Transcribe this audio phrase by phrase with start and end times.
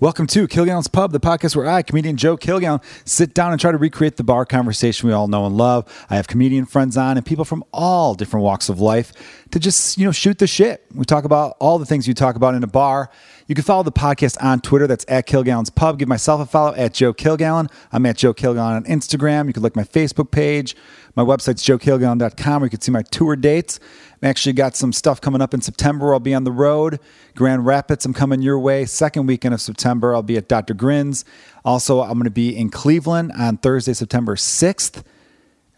[0.00, 3.70] Welcome to Kilgallen's Pub, the podcast where I, comedian Joe Kilgallen, sit down and try
[3.70, 5.86] to recreate the bar conversation we all know and love.
[6.10, 9.12] I have comedian friends on and people from all different walks of life
[9.52, 10.84] to just, you know, shoot the shit.
[10.92, 13.08] We talk about all the things you talk about in a bar.
[13.46, 14.86] You can follow the podcast on Twitter.
[14.86, 15.98] That's at Kilgallen's Pub.
[15.98, 17.70] Give myself a follow at Joe Kilgallen.
[17.92, 19.48] I'm at Joe Kilgallen on Instagram.
[19.48, 20.74] You can like my Facebook page.
[21.14, 23.80] My website's joekilgallen.com where you can see my tour dates.
[24.14, 26.14] I've actually got some stuff coming up in September.
[26.14, 26.98] I'll be on the road.
[27.34, 28.86] Grand Rapids, I'm coming your way.
[28.86, 30.72] Second weekend of September, I'll be at Dr.
[30.72, 31.26] Grin's.
[31.66, 35.04] Also, I'm going to be in Cleveland on Thursday, September 6th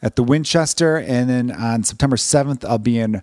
[0.02, 0.98] at the Winchester.
[0.98, 3.22] And then on September 7th, I'll be in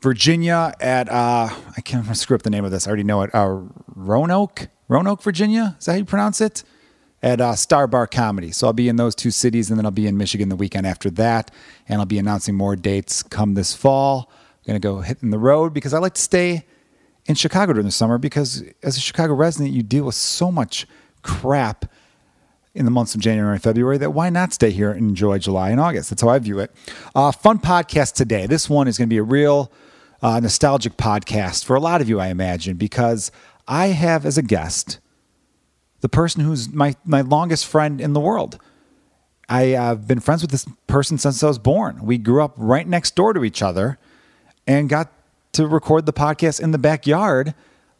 [0.00, 2.86] Virginia at, uh, I can't screw up the name of this.
[2.86, 3.34] I already know it.
[3.34, 3.62] Uh,
[3.94, 4.68] Roanoke?
[4.88, 5.76] Roanoke, Virginia?
[5.78, 6.62] Is that how you pronounce it?
[7.22, 8.52] At uh, Star Bar Comedy.
[8.52, 10.86] So I'll be in those two cities and then I'll be in Michigan the weekend
[10.86, 11.50] after that.
[11.88, 14.30] And I'll be announcing more dates come this fall
[14.66, 16.64] I'm to go hitting the road because I like to stay
[17.26, 20.86] in Chicago during the summer because as a Chicago resident, you deal with so much
[21.22, 21.86] crap
[22.74, 25.70] in the months of January and February that why not stay here and enjoy July
[25.70, 26.10] and August?
[26.10, 26.72] That's how I view it.
[27.14, 28.46] Uh, fun podcast today.
[28.46, 29.72] This one is going to be a real
[30.26, 33.30] uh, nostalgic podcast for a lot of you, I imagine, because
[33.68, 34.98] I have as a guest
[36.00, 38.58] the person who's my, my longest friend in the world.
[39.48, 42.04] I have been friends with this person since I was born.
[42.04, 43.98] We grew up right next door to each other
[44.66, 45.12] and got
[45.52, 47.54] to record the podcast in the backyard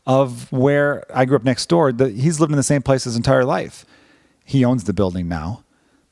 [0.04, 1.92] of where I grew up next door.
[1.92, 3.86] The, he's lived in the same place his entire life.
[4.44, 5.62] He owns the building now.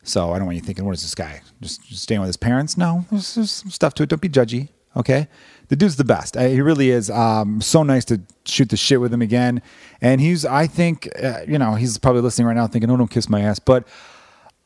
[0.05, 1.43] So I don't want you thinking, what is this guy?
[1.61, 2.79] Just, just staying with his parents?
[2.79, 4.09] No, there's, there's some stuff to it.
[4.09, 4.69] Don't be judgy.
[4.97, 5.27] Okay.
[5.75, 6.37] The dude's the best.
[6.37, 7.11] I, he really is.
[7.11, 9.61] Um, so nice to shoot the shit with him again.
[10.01, 13.11] And he's, I think, uh, you know, he's probably listening right now thinking, oh, don't
[13.11, 13.59] kiss my ass.
[13.59, 13.85] But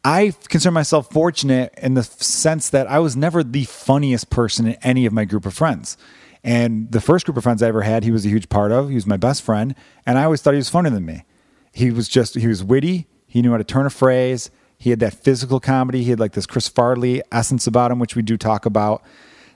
[0.04, 4.74] I consider myself fortunate in the sense that I was never the funniest person in
[4.82, 5.96] any of my group of friends.
[6.44, 8.90] And the first group of friends I ever had, he was a huge part of.
[8.90, 11.24] He was my best friend, and I always thought he was funnier than me.
[11.72, 13.06] He was just he was witty.
[13.26, 14.50] He knew how to turn a phrase.
[14.76, 16.02] He had that physical comedy.
[16.02, 19.02] He had like this Chris Farley essence about him, which we do talk about.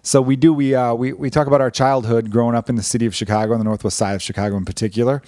[0.02, 2.82] So we do we uh, we we talk about our childhood growing up in the
[2.82, 5.22] city of Chicago, on the northwest side of Chicago in particular,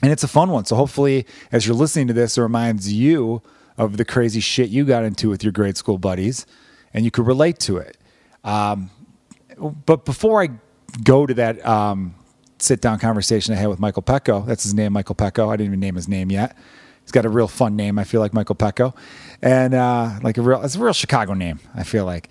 [0.00, 0.64] and it's a fun one.
[0.64, 3.42] So hopefully, as you're listening to this, it reminds you
[3.76, 6.46] of the crazy shit you got into with your grade school buddies,
[6.94, 7.96] and you could relate to it.
[8.44, 8.90] Um,
[9.86, 10.50] but before I
[11.02, 12.14] go to that um,
[12.60, 15.48] sit down conversation I had with Michael Pecco, that's his name, Michael Pecco.
[15.48, 16.56] I didn't even name his name yet.
[17.02, 17.98] He's got a real fun name.
[17.98, 18.94] I feel like Michael Pecco,
[19.42, 21.58] and uh, like a real, it's a real Chicago name.
[21.74, 22.28] I feel like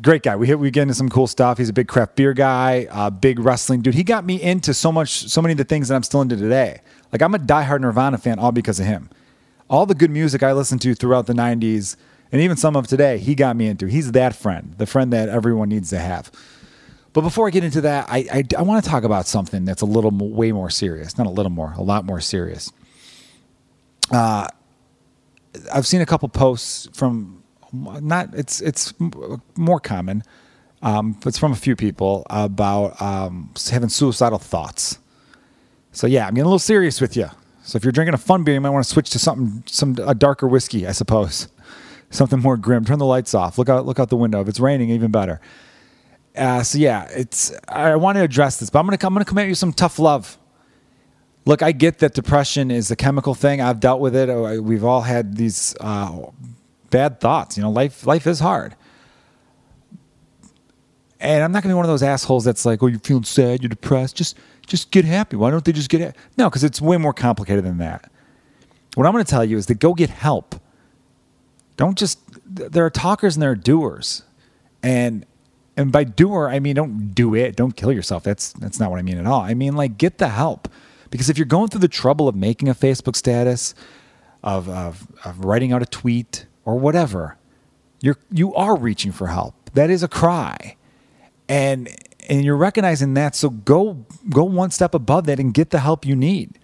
[0.00, 0.36] great guy.
[0.36, 1.58] We hit, we get into some cool stuff.
[1.58, 3.94] He's a big craft beer guy, uh, big wrestling dude.
[3.94, 6.36] He got me into so much, so many of the things that I'm still into
[6.36, 6.80] today.
[7.12, 9.10] Like I'm a diehard Nirvana fan, all because of him
[9.70, 11.96] all the good music I listened to throughout the 90s
[12.34, 13.86] and even some of today, he got me into.
[13.86, 16.32] He's that friend, the friend that everyone needs to have.
[17.12, 19.82] But before I get into that, I, I, I want to talk about something that's
[19.82, 21.16] a little way more serious.
[21.16, 22.72] Not a little more, a lot more serious.
[24.10, 24.48] Uh,
[25.72, 27.43] I've seen a couple posts from
[27.74, 28.94] not it's it's
[29.56, 30.22] more common.
[30.82, 34.98] Um, it's from a few people about um, having suicidal thoughts.
[35.92, 37.30] So yeah, I'm getting a little serious with you.
[37.62, 39.96] So if you're drinking a fun beer, you might want to switch to something, some
[40.04, 41.48] a darker whiskey, I suppose,
[42.10, 42.84] something more grim.
[42.84, 43.56] Turn the lights off.
[43.56, 44.42] Look out, look out the window.
[44.42, 45.40] If it's raining, even better.
[46.36, 47.52] Uh, so yeah, it's.
[47.68, 49.98] I want to address this, but I'm gonna I'm gonna come at you some tough
[49.98, 50.36] love.
[51.46, 53.60] Look, I get that depression is a chemical thing.
[53.60, 54.28] I've dealt with it.
[54.28, 56.26] Uh, we've all had these uh,
[56.94, 57.56] bad thoughts.
[57.56, 58.76] You know, life life is hard.
[61.20, 63.62] And I'm not gonna be one of those assholes that's like, "Oh, you're feeling sad,
[63.62, 65.36] you're depressed." Just just get happy.
[65.36, 66.18] Why don't they just get happy?
[66.36, 68.10] No, because it's way more complicated than that.
[68.94, 70.54] What I'm going to tell you is to go get help.
[71.76, 74.22] Don't just, there are talkers and there are doers.
[74.82, 75.26] And,
[75.76, 77.56] and by doer, I mean, don't do it.
[77.56, 78.22] Don't kill yourself.
[78.22, 79.40] That's, that's not what I mean at all.
[79.40, 80.68] I mean, like, get the help.
[81.10, 83.74] Because if you're going through the trouble of making a Facebook status,
[84.42, 87.36] of, of, of writing out a tweet, or whatever,
[88.00, 89.54] you're, you are reaching for help.
[89.74, 90.76] That is a cry.
[91.48, 91.88] And
[92.28, 96.06] and you're recognizing that so go go one step above that and get the help
[96.06, 96.58] you need.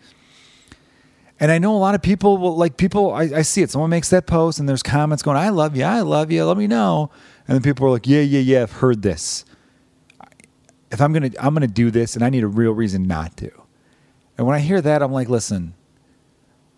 [1.39, 3.71] And i know a lot of people will like people I, I, see it.
[3.71, 6.57] Someone makes that post and there's comments going i love you i love you let
[6.57, 7.10] me know.
[7.47, 9.45] And then people are like yeah yeah yeah i've heard this.
[10.91, 13.51] If i'm gonna i'm gonna do this and i need a real reason not to.
[14.39, 15.74] And when i hear that i'm like listen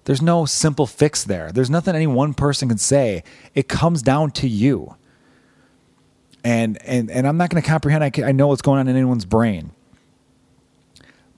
[0.04, 3.22] there's no simple fix there there's nothing any one person can say
[3.54, 4.96] it comes down to you
[6.44, 8.02] and and and I'm not going to comprehend.
[8.02, 9.72] I, can, I know what's going on in anyone's brain,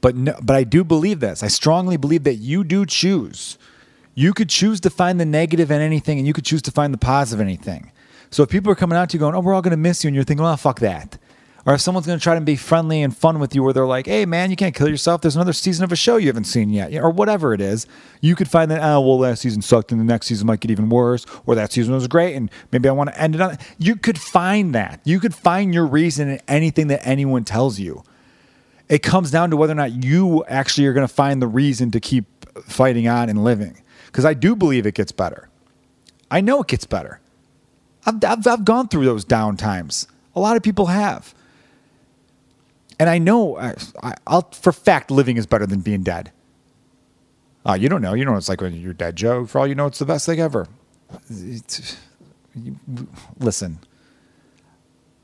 [0.01, 1.43] but no, but I do believe this.
[1.43, 3.59] I strongly believe that you do choose.
[4.15, 6.95] You could choose to find the negative in anything, and you could choose to find
[6.95, 7.91] the positive in anything.
[8.31, 10.05] So if people are coming out to you going, "Oh, we're all going to miss
[10.05, 11.19] you," and you're thinking, "Well, fuck that,"
[11.67, 13.87] or if someone's going to try to be friendly and fun with you where they're
[13.87, 15.21] like hey man you can't kill yourself.
[15.21, 17.87] There's another season of a show you haven't seen yet or whatever it is
[18.21, 20.71] you could find that oh well last season sucked and the next season might get
[20.71, 23.59] even worse or that season was great and maybe i want to end it on
[23.79, 25.01] you could find that.
[25.05, 28.03] You could find your reason in anything that anyone tells you.
[28.89, 31.91] It comes down to whether or not you actually are going to find the reason
[31.93, 32.27] to keep
[32.65, 35.49] fighting on and living because i do believe it gets better.
[36.31, 37.21] I know it gets better.
[38.07, 40.07] I've, I've, I've gone through those down times.
[40.35, 41.35] A lot of people have
[42.99, 43.75] and I know, I,
[44.31, 46.33] will for fact, living is better than being dead.
[47.67, 48.15] Uh, you don't know.
[48.15, 49.47] You know, it's like when you're dead, Joe.
[49.47, 50.67] For all you know, it's the best thing ever.
[51.31, 51.97] It's,
[52.55, 52.77] you,
[53.39, 53.79] listen,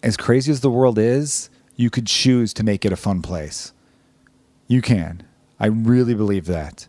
[0.02, 3.72] as crazy as the world is, you could choose to make it a fun place.
[4.68, 5.22] You can.
[5.58, 6.88] I really believe that.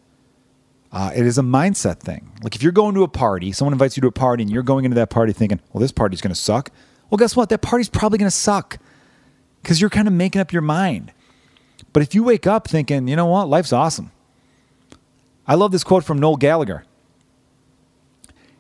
[0.92, 2.32] Uh, it is a mindset thing.
[2.44, 4.64] Like if you're going to a party, someone invites you to a party, and you're
[4.64, 6.70] going into that party thinking, "Well, this party's going to suck."
[7.10, 7.50] Well, guess what?
[7.50, 8.78] That party's probably going to suck
[9.62, 11.12] because you're kind of making up your mind.
[11.94, 14.12] But if you wake up thinking, you know what, life's awesome.
[15.48, 16.86] I love this quote from Noel Gallagher.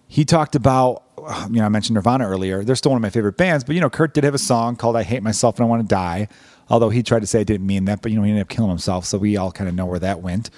[0.07, 1.03] He talked about,
[1.49, 2.63] you know, I mentioned Nirvana earlier.
[2.63, 4.75] They're still one of my favorite bands, but, you know, Kurt did have a song
[4.75, 6.27] called I Hate Myself and I Want to Die.
[6.69, 8.49] Although he tried to say I didn't mean that, but, you know, he ended up
[8.49, 9.05] killing himself.
[9.05, 10.49] So we all kind of know where that went.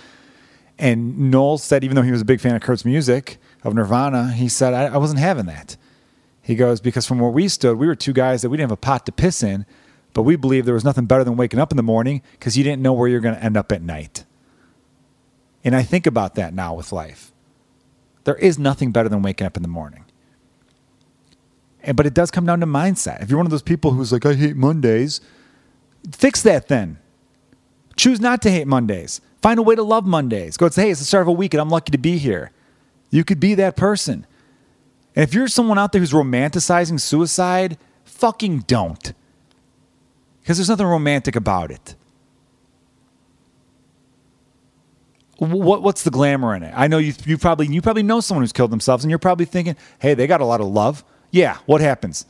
[0.79, 4.31] And Noel said, even though he was a big fan of Kurt's music, of Nirvana,
[4.31, 5.77] he said, I, I wasn't having that.
[6.41, 8.77] He goes, because from where we stood, we were two guys that we didn't have
[8.77, 9.65] a pot to piss in
[10.13, 12.63] but we believe there was nothing better than waking up in the morning because you
[12.63, 14.25] didn't know where you're going to end up at night.
[15.63, 17.31] And I think about that now with life.
[18.23, 20.05] There is nothing better than waking up in the morning.
[21.81, 23.21] And, but it does come down to mindset.
[23.21, 25.19] If you're one of those people who's like, I hate Mondays,
[26.11, 26.99] fix that then.
[27.95, 29.19] Choose not to hate Mondays.
[29.41, 30.57] Find a way to love Mondays.
[30.57, 32.17] Go and say, hey, it's the start of a week and I'm lucky to be
[32.17, 32.51] here.
[33.09, 34.25] You could be that person.
[35.15, 39.13] And if you're someone out there who's romanticizing suicide, fucking don't
[40.43, 41.95] because there's nothing romantic about it.
[45.37, 46.73] What, what's the glamour in it?
[46.75, 49.45] I know you, you probably you probably know someone who's killed themselves, and you're probably
[49.45, 52.25] thinking, "Hey, they got a lot of love." Yeah, what happens?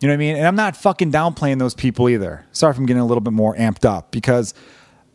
[0.00, 0.36] You know what I mean?
[0.36, 2.46] And I'm not fucking downplaying those people either.
[2.52, 4.54] Sorry if I'm getting a little bit more amped up because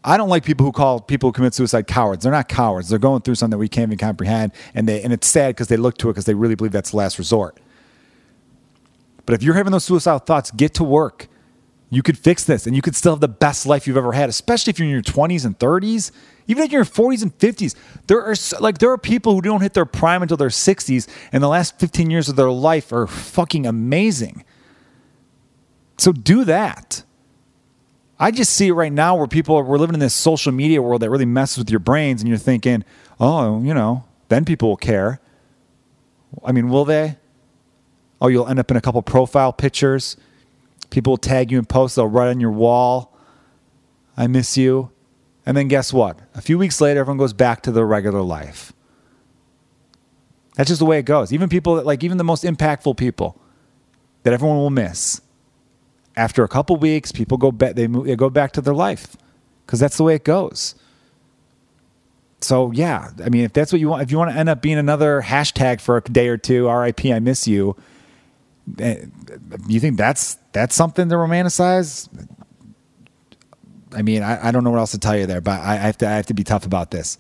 [0.04, 2.24] I don't like people who call people who commit suicide cowards.
[2.24, 2.90] They're not cowards.
[2.90, 5.68] They're going through something that we can't even comprehend, and they and it's sad because
[5.68, 7.60] they look to it because they really believe that's the last resort.
[9.26, 11.28] But if you're having those suicidal thoughts, get to work.
[11.96, 14.28] You could fix this and you could still have the best life you've ever had,
[14.28, 16.12] especially if you're in your 20s and 30s.
[16.46, 17.74] Even if you're in your 40s and 50s,
[18.08, 21.42] there are like there are people who don't hit their prime until their 60s, and
[21.42, 24.44] the last 15 years of their life are fucking amazing.
[25.98, 27.04] So do that.
[28.20, 30.82] I just see it right now where people are, we're living in this social media
[30.82, 32.84] world that really messes with your brains, and you're thinking,
[33.22, 35.22] oh, you know, then people will care.
[36.44, 37.16] I mean, will they?
[38.20, 40.18] Oh, you'll end up in a couple profile pictures
[40.96, 43.14] People will tag you in posts, they'll write on your wall,
[44.16, 44.92] I miss you.
[45.46, 46.18] And then guess what?
[46.34, 48.72] A few weeks later, everyone goes back to their regular life.
[50.56, 51.34] That's just the way it goes.
[51.34, 53.38] Even people that, like, even the most impactful people
[54.24, 55.20] that everyone will miss.
[56.16, 59.18] After a couple weeks, people go back, they, move, they go back to their life
[59.66, 60.76] because that's the way it goes.
[62.40, 64.62] So, yeah, I mean, if that's what you want, if you want to end up
[64.62, 67.76] being another hashtag for a day or two, RIP, I miss you,
[68.80, 69.08] eh,
[69.68, 72.08] you think that's that's something to romanticize.
[73.94, 75.76] I mean, I, I don't know what else to tell you there, but I, I
[75.76, 77.18] have to I have to be tough about this.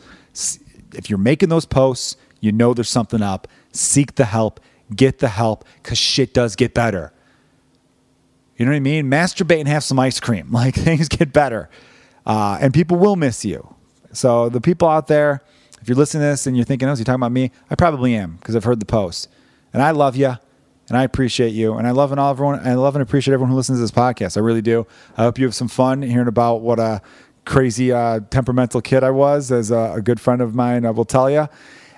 [0.93, 3.49] If you're making those posts, you know there's something up.
[3.73, 4.61] Seek the help,
[4.95, 7.11] get the help, because shit does get better.
[8.55, 9.07] You know what I mean?
[9.11, 10.49] Masturbate and have some ice cream.
[10.53, 11.69] Like things get better,
[12.25, 13.75] uh, and people will miss you.
[14.13, 15.43] So the people out there,
[15.81, 17.75] if you're listening to this and you're thinking, "Oh, is he talking about me?" I
[17.75, 19.27] probably am because I've heard the post,
[19.73, 20.37] and I love you
[20.89, 21.73] and I appreciate you.
[21.73, 22.59] And I love and all everyone.
[22.65, 24.37] I love and appreciate everyone who listens to this podcast.
[24.37, 24.85] I really do.
[25.17, 27.01] I hope you have some fun hearing about what a
[27.45, 31.05] crazy uh, temperamental kid I was, as a, a good friend of mine I will
[31.05, 31.47] tell you.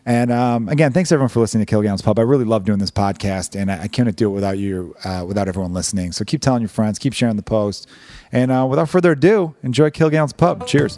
[0.06, 2.18] And um, again, thanks everyone for listening to Kilgallen's Pub.
[2.18, 5.26] I really love doing this podcast, and I, I couldn't do it without you, uh,
[5.28, 6.14] without everyone listening.
[6.14, 7.90] So keep telling your friends, keep sharing the post,
[8.32, 10.66] and uh, without further ado, enjoy Kilgallen's Pub.
[10.66, 10.98] Cheers.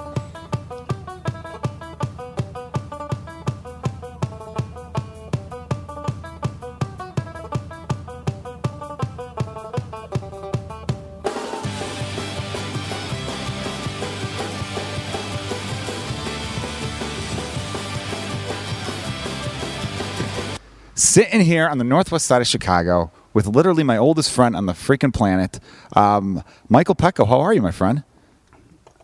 [21.09, 24.73] Sitting here on the northwest side of Chicago with literally my oldest friend on the
[24.73, 25.59] freaking planet,
[25.95, 27.27] um, Michael Pecco.
[27.27, 28.03] How are you, my friend?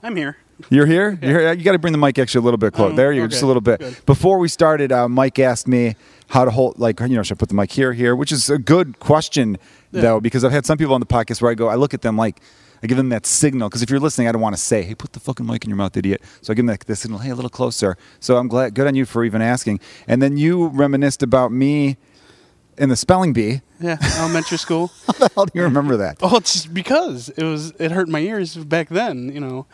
[0.03, 0.37] I'm here.
[0.69, 1.17] You're here.
[1.21, 1.29] Yeah.
[1.29, 1.53] You're here?
[1.53, 2.91] You got to bring the mic actually a little bit closer.
[2.91, 3.31] Um, there you go, okay.
[3.31, 3.79] just a little bit.
[3.79, 4.05] Good.
[4.05, 5.95] Before we started, uh, Mike asked me
[6.27, 8.49] how to hold, like, you know, should I put the mic here, here, which is
[8.49, 9.57] a good question
[9.91, 10.01] yeah.
[10.01, 12.03] though, because I've had some people on the podcast where I go, I look at
[12.03, 12.39] them like,
[12.83, 14.95] I give them that signal because if you're listening, I don't want to say, "Hey,
[14.95, 17.19] put the fucking mic in your mouth, idiot." So I give them that, the signal,
[17.19, 19.79] "Hey, a little closer." So I'm glad, good on you for even asking.
[20.07, 21.97] And then you reminisced about me
[22.77, 23.61] in the spelling bee.
[23.79, 24.91] Yeah, elementary school.
[25.07, 26.17] How the hell do you remember that?
[26.21, 29.65] Oh, it's just because it was it hurt my ears back then, you know.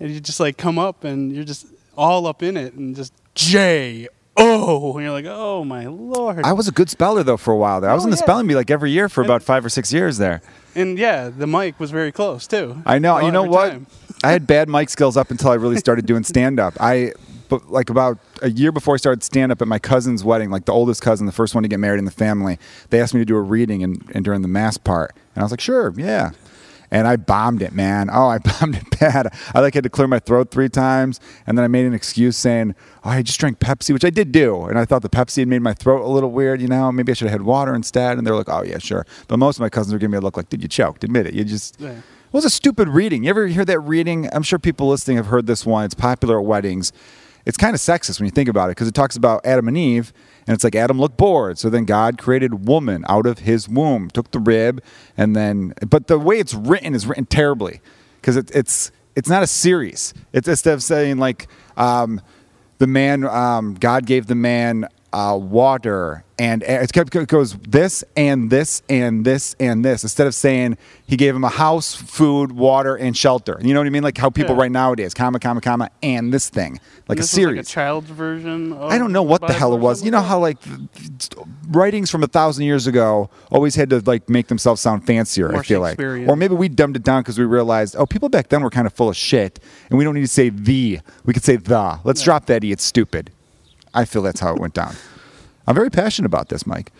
[0.00, 3.12] And you just like come up and you're just all up in it and just
[3.34, 7.52] J O and you're like, "Oh my lord." I was a good speller though for
[7.52, 7.90] a while there.
[7.90, 8.22] I was Oh, in the yeah.
[8.22, 10.40] spelling bee like every year for about five or six years there.
[10.74, 12.80] and yeah, the mic was very close too.
[12.86, 13.16] I know.
[13.18, 13.80] Oh, you know what?
[14.24, 16.74] I had bad mic skills up until I really started doing stand up.
[16.80, 17.12] I,
[17.48, 20.64] but like about a year before I started stand up at my cousin's wedding, like
[20.66, 22.58] the oldest cousin, the first one to get married in the family,
[22.90, 25.44] they asked me to do a reading and, and during the mass part, and I
[25.44, 26.30] was like, sure, yeah.
[26.90, 28.08] And I bombed it, man.
[28.18, 29.32] Oh, I bombed it bad.
[29.54, 32.36] I like had to clear my throat three times, and then I made an excuse
[32.36, 35.38] saying, "Oh, I just drank Pepsi," which I did do, and I thought the Pepsi
[35.38, 36.60] had made my throat a little weird.
[36.60, 38.18] You know, maybe I should have had water instead.
[38.18, 40.18] And they were like, "Oh yeah, sure." But most of my cousins were giving me
[40.18, 41.02] a look like, "Did you choke?
[41.04, 41.34] Admit it.
[41.34, 41.90] You just." Yeah.
[41.90, 43.24] It was a stupid reading.
[43.24, 44.28] You ever hear that reading?
[44.32, 45.84] I'm sure people listening have heard this one.
[45.84, 46.92] It's popular at weddings.
[47.46, 49.78] It's kind of sexist when you think about it because it talks about Adam and
[49.78, 50.12] Eve,
[50.48, 51.58] and it's like Adam looked bored.
[51.58, 54.82] So then God created woman out of his womb, took the rib,
[55.14, 55.74] and then.
[55.86, 57.82] But the way it's written is written terribly
[58.16, 60.14] because it, it's it's not a series.
[60.32, 62.22] It's instead of saying like um,
[62.78, 66.82] the man, um, God gave the man uh, water, and air.
[66.82, 71.16] it kept- it goes this and this and this and this instead of saying he
[71.16, 73.58] gave him a house, food, water, and shelter.
[73.62, 74.02] You know what I mean?
[74.02, 74.60] Like how people Yeah.
[74.62, 77.56] write nowadays, comma, comma, comma, and this thing, like And a series.
[77.56, 78.72] like a child's version.
[78.74, 80.04] Of I don't know what the hell it was.
[80.04, 80.58] You know how like
[81.70, 85.54] writings from a thousand years ago always had to like make themselves sound fancier.
[85.56, 88.48] I feel like, or maybe we dumbed it down because we realized, oh, people back
[88.48, 89.58] then were kind of full of shit,
[89.90, 91.00] and we don't need to say the.
[91.24, 91.98] We could say the.
[92.04, 92.24] Let's Yeah.
[92.26, 92.72] drop that e.
[92.72, 93.30] It's stupid.
[93.94, 94.94] I feel that's how it went down.
[95.66, 96.92] I'm very passionate about this, Mike.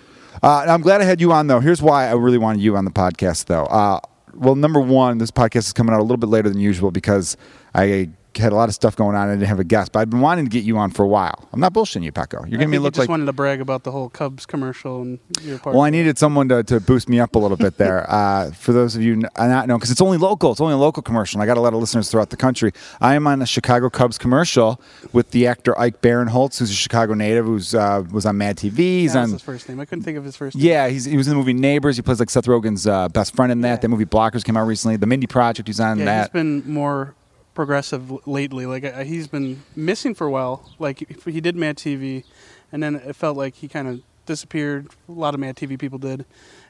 [0.42, 1.61] Uh, I'm glad I had you on, though.
[1.61, 3.64] Here's why I really wanted you on the podcast, though.
[3.64, 4.00] Uh,
[4.35, 7.37] well, number one, this podcast is coming out a little bit later than usual because
[7.75, 9.28] I had a lot of stuff going on.
[9.28, 11.09] I didn't have a guest, but I've been wanting to get you on for a
[11.09, 11.49] while.
[11.52, 12.40] I'm not bullshitting you, Pecco.
[12.42, 13.09] You're giving me a you look just like.
[13.09, 15.75] wanted to brag about the whole Cubs commercial and your part.
[15.75, 18.07] Well, I needed someone to, to boost me up a little bit there.
[18.18, 20.50] Uh, for those of you not know, because it's only local.
[20.52, 21.40] It's only a local commercial.
[21.40, 22.73] I got a lot of listeners throughout the country.
[23.00, 24.80] I am on a Chicago Cubs commercial
[25.12, 28.76] with the actor Ike Barinholtz, who's a Chicago native, who's uh, was on Mad TV.
[28.76, 29.30] He's That on.
[29.33, 29.78] his first name.
[29.80, 30.64] I couldn't think of his first name.
[30.66, 31.97] Yeah, he's, he was in the movie Neighbors.
[31.97, 33.68] He plays like Seth Rogen's uh, best friend in that.
[33.68, 33.76] Yeah.
[33.76, 34.97] That movie Blockers came out recently.
[34.97, 36.21] The Mindy Project, he's on Yeah, that.
[36.23, 37.14] he's been more
[37.59, 38.67] progressive lately.
[38.67, 40.71] Like he's been missing for a while.
[40.79, 42.23] Like he did Mad TV,
[42.71, 44.87] and then it felt like he kind of disappeared.
[45.09, 46.25] A lot of Mad TV people did,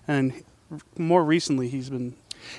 [0.09, 0.43] and
[0.97, 2.15] more recently he's been.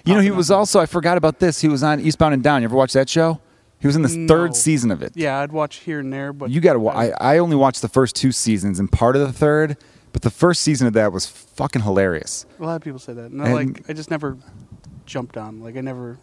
[0.05, 1.59] you know, he was also, I forgot about this.
[1.61, 2.61] He was on Eastbound and Down.
[2.61, 3.41] You ever watch that show?
[3.79, 4.27] He was in the No.
[4.27, 5.13] third season of it.
[5.15, 6.87] Yeah, I'd watch here and there, but you got to.
[6.89, 9.75] I, I only watched the first two seasons and part of the third,
[10.13, 12.45] but the first season of that was fucking hilarious.
[12.59, 14.37] a lot of people say that, and, And- like I just never
[15.07, 15.61] jumped on.
[15.61, 16.19] Like I never.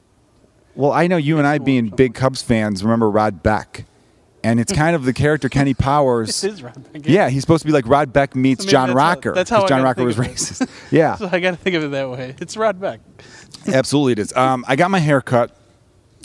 [0.77, 3.85] Well, I know you and I being big Cubs fans remember Rod Beck,
[4.45, 6.45] and it's kind of the character Kenny Powers.
[6.45, 7.03] It is Rod Beck.
[7.07, 9.33] Yeah, he's supposed to be like Rod Beck meets So John that's how- Rocker.
[9.35, 10.39] that's how John Rocker was think of it.
[10.39, 10.69] racist.
[10.91, 12.35] yeah, So I got to think of it that way.
[12.41, 13.01] It's Rod Beck.
[13.73, 14.37] absolutely it is.
[14.37, 15.57] Um, I got my hair cut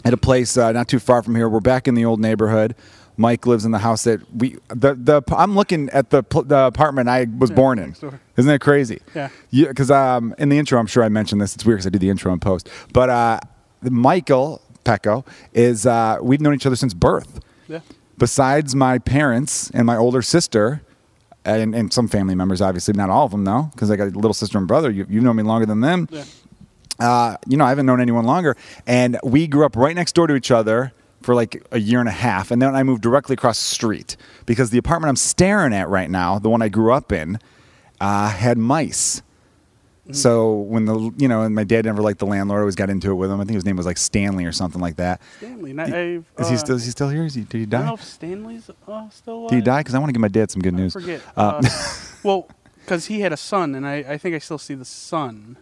[0.03, 1.47] at a place uh, not too far from here.
[1.47, 2.75] We're back in the old neighborhood.
[3.17, 7.07] Mike lives in the house that we the the I'm looking at the the apartment
[7.07, 7.91] I was Yeah, born in.
[7.91, 8.99] Isn't that crazy?
[9.13, 9.29] Yeah.
[9.51, 11.53] Because um, in the intro, I'm sure I mentioned this.
[11.53, 12.67] It's weird because I do the intro and post.
[12.93, 13.39] But uh,
[13.81, 17.39] Michael Pecco is uh, we've known each other since birth.
[17.67, 17.79] Yeah.
[18.17, 20.81] Besides my parents and my older sister,
[21.43, 24.11] and, and some family members, obviously not all of them though, because I got a
[24.11, 24.91] little sister and brother.
[24.91, 26.07] You you know me longer than them.
[26.11, 26.23] Yeah.
[26.99, 28.55] Uh, you know, I haven't known anyone longer.
[28.85, 32.07] And we grew up right next door to each other for like a year and
[32.07, 32.51] a half.
[32.51, 36.11] And then I moved directly across the street because the apartment I'm staring at right
[36.11, 37.39] now, the one I grew up in,
[37.99, 39.23] uh, had mice.
[40.13, 43.11] So when the you know, and my dad never liked the landlord, always got into
[43.11, 43.39] it with him.
[43.39, 45.21] I think his name was like Stanley or something like that.
[45.37, 45.73] Stanley.
[45.73, 47.25] Not, Is he uh, still is he still here?
[47.25, 47.93] Is he did he I don't know die?
[47.93, 49.49] if Stanley's uh, still alive.
[49.49, 49.79] Did he die?
[49.81, 50.93] Because I want to give my dad some good I news.
[50.93, 51.21] forget.
[51.35, 51.69] Uh, Uh,
[52.23, 52.47] well,
[52.79, 55.57] because he had a son, and I, I think I still see the son.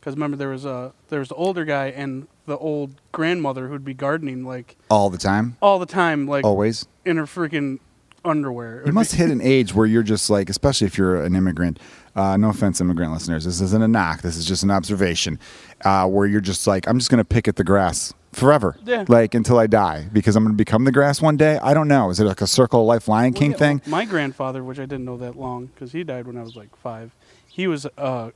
[0.00, 3.84] Because remember, there was a there was the older guy and the old grandmother who'd
[3.84, 6.86] be gardening like all the time, all the time, like always.
[7.06, 7.78] in her freaking
[8.24, 8.80] underwear.
[8.80, 11.78] It You must hit an age where you're just like, especially if you're an immigrant.
[12.16, 13.44] Uh, no offense, immigrant listeners.
[13.44, 14.22] This isn't a knock.
[14.22, 15.38] This is just an observation.
[15.84, 19.04] Uh, where you're just like, I'm just gonna pick at the grass forever, Yeah.
[19.08, 21.58] like until I die, because I'm gonna become the grass one day.
[21.62, 22.10] I don't know.
[22.10, 23.82] Is it like a Circle of Life Lion Well, King yeah, thing?
[23.86, 26.74] My grandfather, which I didn't know that long, because he died when I was like
[26.76, 27.14] five.
[27.46, 28.32] He was a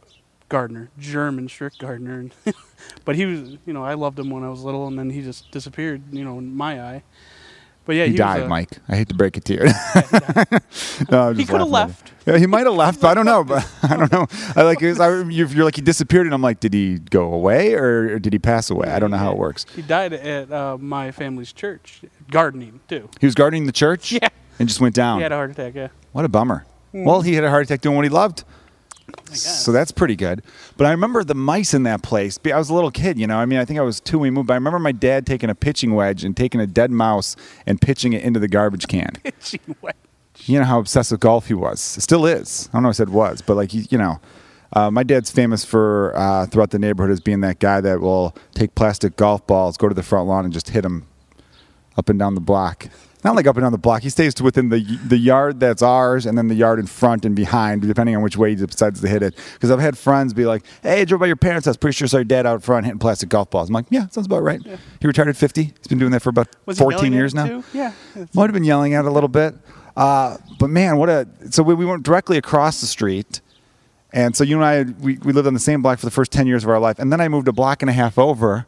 [0.49, 2.26] gardener, German strict gardener,
[3.04, 5.23] but he was, you know, I loved him when I was little, and then he
[5.23, 7.02] just disappeared, you know, in my eye.
[7.88, 8.68] But yeah, he, he died, a- Mike.
[8.87, 9.61] I hate to break it to you.
[11.11, 12.12] no, I'm He coulda left.
[12.26, 13.42] Yeah, he might have left, but I don't know.
[13.42, 14.26] But I don't know.
[14.54, 14.83] I like.
[14.83, 18.38] I, you're, like he disappeared, and I'm like, did he go away or, did he
[18.38, 18.88] pass away?
[18.88, 19.64] I don't know how it works.
[19.75, 23.09] He died at uh, my family's church, gardening too.
[23.21, 24.12] He was gardening the church.
[24.12, 24.28] Yeah.
[24.59, 25.21] And just went down.
[25.21, 25.75] He had a heart attack.
[25.75, 25.88] Yeah.
[26.12, 26.66] What a bummer.
[26.92, 28.45] Well, he had a heart attack doing what he loved.
[29.32, 30.42] So that's pretty good.
[30.76, 32.38] But I remember the mice in that place.
[32.44, 33.36] I was a little kid, you know.
[33.36, 34.48] I mean, I think I was two when we moved.
[34.48, 37.36] But I remember my dad taking a pitching wedge and taking a dead mouse
[37.66, 39.12] and pitching it into the garbage can.
[39.22, 39.94] Pitching wedge.
[40.46, 41.80] you know how obsessed with golf he was.
[41.80, 42.68] Still is.
[42.72, 44.20] I don't know if I said was, but like, he, you know.
[44.70, 48.36] Uh, my dad's famous for uh, throughout the neighborhood as being that guy that will
[48.52, 51.06] take plastic golf balls, go to the front lawn, and just hit them
[51.96, 52.88] up and down the block.
[53.25, 54.02] Not like up and down the block.
[54.02, 57.25] He stays to within the the yard that's ours, and then the yard in front
[57.25, 59.34] and behind, depending on which way he decides to hit it.
[59.54, 61.76] Because I've had friends be like, "Hey, I drove by your parents' house.
[61.76, 64.26] Pretty sure saw your dad out front hitting plastic golf balls." I'm like, "Yeah, sounds
[64.26, 64.60] about right."
[65.00, 65.62] He retired at 50.
[65.64, 67.46] He's been doing that for about Was 14 years now.
[67.46, 67.64] too?
[67.72, 67.92] Yeah.
[68.34, 69.54] Might have been yelling at it a little bit.
[69.96, 73.40] Uh, but man, what a so we, we went directly across the street.
[74.12, 76.30] And so you and I we, we lived on the same block for the first
[76.30, 76.98] 10 years of our life.
[77.00, 78.66] And then I moved a block and a half over.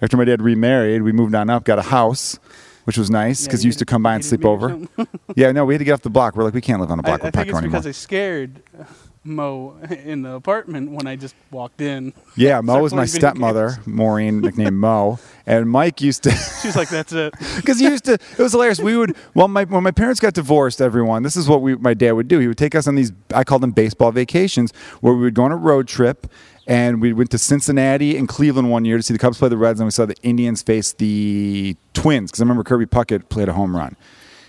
[0.00, 2.38] After my dad remarried, we moved on up, got a house,
[2.86, 4.78] which was nice Yeah, because you used to come by and sleep over.
[5.36, 6.34] yeah, no, we had to get off the block.
[6.36, 7.70] We're like, we can't live on a I, block I with think it's anymore.
[7.70, 8.84] because I scared uh,
[9.24, 12.12] Mo in the apartment when I just walked in.
[12.36, 13.86] yeah, Mo was my stepmother, games.
[13.86, 15.18] Maureen, nicknamed Mo.
[15.46, 16.30] And Mike used to.
[16.30, 18.14] She's like, "That's it." because he used to.
[18.14, 18.78] It was hilarious.
[18.80, 20.80] We would well, my when my parents got divorced.
[20.80, 22.38] Everyone, this is what we my dad would do.
[22.38, 23.10] He would take us on these.
[23.34, 26.28] I call them baseball vacations, where we would go on a road trip,
[26.66, 29.56] and we went to Cincinnati and Cleveland one year to see the Cubs play the
[29.56, 32.30] Reds, and we saw the Indians face the Twins.
[32.30, 33.96] Because I remember Kirby Puckett played a home run.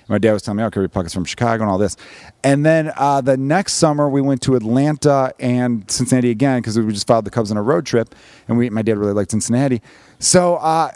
[0.10, 1.98] My dad was telling me, "Oh, Kirby Puckett's from Chicago and all this."
[2.44, 6.92] And then uh, the next summer, we went to Atlanta and Cincinnati again because we
[6.94, 8.16] just followed the Cubs on a road trip,
[8.48, 9.82] and we my dad really liked Cincinnati.
[10.20, 10.92] So uh,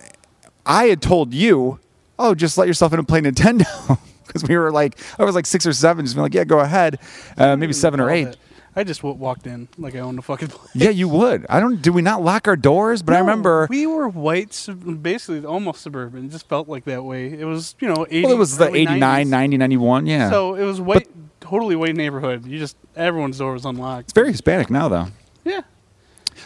[0.65, 1.79] I had told you,
[2.17, 5.45] "Oh, just let yourself in and play Nintendo," because we were like, I was like
[5.45, 6.97] six or seven, just being like, "Yeah, go ahead."
[7.37, 8.23] Uh, maybe seven or eight.
[8.23, 8.37] that.
[8.75, 10.69] I just w- walked in like I owned a fucking place.
[10.75, 11.45] Yeah, you would.
[11.49, 11.81] I don't.
[11.81, 13.01] Did we not lock our doors?
[13.01, 13.67] But I remember.
[13.69, 16.25] we were white, sub- basically almost suburban.
[16.25, 17.27] It just felt like that way.
[17.33, 19.29] It was, you know, 80, well, it was the early 89, 90s.
[19.29, 20.05] 90, 91.
[20.05, 20.29] Yeah.
[20.29, 21.07] So it was white,
[21.41, 22.45] totally white neighborhood.
[22.45, 24.05] You just everyone's door was unlocked.
[24.05, 25.07] it's very Hispanic now, though.
[25.43, 25.61] Yeah,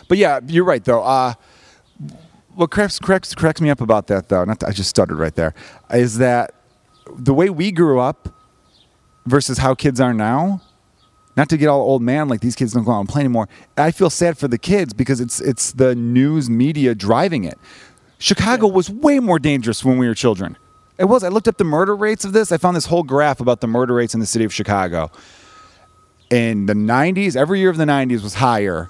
[0.07, 1.03] But yeah, you're right though.
[1.03, 1.33] Uh,
[2.55, 5.35] what cracks, cracks cracks me up about that though, not to, I just stuttered right
[5.35, 5.53] there,
[5.91, 6.53] is that
[7.17, 8.29] the way we grew up
[9.25, 10.61] versus how kids are now.
[11.35, 13.49] Not to get all old man like these kids don't go out and play anymore.
[13.77, 17.57] I feel sad for the kids because it's it's the news media driving it.
[18.19, 20.57] Chicago was way more dangerous when we were children.
[20.97, 21.23] It was.
[21.23, 22.53] I looked up the murder rates of this.
[22.53, 25.11] I found this whole graph about the murder rates in the city of Chicago.
[26.31, 28.89] In the 90s, every year of the 90s was higher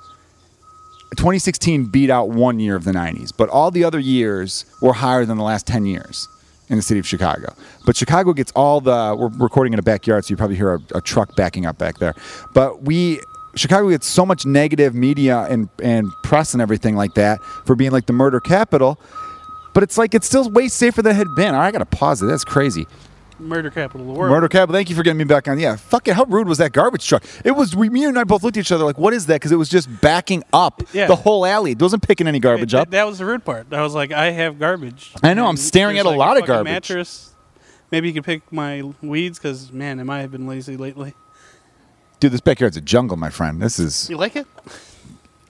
[1.16, 5.26] 2016 beat out one year of the 90s, but all the other years were higher
[5.26, 6.28] than the last 10 years
[6.70, 7.54] in the city of Chicago.
[7.86, 10.80] But Chicago gets all the, we're recording in a backyard, so you probably hear a,
[10.96, 12.14] a truck backing up back there.
[12.54, 13.22] But we,
[13.56, 17.92] Chicago gets so much negative media and, and press and everything like that for being
[17.92, 19.00] like the murder capital.
[19.74, 21.54] But it's like, it's still way safer than it had been.
[21.54, 22.28] All right, I got to pause it.
[22.28, 22.88] That's crazy.
[23.40, 24.32] Murder capital of the world.
[24.32, 25.60] Murder Capital, thank you for getting me back on.
[25.60, 26.16] Yeah, fuck it.
[26.16, 27.24] How rude was that garbage truck?
[27.44, 29.36] It was, we, me and I both looked at each other like, what is that?
[29.36, 31.08] Because it was just backing up Yeah.
[31.08, 31.72] the whole alley.
[31.72, 32.90] It wasn't picking any garbage That- up.
[32.92, 33.68] That was the rude part.
[33.72, 35.12] I was like, I have garbage.
[35.24, 36.72] I know, I'm staring at a like lot of garbage.
[36.72, 37.34] Mattress.
[37.92, 41.14] Maybe you could pick my weeds because man, am I have been lazy lately.
[42.20, 43.62] Dude, this backyard's a jungle, my friend.
[43.62, 44.10] This is.
[44.10, 44.48] You like it?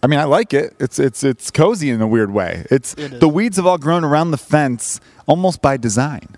[0.04, 0.76] I mean, I like it.
[0.80, 2.66] It's it's it's cozy in a weird way.
[2.70, 6.38] It's It the weeds have all grown around the fence almost by design.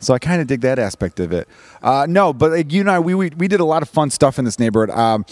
[0.00, 1.48] So I kind of dig that aspect of it.
[1.82, 4.10] Uh, no, but like you and I, we, we we did a lot of fun
[4.10, 4.90] stuff in this neighborhood.
[4.90, 5.24] Um,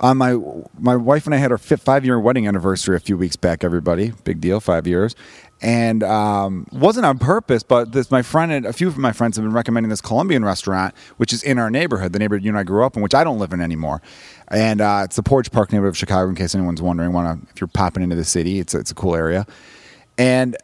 [0.00, 0.36] on my
[0.78, 3.62] my wife and I had our five year wedding anniversary a few weeks back.
[3.62, 5.14] Everybody, big deal, five years,
[5.60, 7.62] and um, wasn't on purpose.
[7.62, 10.44] But this my friend and a few of my friends have been recommending this Colombian
[10.44, 13.14] restaurant, which is in our neighborhood, the neighborhood you and I grew up in, which
[13.14, 14.00] I don't live in anymore.
[14.48, 16.28] And uh, it's the Portage Park neighborhood of Chicago.
[16.28, 19.14] In case anyone's wondering, want if you're popping into the city, it's it's a cool
[19.14, 19.46] area,
[20.16, 20.56] and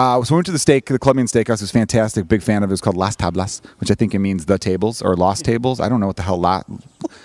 [0.00, 1.60] uh, so we went to the steak, the Colombian steakhouse.
[1.60, 2.26] Was fantastic.
[2.28, 2.72] Big fan of it.
[2.72, 5.80] It's called Las Tablas, which I think it means the tables or lost tables.
[5.80, 6.66] I don't know what the hell lot,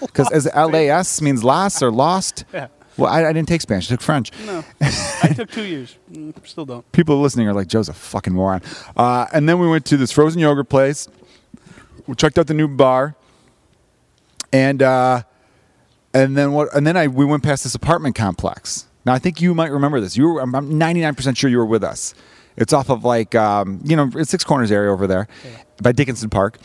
[0.01, 2.43] because as LAS means lost or lost.
[2.53, 2.67] Yeah.
[2.97, 3.91] Well, I, I didn't take Spanish.
[3.91, 4.31] I took French.
[4.45, 5.97] No, I took two years.
[6.09, 6.89] Mm, Still don't.
[6.93, 8.61] People listening are like, Joe's a fucking moron.
[8.95, 11.09] Uh, and then we went to this frozen yogurt place.
[12.07, 13.15] We checked out the new bar,
[14.53, 15.23] and uh,
[16.13, 16.73] and then what?
[16.73, 18.85] And then I we went past this apartment complex.
[19.05, 20.15] Now I think you might remember this.
[20.15, 22.13] You were I'm 99 percent sure you were with us.
[22.57, 25.27] It's off of like um, you know it's Six Corners area over there,
[25.81, 26.59] by Dickinson Park,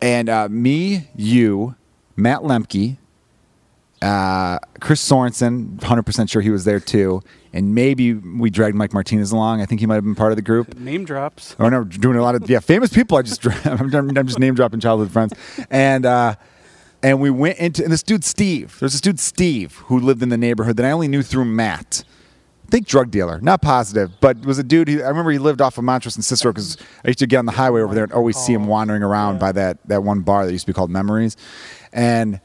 [0.00, 1.76] and uh, me, you,
[2.16, 2.98] Matt Lemke,
[4.02, 7.22] uh, Chris Sorensen, 100% sure he was there too.
[7.54, 9.62] And maybe we dragged Mike Martinez along.
[9.62, 10.76] I think he might have been part of the group.
[10.76, 11.56] Name drops.
[11.58, 13.16] Oh no, doing a lot of yeah famous people.
[13.16, 15.32] I just I'm, I'm just name dropping childhood friends,
[15.70, 16.34] and uh,
[17.02, 18.76] and we went into and this dude Steve.
[18.80, 22.04] There's this dude Steve who lived in the neighborhood that I only knew through Matt.
[22.70, 24.88] Think drug dealer, not positive, but was a dude.
[24.88, 27.38] He, I remember he lived off of Montrose and Cicero because I used to get
[27.38, 30.20] on the highway over there and always see him wandering around by that that one
[30.20, 31.36] bar that used to be called Memories,
[31.92, 32.40] and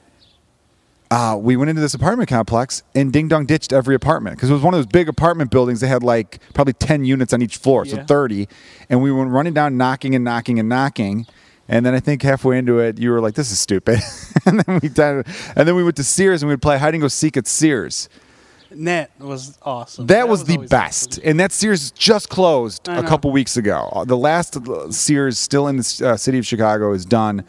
[1.12, 4.54] uh, we went into this apartment complex and ding dong ditched every apartment because it
[4.54, 5.80] was one of those big apartment buildings.
[5.80, 8.06] They had like probably 10 units on each floor, so Yeah.
[8.06, 8.48] 30.
[8.90, 11.26] And we went running down, knocking and knocking and knocking.
[11.68, 14.00] And then I think halfway into it, you were like, this is stupid.
[14.46, 15.24] and then we done,
[15.56, 17.48] and then we went to Sears and we would play hide and go seek at
[17.48, 18.08] Sears.
[18.72, 20.08] Net was awesome.
[20.08, 21.14] That, was, the best.
[21.14, 21.24] awesome.
[21.26, 23.08] And that Sears just closed I a know.
[23.08, 23.90] couple weeks ago.
[23.94, 27.44] Uh, The last uh, Sears still in the uh, city of Chicago is done.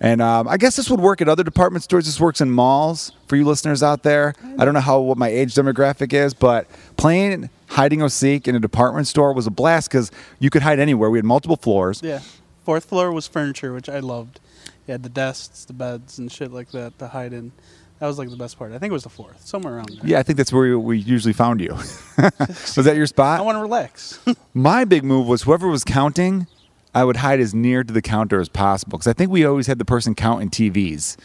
[0.00, 2.04] And um, I guess this would work at other department stores.
[2.04, 4.34] This works in malls for you listeners out there.
[4.58, 6.66] I don't know how what my age demographic is, but
[6.98, 10.62] playing hiding and go seek in a department store was a blast because you could
[10.62, 11.10] hide anywhere.
[11.10, 12.00] We had multiple floors.
[12.02, 12.20] Yeah.
[12.64, 14.40] Fourth floor was furniture, which I loved.
[14.86, 17.52] You had the desks, the beds, and shit like that to hide in.
[17.98, 18.72] That was like the best part.
[18.72, 20.06] I think it was the fourth, somewhere around there.
[20.06, 21.72] Yeah, I think that's where we, usually found you.
[22.18, 23.40] was that your spot?
[23.40, 24.18] I want to relax.
[24.54, 26.46] My big move was whoever was counting,
[26.94, 29.66] I would hide as near to the counter as possible because I think we always
[29.66, 31.16] had the person counting TVs.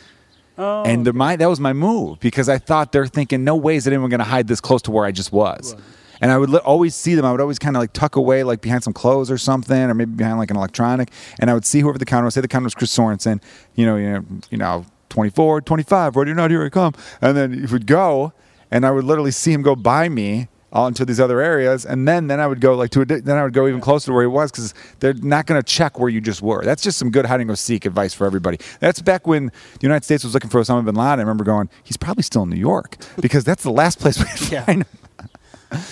[0.57, 3.75] oh, And the, my that was my move because I thought they're thinking, no way
[3.75, 5.73] is anyone going to hide this close to where I just was.
[5.73, 5.83] Right.
[6.21, 7.25] And I would always see them.
[7.25, 9.93] I would always kind of like tuck away, like behind some clothes or something, or
[9.93, 11.11] maybe behind like an electronic.
[11.39, 12.35] And I would see whoever the counter was.
[12.35, 13.41] Say the counter was Chris Sorensen.
[13.73, 16.15] You know, you know, you know, 24, 25.
[16.15, 16.93] Ready or not, here I come.
[17.21, 18.33] And then he would go,
[18.71, 22.27] and I would literally see him go by me into these other areas, and then
[22.27, 24.23] then I would go like to a, then I would go even closer to where
[24.23, 26.63] he was because they're not going to check where you just were.
[26.63, 28.57] That's just some good hide and go seek advice for everybody.
[28.79, 31.19] That's back when the United States was looking for Osama bin Laden.
[31.19, 34.17] I remember going, he's probably still in New York because that's the last place
[34.49, 34.63] we Yeah.
[34.63, 35.27] find him.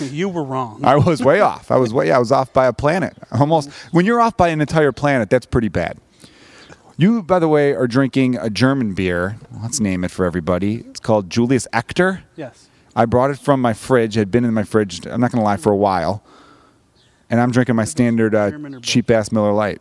[0.00, 0.82] you were wrong.
[0.82, 1.70] I was way off.
[1.70, 2.06] I was way.
[2.08, 3.14] Yeah, I was off by a planet.
[3.32, 3.70] Almost.
[3.92, 5.98] When you're off by an entire planet, that's pretty bad.
[7.00, 9.38] You, by the way, are drinking a German beer.
[9.62, 10.76] Let's name it for everybody.
[10.86, 12.20] It's called Julius Echter.
[12.36, 12.68] yes.
[12.94, 14.16] I brought it from my fridge.
[14.16, 15.06] It had been in my fridge.
[15.06, 16.22] I'm not going to lie for a while.
[17.30, 19.80] And I'm drinking my standard uh, cheap ass Miller Lite.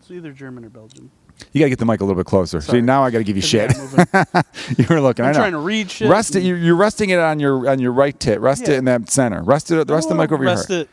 [0.00, 1.10] It's either German or Belgian.
[1.52, 2.60] You got to get the mic a little bit closer.
[2.60, 2.78] Sorry.
[2.80, 3.72] See, now I got to give you shit.
[4.76, 5.24] You were looking.
[5.24, 6.10] I'm trying to read shit.
[6.10, 6.42] Rest it.
[6.42, 8.40] You're, you're resting it on your on your right tit.
[8.40, 9.42] Rest it in that center.
[9.42, 9.88] Rest it.
[9.88, 10.88] Rest the mic over your Rest heart.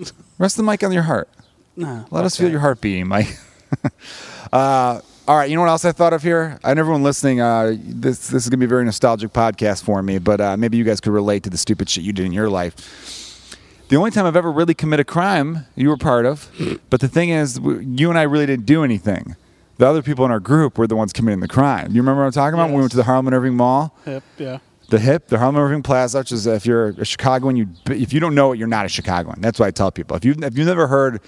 [0.00, 0.12] it.
[0.38, 1.28] Rest the mic on your heart.
[1.76, 3.36] Nah, Let us feel your heart beating, Mike.
[4.52, 6.58] uh, all right, you know what else I thought of here?
[6.64, 10.18] And everyone listening, uh, this this is gonna be a very nostalgic podcast for me,
[10.18, 12.50] but uh, maybe you guys could relate to the stupid shit you did in your
[12.50, 13.56] life.
[13.88, 16.50] The only time I've ever really committed a crime, you were part of,
[16.90, 19.36] but the thing is, you and I really didn't do anything.
[19.76, 21.90] The other people in our group were the ones committing the crime.
[21.90, 22.66] You remember what I'm talking about?
[22.66, 24.58] When we went to the Harlem and Irving Mall, Hip, yeah.
[24.88, 28.20] The HIP, the Harlem Irving Plaza, which is if you're a Chicagoan, you if you
[28.20, 29.40] don't know it, you're not a Chicagoan.
[29.40, 30.16] That's what I tell people.
[30.16, 31.20] If you if you've never heard,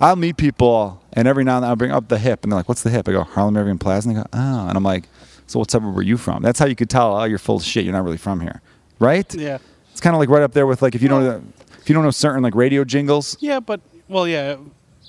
[0.00, 2.58] I'll meet people and every now and then I'll bring up the HIP and they're
[2.58, 4.82] like, "What's the HIP?" I go Harlem Irving Plaza, and they go, "Oh," and I'm
[4.82, 5.08] like,
[5.46, 7.16] "So what suburb were you from?" That's how you could tell.
[7.16, 7.84] Oh, you're full of shit.
[7.84, 8.62] You're not really from here,
[8.98, 9.32] right?
[9.34, 9.58] Yeah.
[9.90, 11.42] It's kind of like right up there with like if you don't know,
[11.80, 13.36] if you don't know certain like radio jingles.
[13.40, 14.56] Yeah, but well, yeah.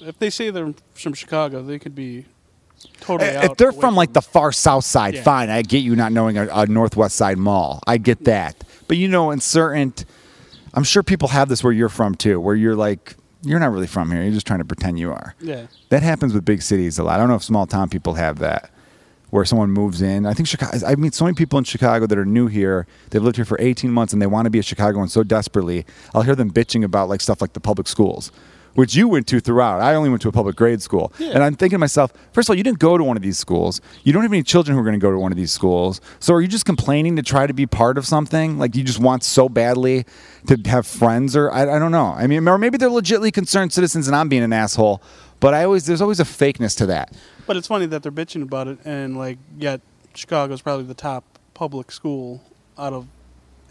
[0.02, 2.26] If they say they're from Chicago, they could be
[3.02, 3.30] totally.
[3.30, 5.24] Uh, if out they're from like the far south side, Yeah.
[5.24, 5.50] fine.
[5.50, 7.82] I get you not knowing a, a northwest side mall.
[7.88, 8.64] I get that.
[8.88, 9.94] But you know, in certain,
[10.74, 13.88] I'm sure people have this where you're from too, where you're like, you're not really
[13.88, 14.22] from here.
[14.24, 15.36] You're just trying to pretend you are.
[15.42, 15.68] Yeah.
[15.90, 17.16] That happens with big cities a lot.
[17.16, 18.72] I don't know if small town people have that,
[19.32, 20.26] where someone moves in.
[20.26, 20.78] I think Chicago.
[20.88, 22.88] I meet so many people in Chicago that are new here.
[23.10, 25.86] They've lived here for 18 months and they want to be a Chicagoan so desperately.
[26.14, 28.32] I'll hear them bitching about like stuff like the public schools,
[28.76, 29.82] which you went to throughout.
[29.82, 31.30] I only went to a public grade school, Yeah.
[31.32, 33.38] and I'm thinking to myself, first of all, you didn't go to one of these
[33.38, 33.82] schools.
[34.04, 36.02] You don't have any children who are going to go to one of these schools.
[36.20, 38.58] So are you just complaining to try to be part of something?
[38.58, 40.06] Like you just want so badly
[40.48, 42.14] to have friends, or I, I don't know.
[42.18, 45.02] I mean, or maybe they're legitimately concerned citizens, and I'm being an asshole.
[45.40, 47.14] But I always there's always a fakeness to that.
[47.46, 49.82] But it's funny that they're bitching about it, and like, yet
[50.14, 52.42] Chicago's probably the top public school
[52.78, 53.08] out of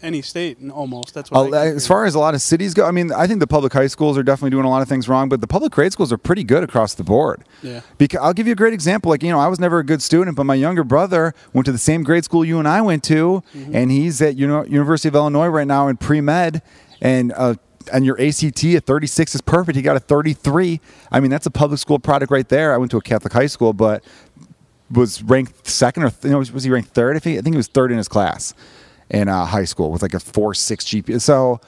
[0.03, 1.13] any state, almost.
[1.13, 1.53] That's what.
[1.53, 3.73] Uh, as far as a lot of cities go, I mean, I think the public
[3.73, 6.11] high schools are definitely doing a lot of things wrong, but the public grade schools
[6.11, 7.43] are pretty good across the board.
[7.61, 7.81] Yeah.
[7.97, 9.09] Because I'll give you a great example.
[9.09, 11.71] Like, you know, I was never a good student, but my younger brother went to
[11.71, 15.07] the same grade school you and I went to, and he's at you know, University
[15.07, 16.61] of Illinois right now in pre med,
[17.01, 17.55] and uh,
[17.91, 19.75] and your ACT at 36 is perfect.
[19.75, 20.79] He got a 33.
[21.11, 22.73] I mean, that's a public school product right there.
[22.73, 24.03] I went to a Catholic high school, but
[24.91, 27.15] was ranked second or th- was, was he ranked third?
[27.15, 28.53] I think I think he was third in his class
[29.13, 31.21] in uh, high school with like a four six GPA.
[31.21, 31.61] So,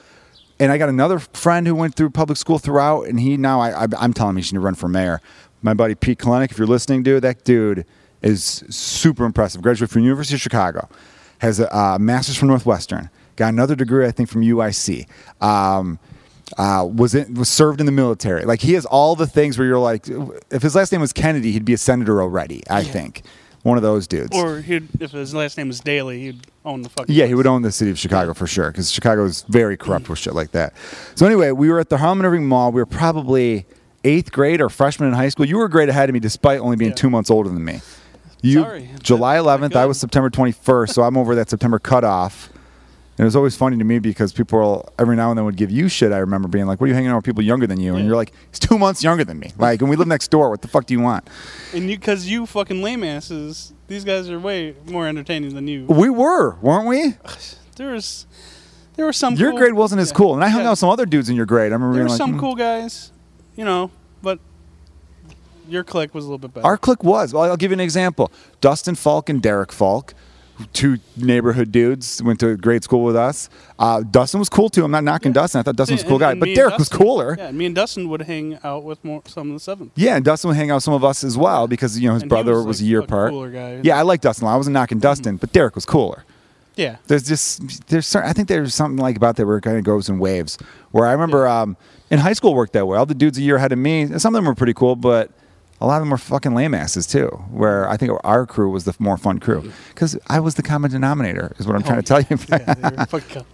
[0.60, 3.84] and I got another friend who went through public school throughout, and he now I,
[3.84, 5.20] I I'm telling him he should run for mayor.
[5.62, 7.86] My buddy Pete Kalenic, if you're listening, dude, that dude
[8.20, 9.62] is super impressive.
[9.62, 10.88] Graduated from University of Chicago.
[11.38, 15.06] has a uh, master's from Northwestern, got another degree I think from UIC.
[15.40, 15.98] Um,
[16.58, 18.44] uh, was in, was served in the military.
[18.44, 20.06] Like he has all the things where you're like,
[20.50, 22.62] if his last name was Kennedy, he'd be a senator already.
[22.70, 22.92] I Yeah.
[22.92, 23.22] think
[23.64, 24.30] one of those dudes.
[24.36, 27.14] Or he'd, if his last name was Daley, he'd own the fucking.
[27.14, 30.08] Yeah, he would own the city of Chicago for sure because Chicago is very corrupt
[30.08, 30.22] with mm.
[30.22, 30.74] shit like that.
[31.14, 32.72] So anyway, we were at the Harlem and Irving Mall.
[32.72, 33.66] We were probably
[34.04, 35.46] eighth grade or freshman in high school.
[35.46, 36.96] You were a grade ahead of me despite only being Yeah.
[36.96, 37.80] two months older than me.
[38.42, 38.90] You, Sorry.
[39.02, 42.50] July That- that 11th, I was September 21st, so I'm over that September cutoff.
[43.18, 45.70] And it was always funny to me because people every now and then would give
[45.70, 46.12] you shit.
[46.12, 48.00] I remember being like, "What are you hanging out with people younger than you?" And
[48.00, 48.08] Yeah.
[48.08, 50.50] you're like, "He's two months younger than me." Like, and we live next door.
[50.50, 51.26] What the fuck do you want?
[51.72, 55.86] And you, because you fucking lame asses, these guys are way more entertaining than you.
[55.86, 57.14] We were, weren't we?
[57.76, 58.24] There was,
[58.96, 59.34] there were some.
[59.34, 60.68] Your cool- grade wasn't as cool, and I hung Yeah.
[60.68, 61.72] out with some other dudes in your grade.
[61.72, 63.12] I remember There were like, some "Hmm." cool guys,
[63.54, 63.90] you know,
[64.22, 64.38] but
[65.68, 66.66] your clique was a little bit better.
[66.66, 67.34] Our clique was.
[67.34, 68.30] Well, I'll give you an example.
[68.62, 70.14] Dustin Falk and Derek Falk,
[70.72, 73.48] two neighborhood dudes, went to grade school with us.
[73.78, 74.84] Uh, Dustin was cool too.
[74.84, 75.58] I'm not knocking Dustin.
[75.58, 77.36] I thought Dustin was a cool guy, but Derek was cooler.
[77.38, 79.92] Yeah, me and Dustin would hang out with more some of the seventh.
[79.96, 82.14] Yeah, and Dustin would hang out with some of us as well because you know
[82.14, 83.32] his And brother was, was, a year apart.
[83.84, 84.48] Yeah, I like Dustin.
[84.48, 86.24] I wasn't knocking Dustin, but Derek was cooler.
[86.76, 86.96] Yeah.
[87.06, 89.84] There's just there's certain, I think there's something like about that where it kind of
[89.84, 90.58] goes in waves.
[90.90, 91.76] Where I remember um,
[92.10, 92.98] in high school worked that way.
[92.98, 94.94] All the dudes a year ahead of me, and some of them were pretty cool,
[94.94, 95.30] but
[95.80, 97.28] a lot of them were fucking lame asses too.
[97.50, 100.90] Where I think our crew was the more fun crew because I was the common
[100.90, 102.26] denominator, is what I'm trying to tell you.
[102.30, 103.44] Oh, yeah, fucking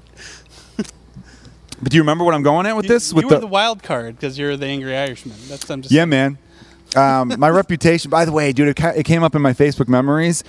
[0.76, 3.10] but do you remember what I'm going at with this?
[3.10, 5.36] You, with were the wild card because you're the angry Irishman.
[5.48, 6.38] That's I'm just Yeah, man.
[6.94, 8.10] Um, my reputation.
[8.10, 10.44] By the way, dude, it, ca- it came up in my Facebook memories.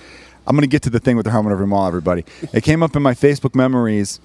[0.46, 2.24] I'm gonna get to the thing with the Harlem Irving mall, everybody.
[2.52, 4.20] It came up in my Facebook memories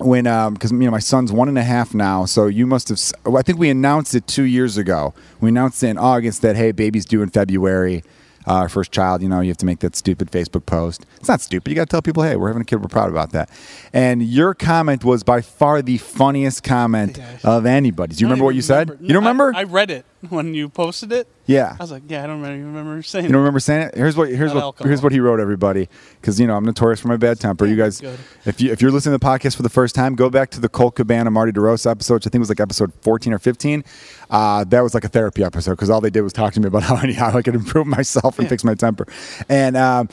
[0.00, 2.24] when, because you know, my son's one and a half now.
[2.24, 3.00] So you must have.
[3.36, 5.14] I think we announced it two years ago.
[5.40, 8.02] We announced it in August that hey, baby's due in February.
[8.46, 11.04] Uh, our first child, you know, you have to make that stupid Facebook post.
[11.18, 11.68] It's not stupid.
[11.68, 12.76] You got to tell people, hey, we're having a kid.
[12.80, 13.50] We're proud about that.
[13.92, 18.16] And your comment was by far the funniest comment of anybody's.
[18.16, 18.88] Do you remember what you said?
[18.88, 19.04] remember.
[19.06, 19.52] You don't No, I- remember?
[19.58, 21.26] I, read it when you posted it.
[21.46, 21.74] yeah.
[21.78, 23.24] I was like, yeah, I don't really remember saying.
[23.24, 23.94] You don't remember saying it?
[23.94, 24.88] Here's what here's Not what alcohol.
[24.88, 25.88] here's what he wrote everybody
[26.20, 27.64] because you know I'm notorious for my bad temper.
[27.66, 28.18] You guys, Good.
[28.44, 30.60] if you if you're listening to the podcast for the first time, go back to
[30.60, 32.14] the Colt Cabana Marty DeRosa episode.
[32.14, 33.82] Which I think was like episode 14 or 15.
[34.28, 36.66] Uh, that was like a therapy episode because all they did was talk to me
[36.68, 38.50] about how I, how I could improve myself and Yeah.
[38.50, 39.06] fix my temper.
[39.48, 40.08] And um,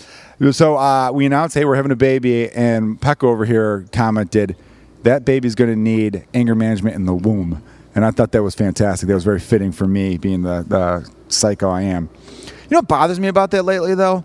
[0.52, 4.56] so uh, we announced, hey, we're having a baby, and Peck over here commented
[5.04, 7.62] that baby's going to need anger management in the womb.
[7.98, 9.08] And I thought that was fantastic.
[9.08, 12.10] That was very fitting for me, being the, the psycho I am.
[12.44, 14.24] You know what bothers me about that lately, though?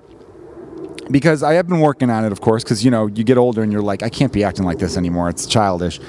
[1.10, 3.62] Because I have been working on it, of course, because, you know, you get older
[3.62, 5.30] and you're like, I can't be acting like this anymore.
[5.30, 6.00] It's childish.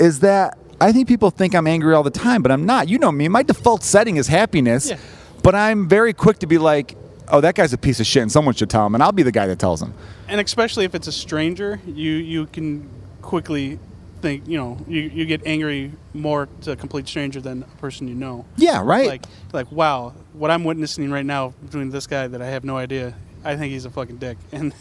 [0.00, 2.88] Is that I think people think I'm angry all the time, but I'm not.
[2.88, 3.28] You know me.
[3.28, 4.96] My default setting is happiness, Yeah.
[5.42, 6.96] but I'm very quick to be like,
[7.28, 9.22] oh, that guy's a piece of shit and someone should tell him, and I'll be
[9.22, 9.92] the guy that tells him.
[10.28, 12.88] and especially if it's a stranger, you you can
[13.20, 13.78] quickly
[14.20, 18.08] think you know you, you get angry more to a complete stranger than a person
[18.08, 18.44] you know.
[18.56, 19.06] Yeah, right?
[19.06, 22.76] Like like wow, what I'm witnessing right now between this guy that I have no
[22.76, 23.14] idea.
[23.46, 24.74] I think he's a fucking dick, and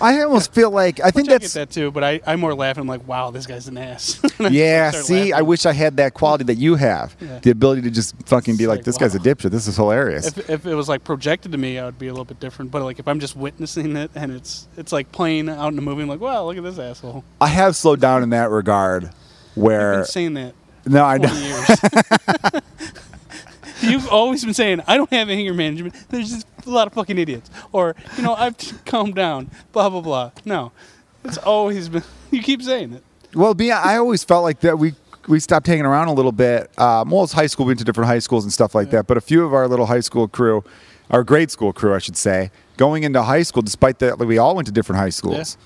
[0.00, 1.54] I almost feel like, I think I that's.
[1.54, 1.90] get that too.
[1.90, 4.20] But I I'm more laughing like wow, this guy's an ass.
[4.40, 7.16] I Yeah, see, I wish I had that quality that you have.
[7.20, 7.38] Yeah.
[7.40, 9.24] The ability to just fucking be like, like, this guy's a wow.
[9.24, 9.50] dipshit.
[9.50, 10.26] This is hilarious.
[10.26, 12.70] If, if it was like projected to me, I would be a little bit different.
[12.70, 15.82] But like if I'm just witnessing it and it's it's like playing out in a
[15.82, 17.24] movie, I'm like, wow, look at this asshole.
[17.40, 19.10] I have slowed down in that regard
[19.54, 20.54] where I've been saying that
[20.86, 22.64] No, I 20 don't.
[23.86, 25.94] You've always been saying I don't have anger management.
[26.08, 29.50] There's just a lot of fucking idiots, or you know I've calmed down.
[29.72, 30.30] Blah blah blah.
[30.44, 30.72] No,
[31.24, 32.02] it's always been.
[32.32, 33.04] You keep saying it.
[33.36, 34.94] Well, be I always felt like that we
[35.28, 36.76] we stopped hanging around a little bit.
[36.78, 37.64] Um, well, it's high school.
[37.66, 38.98] We went to different high schools and stuff like Yeah.
[38.98, 39.06] that.
[39.06, 40.64] But a few of our little high school crew,
[41.10, 44.38] our grade school crew, I should say, going into high school, despite that, like, we
[44.38, 45.56] all went to different high schools.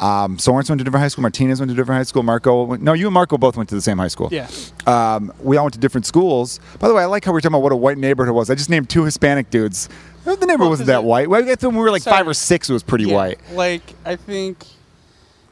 [0.00, 1.22] Um, Sorensen went to different high school.
[1.22, 2.22] Martinez went to different high school.
[2.22, 4.28] Marco, went, no, you and Marco both went to the same high school.
[4.30, 4.48] Yeah.
[4.86, 6.60] Um, we all went to different schools.
[6.78, 8.48] By the way, I like how we are talking about what a white neighborhood was.
[8.48, 9.88] I just named two Hispanic dudes.
[10.24, 11.28] The neighborhood Well, wasn't that it- white.
[11.30, 13.40] Well, I when we were like five or six, it was pretty Yeah, white.
[13.54, 14.64] Like I think,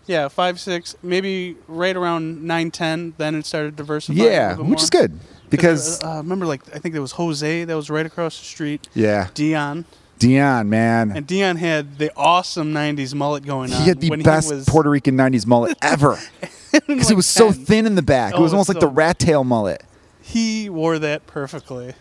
[0.07, 3.15] yeah, five six, maybe right around nine ten.
[3.17, 4.23] Then it started diversifying.
[4.23, 5.19] Yeah, which is good
[5.51, 8.45] because uh, uh, remember, like I think there was Jose that was right across the
[8.45, 8.87] street.
[8.95, 9.87] yeah, Dion
[10.19, 13.81] Dion, man, and Dion had the awesome '90s mullet going on.
[13.83, 16.19] he had the best was Puerto Rican '90s mullet ever
[16.73, 18.33] because like it was so thin in the back.
[18.33, 19.83] it Oh, was almost like the rat tail mullet.
[20.23, 21.95] He wore that perfectly.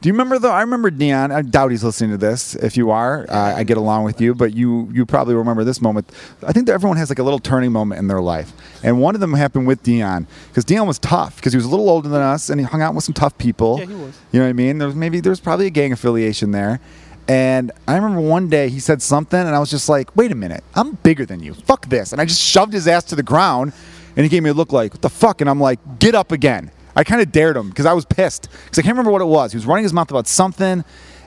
[0.00, 0.50] Do you remember though?
[0.50, 1.32] I remember Dion.
[1.32, 2.54] I doubt he's listening to this.
[2.56, 5.80] If you are, uh, I get along with you, but you you probably remember this
[5.80, 6.10] moment.
[6.46, 8.52] I think that everyone has like a little turning moment in their life,
[8.82, 11.70] and one of them happened with Dion because Dion was tough because he was a
[11.70, 13.78] little older than us and he hung out with some tough people.
[13.78, 14.18] Yeah, he was.
[14.32, 14.76] You know what I mean?
[14.78, 16.80] There was maybe there's probably a gang affiliation there,
[17.26, 20.34] And I remember one day he said something, and I was just like, "Wait a
[20.34, 21.54] minute, I'm bigger than you.
[21.54, 23.72] Fuck this!" And I just shoved his ass to the ground,
[24.16, 26.32] and he gave me a look like, "What the fuck?" And I'm like, "Get up
[26.32, 29.22] again." I kind of dared him because I was pissed because I can't remember what
[29.22, 29.52] it was.
[29.52, 30.84] He was running his mouth about something,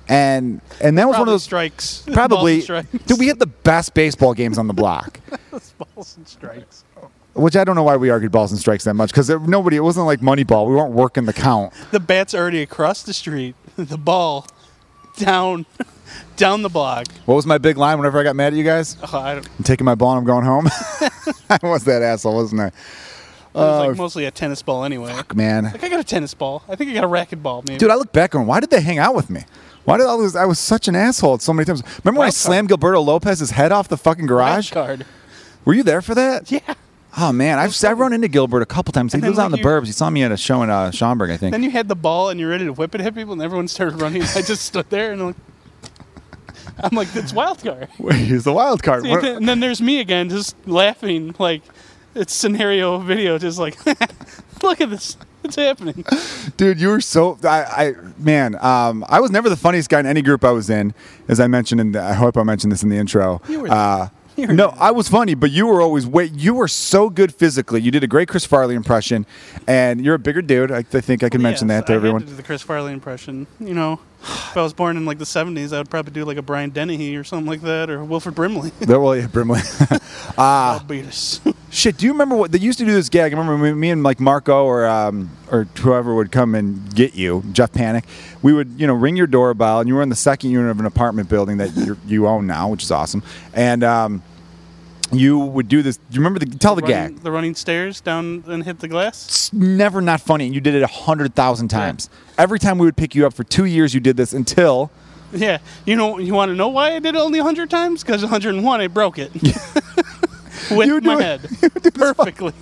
[0.08, 2.04] and and that was one of those strikes.
[2.14, 2.90] Probably, strikes.
[3.06, 3.20] dude.
[3.20, 5.20] We had the best baseball games on the block.
[5.78, 6.84] balls and strikes.
[7.34, 9.78] Which I don't know why we argued balls and strikes that much because nobody.
[9.78, 10.68] It wasn't like Moneyball.
[10.68, 11.74] We weren't working the count.
[11.92, 13.56] The bat's already across the street.
[13.78, 14.48] The ball
[15.18, 15.66] down,
[16.38, 17.08] down the block.
[17.26, 18.98] What was my big line whenever I got mad at you guys?
[19.12, 20.68] Oh, I don't I'm taking my ball and I'm going home.
[21.50, 22.72] I was that asshole, wasn't I?
[23.54, 25.12] was Uh, like mostly a tennis ball anyway.
[25.14, 25.64] Fuck, man.
[25.66, 26.64] Like I got a tennis ball.
[26.70, 27.64] I think I got a racket ball.
[27.68, 27.80] Maybe.
[27.80, 29.44] Dude, I look back on why did they hang out with me?
[29.86, 31.82] Why did I was I was such an asshole so many times?
[32.04, 32.34] Remember when I Wild card.
[32.36, 34.74] slammed Gilberto Lopez's head off the fucking garage?
[34.76, 35.06] Wild card.
[35.66, 36.52] Were you there for that?
[36.52, 36.76] Yeah.
[37.20, 39.12] Oh man, I've I've run into Gilbert a couple times.
[39.14, 39.86] He And then, lives out in the like, you- burbs.
[39.88, 41.52] He saw me at a show in uh, Schaumburg, I think.
[41.52, 43.68] Then you had the ball and you're ready to whip it, hit people, and everyone
[43.68, 44.22] started running.
[44.22, 45.36] I just stood there and I'm like,
[46.80, 47.90] I'm like, it's wild card.
[48.14, 49.04] He's the wild card.
[49.04, 51.64] And What- then, and then there's me again, just laughing like
[52.14, 53.84] it's scenario video, just like,
[54.64, 56.04] look at this, it's happening.
[56.56, 58.56] Dude, you were so I, I man.
[58.64, 60.94] Um, I was never the funniest guy in any group I was in,
[61.28, 61.92] as I mentioned in.
[61.94, 63.42] The, I hope I mentioned this in the intro.
[63.48, 64.70] You were Uh, No.
[64.78, 66.32] I was funny, but you were always wait.
[66.34, 67.82] You were so good physically.
[67.82, 69.26] You did a great Chris Farley impression,
[69.68, 70.72] and you're a bigger dude.
[70.72, 72.22] I, I think I can mention Yes, that to I everyone.
[72.22, 73.48] Had to do the Chris Farley impression.
[73.60, 76.38] You know, if I was born in like the '70s, I would probably do like
[76.38, 78.72] a Brian Dennehy or something like that, or Wilford Brimley.
[78.80, 79.60] There, well, yeah, Brimley.
[80.38, 81.42] Us.
[81.70, 83.34] Shit, do you remember what they used to do this gag?
[83.34, 87.16] I remember me, me and like Marco or um, or whoever would come and get
[87.16, 88.06] you, Jeff Panic.
[88.42, 90.80] We would, you know, ring your doorbell, and you were in the second unit of
[90.80, 93.24] an apartment building that you you own now, which is awesome.
[93.54, 94.24] And um,
[95.12, 95.98] you would do this.
[95.98, 97.24] Do you remember the tell the running, gag?
[97.24, 99.26] The running stairs down and hit the glass.
[99.28, 102.10] It's never not funny, and you did it a hundred thousand times.
[102.38, 104.92] Every time we would pick you up for two years, you did this until
[105.34, 108.04] Yeah, you know, you want to know why I did it only 100 times?
[108.04, 109.32] Because 101, I broke it
[110.72, 112.54] with You would do my it- head you perfectly.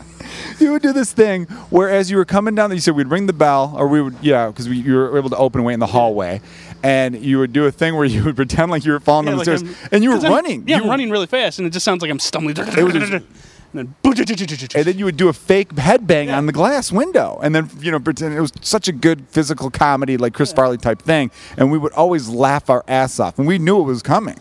[0.59, 3.25] you would do this thing where as you were coming down, you said we'd ring
[3.27, 5.79] the bell, or we would, yeah, because we, you were able to open wait in
[5.79, 6.41] the hallway,
[6.85, 9.31] and you would do a thing where you would pretend like you were falling Yeah,
[9.35, 10.63] down the like stairs, I'm- and you were 'cause I'm- running.
[10.67, 12.55] Yeah, you I'm running really fast, and it just sounds like I'm stumbling.
[12.57, 13.11] It was just-
[13.73, 16.37] and then, and then you would do a fake headbang Yeah.
[16.37, 19.69] on the glass window, and then you know pretend it was such a good physical
[19.69, 23.47] comedy, like Chris Farley type thing, and we would always laugh our ass off, and
[23.47, 24.37] we knew it was coming.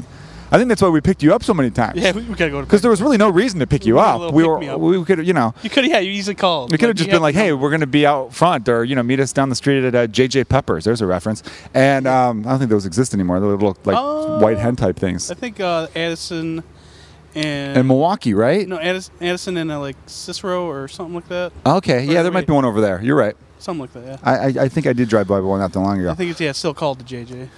[0.55, 2.01] I think that's why we picked you up so many times.
[2.01, 4.01] yeah, we, we gotta go Because there was really no reason to pick you We
[4.03, 4.35] had a up.
[4.35, 4.79] We were, pick-me-up.
[4.81, 6.71] we could, you know, You could, yeah, you easily called.
[6.71, 9.03] We could have just been like, "Hey, we're to be out front, or you know,
[9.03, 11.43] meet us down the street at uh, JJ Peppers." There's a reference,
[11.75, 13.40] and um, I don't think those exist anymore.
[13.40, 14.38] The little like Oh.
[14.38, 15.29] white hen type things.
[15.29, 16.62] I think uh, Addison
[17.35, 18.69] and Milwaukee, right?
[18.69, 21.53] no Addis, Addison and uh, like Cicero or something like that.
[21.67, 23.03] Okay, yeah, there might be one over there.
[23.03, 23.37] You're right.
[23.59, 24.05] Something like that.
[24.05, 24.17] Yeah.
[24.23, 26.11] I, I, I think I did drive by one not that long ago.
[26.11, 27.49] I think it's yeah, still called the JJ.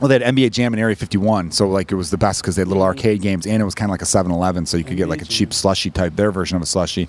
[0.00, 2.54] Well, they had NBA Jam in Area 51, so like it was the best because
[2.56, 4.84] they had little arcade games, and it was kind of like a 7-Eleven, so you
[4.84, 7.08] could get like a cheap slushy type, their version of a slushy,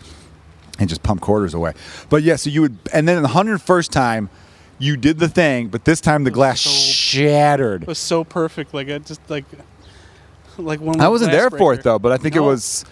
[0.80, 1.74] and just pump quarters away.
[2.10, 4.30] But yeah, so you would, and then the hundred first time,
[4.80, 7.84] you did the thing, but this time the glass so- shattered.
[7.84, 8.74] It was so perfect.
[8.74, 9.46] Like it just like
[10.58, 11.00] like one.
[11.00, 12.86] I wasn't there for it though, but I think it was,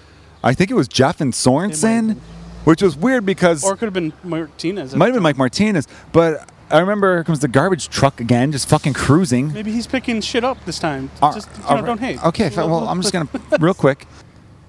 [0.44, 2.18] I think it was Jeff and Sorensen,
[2.66, 4.96] which was weird because Or it could have been Martinez.
[4.96, 8.68] might have been Mike Martinez, but I remember here comes the garbage truck again, just
[8.68, 9.54] fucking cruising.
[9.54, 11.10] Maybe he's picking shit up this time.
[11.22, 11.86] All- Just you know, right.
[11.86, 12.24] don't hate.
[12.26, 13.28] Okay, well, I'm just gonna
[13.60, 14.06] real quick.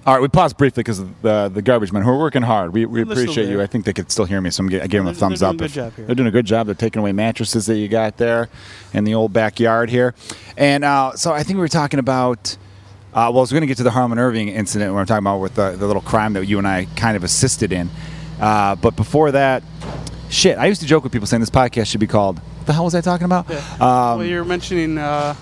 [0.05, 2.73] All right, we paused briefly because the the garbage men who are working hard.
[2.73, 3.57] We, we They're still appreciate you.
[3.57, 3.63] there.
[3.63, 5.19] I think they could still hear me, so I'm, gi- I gave them a They're-
[5.19, 5.57] thumbs they're up.
[5.57, 6.05] doing a if- good job here.
[6.05, 6.65] They're doing a good job.
[6.67, 8.47] They're taking away mattresses that you got there
[8.93, 10.15] in the old backyard here,
[10.57, 12.55] and uh, so I think we were talking about.
[13.11, 15.23] Uh, well, I was going to get to the Harlem Irving incident where I'm talking
[15.23, 17.89] about with the, the little crime that you and I kind of assisted in.
[18.39, 19.63] Uh, but before that,
[20.29, 22.39] shit, I used to joke with people saying this podcast should be called.
[22.39, 23.49] What the hell was I talking about?
[23.49, 23.57] Yeah.
[23.73, 25.35] Um, well, you're mentioning, uh,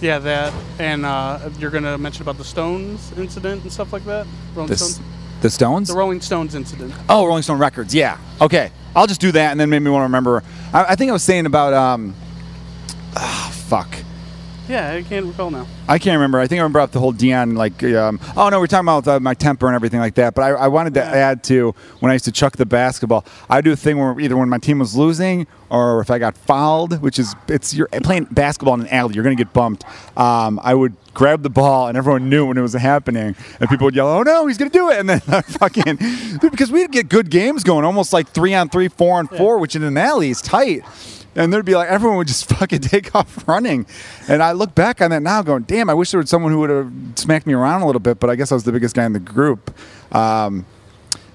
[0.00, 4.26] yeah, that, and uh, you're gonna mention about the Stones incident and stuff like that.
[4.54, 5.08] Rolling this, Stones.
[5.40, 5.88] the Stones?
[5.88, 6.92] The Rolling Stones incident.
[7.08, 7.94] Oh, Rolling Stone Records.
[7.94, 8.18] Yeah.
[8.40, 8.70] Okay.
[8.94, 10.42] I'll just do that, and then maybe want to remember.
[10.72, 11.72] I, I think I was saying about.
[11.72, 12.14] Um,
[13.16, 13.88] ah, fuck.
[14.72, 15.66] Yeah, I can't recall now.
[15.86, 16.38] I can't remember.
[16.40, 19.06] I think I remember about the whole Dion, like, um, oh no, we're talking about
[19.06, 20.34] uh, my temper and everything like that.
[20.34, 21.10] But I, I wanted to Yeah.
[21.12, 23.26] add to when I used to chuck the basketball.
[23.50, 26.38] I do a thing where either when my team was losing or if I got
[26.38, 29.84] fouled, which is it's you're playing basketball in an alley, you're gonna get bumped.
[30.16, 33.84] Um, I would grab the ball, and everyone knew when it was happening, and people
[33.84, 35.98] would yell, "Oh no, he's gonna do it!" And then I fucking
[36.40, 39.76] because we'd get good games going, almost like three on three, four on four, which
[39.76, 40.82] in an alley is tight.
[41.34, 43.86] And there'd be like everyone would just fucking take off running,
[44.28, 46.58] and I look back on that now, going, "Damn, I wish there was someone who
[46.60, 48.94] would have smacked me around a little bit." But I guess I was the biggest
[48.94, 49.74] guy in the group.
[50.14, 50.66] Um,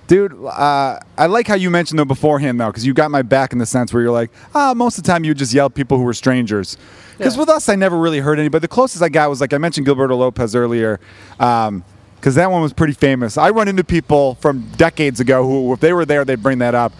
[0.07, 3.51] Dude, uh, I like how you mentioned though beforehand though, because you got my back
[3.51, 5.65] in the sense where you're like, ah, most of the time you would just yell
[5.65, 6.77] at people who were strangers,
[7.17, 7.41] Because Yeah.
[7.41, 8.61] with us, I never really heard anybody.
[8.61, 11.01] The closest I got was like I mentioned Gilberto Lopez earlier,
[11.37, 13.37] because that one was pretty famous.
[13.37, 16.73] I run into people from decades ago who, if they were there, they'd bring that
[16.73, 16.93] up.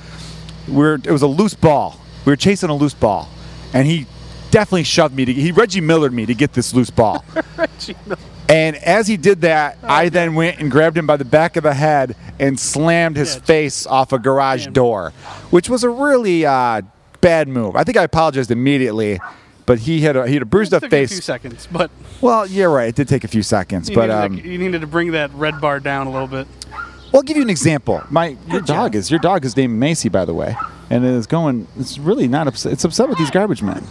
[0.67, 1.97] We were, it was a loose ball.
[2.27, 3.29] We were chasing a loose ball,
[3.73, 4.05] and he
[4.51, 5.33] definitely shoved me to.
[5.33, 7.23] He Reggie Millered me to get this loose ball.
[7.57, 8.19] Reggie Miller.
[8.49, 11.55] And as he did that, Oh, I then went and grabbed him by the back
[11.55, 13.41] of the head and slammed his Yeah.
[13.43, 14.73] face off a garage Damn.
[14.73, 15.11] door,
[15.51, 16.81] which was a really uh,
[17.21, 17.77] bad move.
[17.77, 19.19] I think I apologized immediately,
[19.65, 21.23] but he had a, he had a bruised It up took you a few face.
[21.25, 22.89] seconds, but Well, you're right.
[22.89, 25.11] It did take a few seconds, you, but needed, um, to, you needed to bring
[25.11, 26.45] that red bar down a little bit.
[26.73, 28.03] well, I'll give you an example.
[28.09, 30.55] My your dog is your dog is named Macy, by the way,
[30.89, 31.67] and it is going.
[31.77, 32.73] It's really not upset.
[32.73, 33.83] It's upset with these garbage men.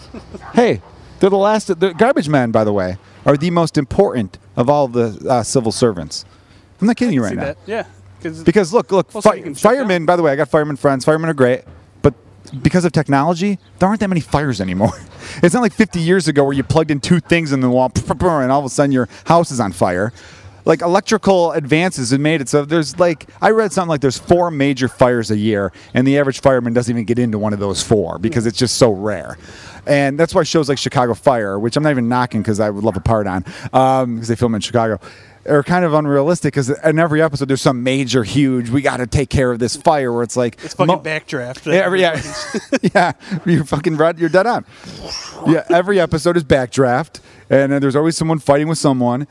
[0.54, 0.80] hey,
[1.18, 1.66] they're the last.
[1.80, 2.96] The garbage men, by the way,
[3.26, 6.24] are the most important of all the uh, civil servants.
[6.80, 7.44] I'm not kidding you right See now.
[7.44, 7.58] that?
[7.66, 7.86] Yeah.
[8.22, 10.04] Because look, look, Well, fi- firemen.
[10.06, 11.04] By the way, I got firemen friends.
[11.06, 11.62] Firemen are great,
[12.02, 12.12] but
[12.62, 14.92] because of technology, there aren't that many fires anymore.
[15.42, 17.92] It's not like 50 years ago where you plugged in two things in the wall,
[18.10, 20.12] and all of a sudden your house is on fire.
[20.64, 24.50] Like electrical advances have made it so there's like I read something like there's four
[24.50, 27.82] major fires a year, and the average fireman doesn't even get into one of those
[27.82, 29.38] four because it's just so rare.
[29.86, 32.84] And that's why shows like Chicago Fire, which I'm not even knocking because I would
[32.84, 35.00] love a part on, um, because they film in Chicago,
[35.48, 36.52] are kind of unrealistic.
[36.52, 39.76] Because in every episode there's some major, huge, we got to take care of this
[39.76, 40.12] fire.
[40.12, 41.64] Where it's like it's fucking mo- backdraft.
[41.66, 42.20] yeah, every, yeah,
[42.94, 43.12] yeah.
[43.46, 44.16] You're fucking right.
[44.18, 44.64] You're dead on.
[45.46, 49.26] Yeah, every episode is backdraft, and then there's always someone fighting with someone.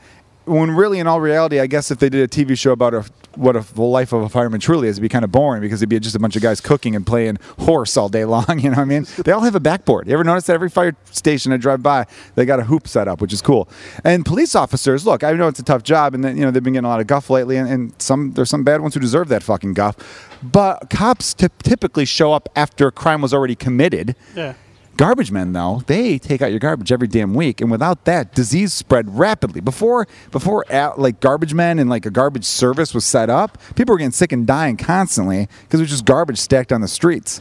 [0.50, 3.04] When really, in all reality, I guess if they did a TV show about a,
[3.36, 5.80] what a, the life of a fireman truly is, it'd be kind of boring because
[5.80, 8.58] it'd be just a bunch of guys cooking and playing horse all day long.
[8.58, 9.06] You know what I mean?
[9.18, 10.08] They all have a backboard.
[10.08, 13.06] You ever notice that every fire station I drive by, they got a hoop set
[13.06, 13.68] up, which is cool.
[14.04, 16.64] And police officers, look, I know it's a tough job, and then, you know they've
[16.64, 19.00] been getting a lot of guff lately, and, and some there's some bad ones who
[19.00, 19.96] deserve that fucking guff.
[20.42, 24.16] But cops typ typically show up after a crime was already committed.
[24.34, 24.54] Yeah.
[25.00, 28.74] Garbage men, though, they take out your garbage every damn week, and without that, disease
[28.74, 29.62] spread rapidly.
[29.62, 33.94] Before, before uh, like garbage men and like a garbage service was set up, people
[33.94, 37.40] were getting sick and dying constantly because it was just garbage stacked on the streets.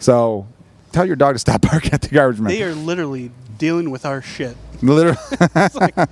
[0.00, 0.48] So,
[0.90, 2.48] tell your dog to stop barking at the garbage man.
[2.50, 5.16] They are literally dealing with our shit Literally,
[5.54, 6.08] Yeah.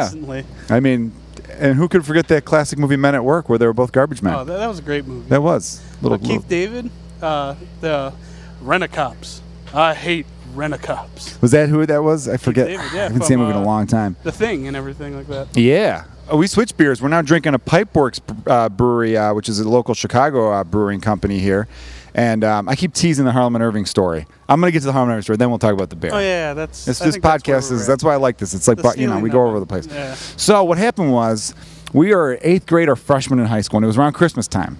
[0.00, 0.44] constantly.
[0.68, 1.12] I mean,
[1.52, 4.20] and who could forget that classic movie Men at Work, where they were both garbage
[4.20, 4.34] men?
[4.34, 5.30] Oh, that, that was a great movie.
[5.30, 6.16] that was little.
[6.16, 6.90] Uh, Keith little- David,
[7.22, 8.12] uh, the
[8.60, 9.40] Rent-A-Cops.
[9.74, 11.40] I hate Rent-A-Cops.
[11.40, 12.28] was that who that was?
[12.28, 12.66] I forget.
[12.66, 14.16] David, I haven't seen him in a uh, long time.
[14.22, 15.56] The Thing and everything like that.
[15.56, 16.04] Yeah.
[16.28, 17.02] Oh, we switched beers.
[17.02, 21.00] We're now drinking a Pipeworks uh, brewery, uh, which is a local Chicago uh, brewing
[21.00, 21.68] company here.
[22.14, 24.26] And um, I keep teasing the Harlem and Irving story.
[24.48, 25.96] I'm going to get to the Harlem and Irving story, then we'll talk about the
[25.96, 26.10] beer.
[26.12, 26.84] Oh yeah, that's.
[26.84, 27.86] This, I this think that's podcast is at.
[27.86, 28.52] that's why I like this.
[28.52, 29.86] It's like but, you know we go over the place.
[29.86, 30.14] Yeah.
[30.14, 31.54] So what happened was
[31.92, 34.78] we were eighth grade or freshman in high school, and it was around Christmas time.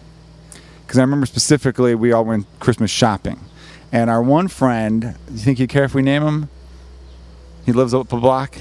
[0.83, 3.41] Because I remember specifically we all went Christmas shopping,
[3.93, 5.03] and our one friend.
[5.27, 6.49] Do you think you care if we name him?
[7.65, 8.57] He lives up a block.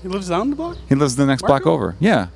[0.00, 0.78] He lives down the block.
[0.88, 1.96] He lives the next block over.
[2.00, 2.28] Yeah.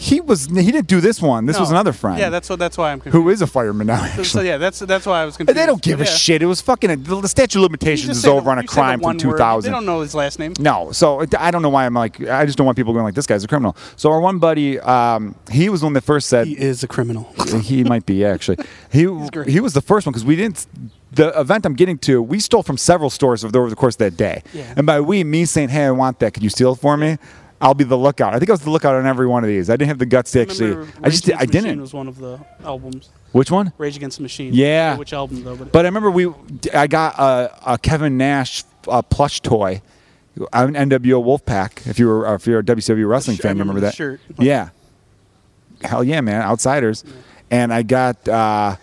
[0.00, 0.46] He was.
[0.46, 1.46] He didn't do this one.
[1.46, 2.20] This was another friend.
[2.20, 2.60] Yeah, that's what.
[2.60, 3.20] That's why I'm confused.
[3.20, 3.98] who is a fireman now.
[3.98, 5.58] So, Actually, so, yeah, that's that's why I was confused.
[5.58, 6.10] they don't give a Yeah.
[6.10, 6.40] shit.
[6.40, 7.02] It was fucking.
[7.02, 8.80] The statute of You limitations just is say the- over on a you say the
[8.80, 9.20] crime from one word.
[9.22, 9.68] 2000.
[9.70, 10.52] They don't know his last name.
[10.60, 12.20] No, so it- I don't know why I'm like.
[12.28, 13.76] I just don't want people going like this guy's a criminal.
[13.96, 16.88] So our one buddy, um, he was the one that first said He is a
[16.88, 17.32] criminal.
[17.62, 18.58] he might be actually.
[18.92, 19.48] He great.
[19.48, 20.64] he was the first one because we didn't.
[21.10, 24.16] The event I'm getting to, we stole from several stores over the course of that
[24.16, 24.42] day.
[24.54, 24.74] Yeah.
[24.76, 26.34] And by we, me saying, "Hey, I want that.
[26.34, 27.18] Can you steal it for me?"
[27.60, 28.34] I'll be the lookout.
[28.34, 29.68] I think I was the lookout on every one of these.
[29.68, 30.86] I didn't have the guts to actually.
[31.02, 31.80] I just Rage I the Machine didn't.
[31.80, 33.10] Was one of the albums.
[33.32, 33.72] Which one?
[33.78, 34.52] Rage Against the Machine.
[34.54, 34.92] Yeah.
[34.94, 35.56] I Which album though?
[35.56, 36.32] But, But I remember we.
[36.72, 39.82] I got a, a Kevin Nash uh, plush toy,
[40.52, 41.86] I'm an NWO Wolfpack.
[41.86, 43.94] If you were if you're a WCW wrestling fan, remember remember that?
[43.94, 44.20] shirt.
[44.38, 44.70] Yeah.
[45.82, 46.42] Hell yeah, man!
[46.42, 47.04] Outsiders,
[47.50, 48.76] and I got uh,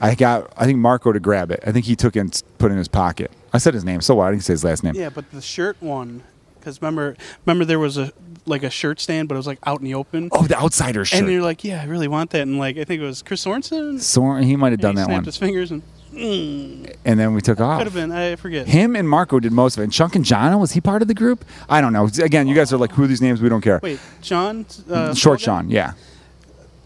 [0.00, 1.60] I got I think Marco to grab it.
[1.66, 3.30] I think he took it and put it in his pocket.
[3.54, 4.94] I said his name, so why didn't say his last name.
[4.94, 6.22] yeah, but the shirt one,
[6.62, 8.12] because remember, remember there was a
[8.46, 10.28] like a shirt stand, but it was like out in the open.
[10.32, 11.20] Oh, the Outsiders shirt.
[11.20, 12.42] And you're like, yeah, I really want that.
[12.42, 14.00] And like, I think it was Chris Sorensen.
[14.00, 15.82] Soren, he might have done he that snapped one, his fingers and
[16.12, 17.78] mm, and then we took off.
[17.78, 18.12] could have been.
[18.12, 18.66] I forget.
[18.66, 19.84] Him and Marco did most of it.
[19.84, 21.44] And Chunk and Jono was he part of the group?
[21.68, 22.08] I don't know.
[22.22, 23.40] Again, you guys are like, who are these names?
[23.40, 23.80] We don't care.
[23.82, 24.66] Wait, John.
[24.88, 25.40] Uh, Short Soldat?
[25.40, 25.92] Sean, yeah.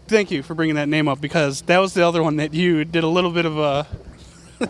[0.07, 2.85] Thank you for bringing that name up because that was the other one that you
[2.85, 3.85] did a little bit of a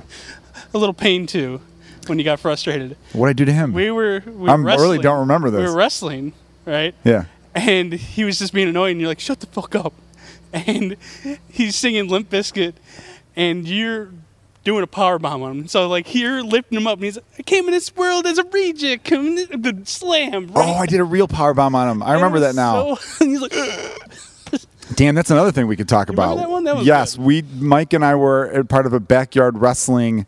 [0.73, 1.61] a little pain to
[2.09, 2.97] when you got frustrated.
[3.13, 3.73] What I do to him?
[3.73, 4.23] We were.
[4.25, 5.59] We I really don't remember this.
[5.59, 6.33] We were wrestling,
[6.65, 6.93] right?
[7.03, 7.25] yeah.
[7.55, 8.93] and he was just being annoying.
[8.93, 9.93] And you're like, shut the fuck up.
[10.53, 10.95] And
[11.49, 12.75] he's singing Limp Bizkit,
[13.35, 14.11] and you're
[14.63, 15.67] doing a power bomb on him.
[15.67, 18.37] So like you're lifting him up, and he's like, I came in this world as
[18.37, 20.47] a reject, in, the slam.
[20.47, 20.67] Right?
[20.67, 22.01] Oh, I did a real power bomb on him.
[22.01, 22.95] I remember that now.
[22.95, 23.53] So, and he's like,
[24.95, 26.37] Damn, that's another thing we could talk You about.
[26.37, 26.63] that one?
[26.63, 27.25] That yes, good.
[27.25, 30.25] we Mike and I were part of a backyard wrestling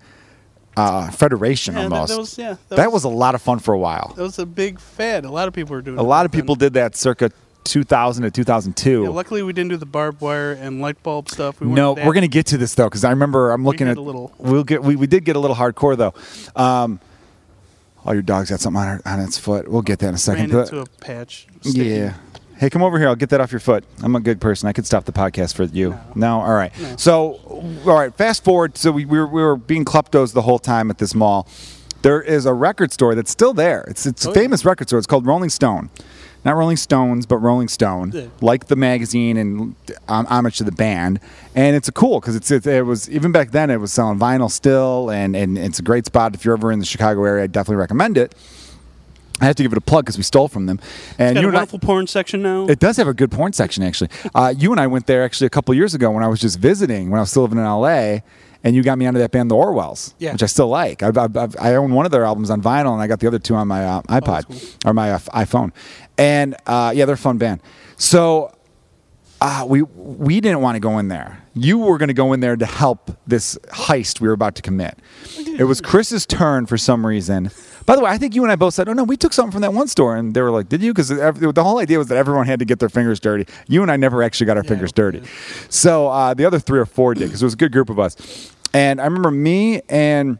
[0.80, 2.11] uh, federation Yeah, that, almost.
[2.13, 2.55] that was yeah.
[2.69, 4.13] that was a lot of fun for a while.
[4.15, 5.25] that was a big fad.
[5.25, 5.97] A lot of people were doing.
[5.99, 7.32] A lot of people did that circa
[7.65, 9.03] 2000 to 2002.
[9.03, 11.59] Yeah, luckily, we didn't do the barbed wire and light bulb stuff.
[11.61, 14.01] We No, we're gonna get to this though because I remember I'm looking at a
[14.01, 16.13] little- We'll get we, we did get a little hardcore though.
[16.55, 16.99] Um,
[18.05, 19.67] oh, your dog's got something on, her, on its foot.
[19.67, 20.49] We'll get that in a second.
[20.51, 21.47] ran But- into a patch.
[21.61, 21.89] sticky.
[21.89, 22.13] yeah.
[22.60, 23.07] Hey, come over here.
[23.07, 23.86] I'll get that off your foot.
[24.03, 24.68] I'm a good person.
[24.68, 25.97] I could stop the podcast for you.
[26.14, 26.78] No, all right.
[26.78, 26.95] No.
[26.97, 27.39] So,
[27.86, 28.14] all right.
[28.14, 28.78] Fast forward.
[28.78, 31.47] So we, we, were, we were being kleptos the whole time at this mall.
[32.01, 33.84] There is a record store that's still there.
[33.88, 34.39] It's it's a Oh, yeah.
[34.41, 34.99] famous record store.
[34.99, 35.89] It's called Rolling Stone.
[36.45, 38.28] Not Rolling Stones, but Rolling Stone, Yeah.
[38.39, 39.76] like the magazine and
[40.07, 41.20] um, homage to the band.
[41.55, 44.18] And it's a cool because it's it, it was even back then it was selling
[44.18, 47.43] vinyl still, and and it's a great spot if you're ever in the Chicago area.
[47.43, 48.34] I definitely recommend it.
[49.41, 50.79] I have to give it a plug because we stole from them.
[51.17, 52.65] And Got you a and I- porn section now.
[52.67, 54.09] it does have a good porn section, actually.
[54.35, 56.59] Uh, you and I went there actually a couple years ago when I was just
[56.59, 58.19] visiting, when I was still living in LA,
[58.63, 60.33] and you got me onto that band, The Orwells, Yeah.
[60.33, 61.01] which I still like.
[61.01, 63.27] I've, I've, I've, I own one of their albums on vinyl, and I got the
[63.27, 65.71] other two on my uh, iPod Oh, that's or my uh, iPhone.
[66.17, 67.61] And uh, yeah, they're a fun band.
[67.95, 68.53] So
[69.41, 71.41] uh, we we didn't want to go in there.
[71.53, 74.61] You were going to go in there to help this heist we were about to
[74.61, 74.99] commit.
[75.37, 77.51] It was Chris's turn for some reason.
[77.89, 79.51] By the way, I think you and I both said, "Oh no, we took something
[79.51, 82.07] from that one store," and they were like, "Did you?" Because the whole idea was
[82.09, 83.51] that everyone had to get their fingers dirty.
[83.67, 85.23] You and I never actually got our Yeah, fingers dirty.
[85.69, 87.97] So uh, the other three or four did because it was a good group of
[87.97, 88.53] us.
[88.75, 90.37] And I remember me and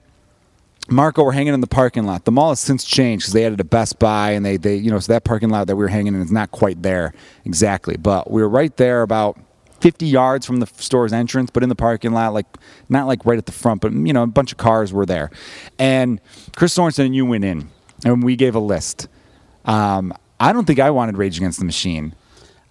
[0.91, 2.25] Marco were hanging in the parking lot.
[2.25, 4.91] The mall has since changed because they added a Best Buy, and they, they, you
[4.91, 7.97] know, so that parking lot that we were hanging in is not quite there exactly.
[7.97, 9.39] But we were right there, about
[9.82, 12.45] 50 yards from the store's entrance, but in the parking lot, like
[12.89, 15.32] not like right at the front, but you know, a bunch of cars were there.
[15.77, 16.19] And
[16.55, 17.69] Chris Sorensen and you went in,
[18.05, 19.07] and we gave a list.
[19.65, 22.13] Um, I don't think I wanted Rage Against the Machine.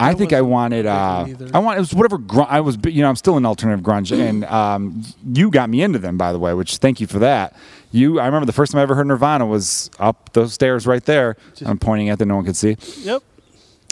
[0.00, 0.86] I, I think I wanted.
[0.86, 1.26] Uh.
[1.52, 2.18] I want it was whatever.
[2.18, 5.02] Gr- I was, you know, I'm still in alternative grunge, and um,
[5.34, 6.54] you got me into them, by the way.
[6.54, 7.56] Which thank you for that.
[7.90, 11.02] You, I remember the first time I ever heard Nirvana was up those stairs right
[11.04, 11.36] there.
[11.64, 13.22] I'm pointing at that no one could see, Yep.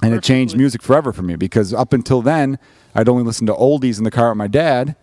[0.03, 2.59] And it changed music forever for me because up until then
[2.95, 4.95] I'd only listen to oldies in the car with my dad,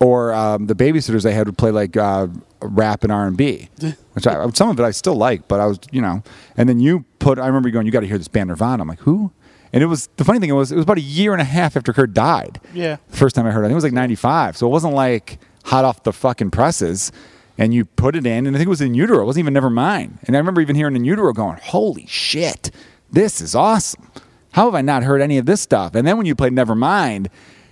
[0.00, 2.28] or um, the babysitters I had would play like uh,
[2.60, 3.68] rap and R and B,
[4.12, 6.22] which I, some of it I still like, but I was, you know,
[6.56, 7.38] and then you put.
[7.38, 9.32] I remember you going, "You got to hear this band Nirvana." I'm like, "Who?"
[9.72, 11.76] And it was the funny thing was it was about a year and a half
[11.76, 12.60] after Kurt died.
[12.72, 12.96] Yeah.
[13.10, 14.56] The First time I heard it, I think it was like 95.
[14.56, 17.10] So it wasn't like hot off the fucking presses.
[17.58, 19.22] And you put it in, and I think it was in utero.
[19.22, 20.18] It wasn't even Nevermind.
[20.24, 22.70] And I remember even hearing in utero going, holy shit,
[23.14, 24.10] this is awesome.
[24.52, 25.94] How have I not heard any of this stuff?
[25.94, 27.26] And then when you played Nevermind,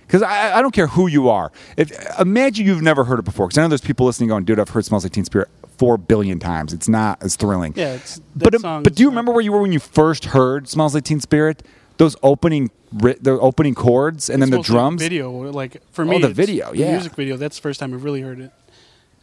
[0.07, 1.51] because I, I don't care who you are.
[1.77, 3.47] If, imagine you've never heard it before.
[3.47, 5.97] Because I know there's people listening going, dude, I've heard Smells Like Teen Spirit four
[5.97, 6.73] billion times.
[6.73, 7.73] It's not as thrilling.
[7.75, 10.93] Yeah, it's- but, but do you remember where you were when you first heard Smells
[10.93, 11.63] Like Teen Spirit?
[11.97, 15.01] Those opening, the opening chords, and then the drums.
[15.01, 16.91] Video, like for Oh, me, the it's video, the yeah.
[16.91, 17.37] music video.
[17.37, 18.51] That's the first time I've really heard it,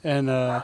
[0.05, 0.63] and uh,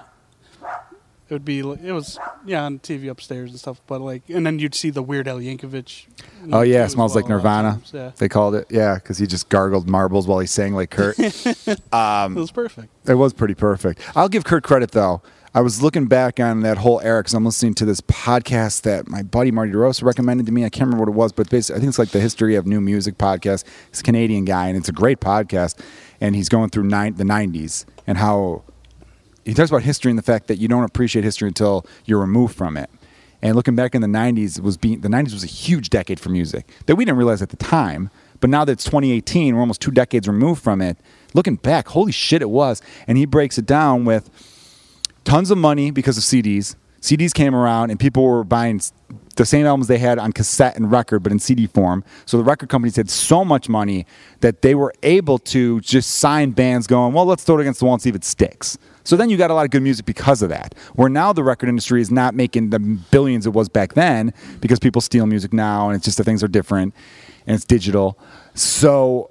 [1.29, 3.81] it would be it was yeah on TV upstairs and stuff.
[3.87, 6.07] But like, and then you'd see the Weird Al Yankovic.
[6.53, 7.71] Oh yeah, it smells well like a lot of Nirvana.
[7.73, 10.91] times, Yeah, They called it, yeah, because he just gargled marbles while he sang like
[10.91, 11.17] Kurt.
[11.93, 12.89] Um, it was perfect.
[13.09, 14.01] it was pretty perfect.
[14.15, 15.23] I'll give Kurt credit though.
[15.55, 19.09] I was looking back on that whole era because I'm listening to this podcast that
[19.09, 20.67] my buddy Marty DeRosa recommended to me.
[20.67, 22.67] I can't remember what it was, but basically, I think it's like the history of
[22.67, 23.65] new music podcast.
[23.89, 25.81] He's a Canadian guy, and it's a great podcast.
[26.21, 28.65] And he's going through nine, the 90s and how
[29.47, 32.55] he talks about history and the fact that you don't appreciate history until you're removed
[32.55, 32.91] from it.
[33.43, 36.31] And looking back in the 90s was being the 90s was a huge decade for
[36.31, 38.11] music that we didn't realize at the time.
[38.41, 40.99] But now that it's 2018, we're almost two decades removed from it.
[41.33, 42.83] Looking back, holy shit, it was.
[43.07, 44.31] And he breaks it down with
[45.25, 46.75] tons of money because of CDs.
[47.01, 48.81] CDs came around and people were buying
[49.37, 52.03] the same albums they had on cassette and record, but in CD form.
[52.25, 54.07] So the record companies had so much money
[54.41, 57.85] that they were able to just sign bands going, well, let's throw it against the
[57.85, 58.77] wall and see if it sticks.
[59.07, 60.75] So then you got a lot of good music because of that.
[60.95, 64.81] Where now the record industry is not making the billions it was back then because
[64.81, 66.93] people steal music now and it's just the things are different
[67.47, 68.19] and it's digital.
[68.55, 69.31] So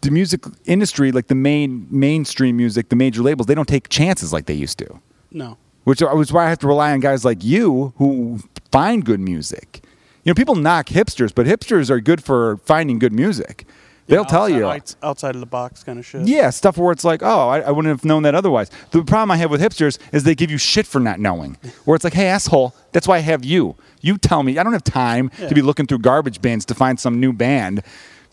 [0.00, 4.32] the music industry, like the main mainstream music, the major labels, they don't take chances
[4.32, 5.00] like they used to
[5.30, 8.40] No, which uh, was why I have to rely on guys like you who
[8.72, 9.84] find good music.
[10.24, 13.66] You know, people knock hipsters, but hipsters are good for finding good music.
[14.06, 14.66] They'll Yeah, tell you.
[14.68, 16.26] outs- outside of the box kind of shit.
[16.28, 18.70] Yeah, stuff where it's like, oh, I, I wouldn't have known that otherwise.
[18.90, 21.56] The problem I have with hipsters is they give you shit for not knowing.
[21.86, 23.76] Where it's like, hey, asshole, that's why I have you.
[24.02, 24.58] You tell me.
[24.58, 25.48] I don't have time Yeah.
[25.48, 27.82] to be looking through garbage bins to find some new band.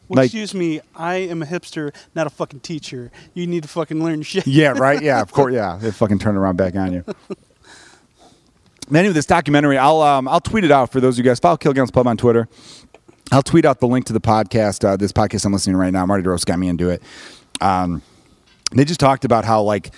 [0.10, 3.10] Well, like, excuse me, I am a hipster, not a fucking teacher.
[3.34, 4.46] You need to fucking learn shit.
[4.46, 5.02] Yeah, right.
[5.02, 5.54] Yeah, of course.
[5.54, 7.06] Yeah, they fucking turn around back on you.
[8.94, 11.40] Anyway, this documentary, I'll um, I'll tweet it out for those of you guys.
[11.40, 12.50] Follow Kilgallen's Pub on Twitter.
[13.32, 14.84] I'll tweet out the link to the podcast.
[14.88, 16.06] Uh, this podcast I'm listening to right now.
[16.06, 17.02] Marty DeRosa got me into it.
[17.62, 18.02] Um,
[18.74, 19.94] they just talked about how like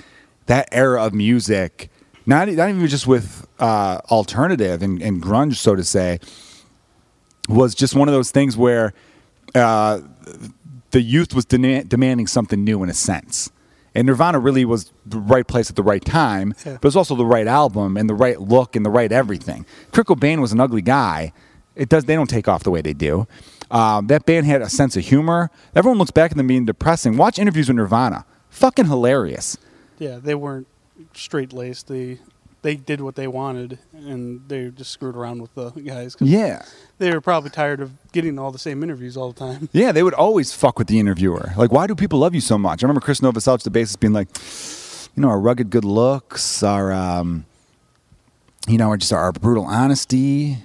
[0.48, 1.90] that era of music
[2.26, 6.20] not not even just with uh, alternative and, and grunge, so to say,
[7.50, 8.94] was just one of those things where
[9.56, 10.00] uh,
[10.92, 13.52] the youth was dena- demanding something new in a sense.
[13.96, 16.74] And Nirvana really was the right place at the right time, Yeah.
[16.74, 19.66] but it was also the right album and the right look and the right everything.
[19.92, 21.34] Kurt Cobain was an ugly guy.
[21.76, 23.28] It does they don't take off the way they do.
[23.72, 25.50] Um, that band had a sense of humor.
[25.76, 27.18] Everyone looks back at them being depressing.
[27.18, 28.26] Watch interviews with Nirvana.
[28.50, 29.58] Fucking hilarious.
[29.98, 30.68] Yeah, they weren't
[31.16, 31.88] straight laced.
[31.88, 32.20] They
[32.62, 36.16] they did what they wanted, and they just screwed around with the guys.
[36.16, 36.62] 'cause Yeah.
[36.98, 39.68] they were probably tired of getting all the same interviews all the time.
[39.74, 41.52] Yeah, they would always fuck with the interviewer.
[41.58, 42.82] Like, why do people love you so much?
[42.82, 44.30] I remember Chris Novoselic, the bassist, being like,
[45.16, 47.44] you know, our rugged good looks, our, um,
[48.68, 50.60] you know, our just our brutal honesty,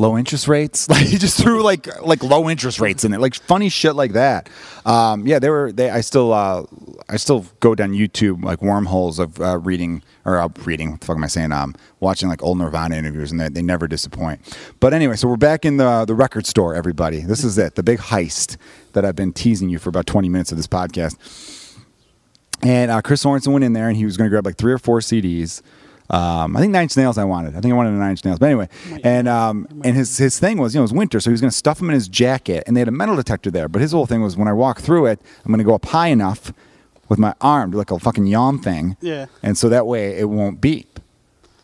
[0.00, 0.88] low interest rates.
[1.00, 4.12] Like he just threw like like low interest rates in it, like funny shit like
[4.14, 4.48] that.
[4.84, 5.70] Um, yeah, they were.
[5.70, 6.64] They I still uh,
[7.08, 10.90] I still go down YouTube like wormholes of uh, reading or uh, reading.
[10.90, 11.52] What the fuck am I saying?
[11.52, 14.40] Um, watching like old Nirvana interviews, and they, they never disappoint.
[14.80, 16.74] But anyway, so we're back in the the record store.
[16.74, 18.56] Everybody, this is it, the big heist
[18.92, 21.16] that I've been teasing you for about twenty minutes of this podcast.
[22.62, 24.72] And uh, Chris Sorensen went in there and he was going to grab like three
[24.72, 25.62] or four CDs.
[26.10, 27.56] Um, I think Nine Inch Nails I wanted.
[27.56, 28.38] I think I wanted a Nine Inch Nails.
[28.38, 28.68] But anyway,
[29.04, 31.40] and um, and his his thing was, you know, it was winter, so he was
[31.40, 33.68] going to stuff them in his jacket, and they had a metal detector there.
[33.68, 35.86] But his whole thing was, when I walk through it, I'm going to go up
[35.86, 36.52] high enough
[37.08, 39.26] with my arm, like a fucking yawn thing, Yeah.
[39.42, 41.00] and so that way it won't beep.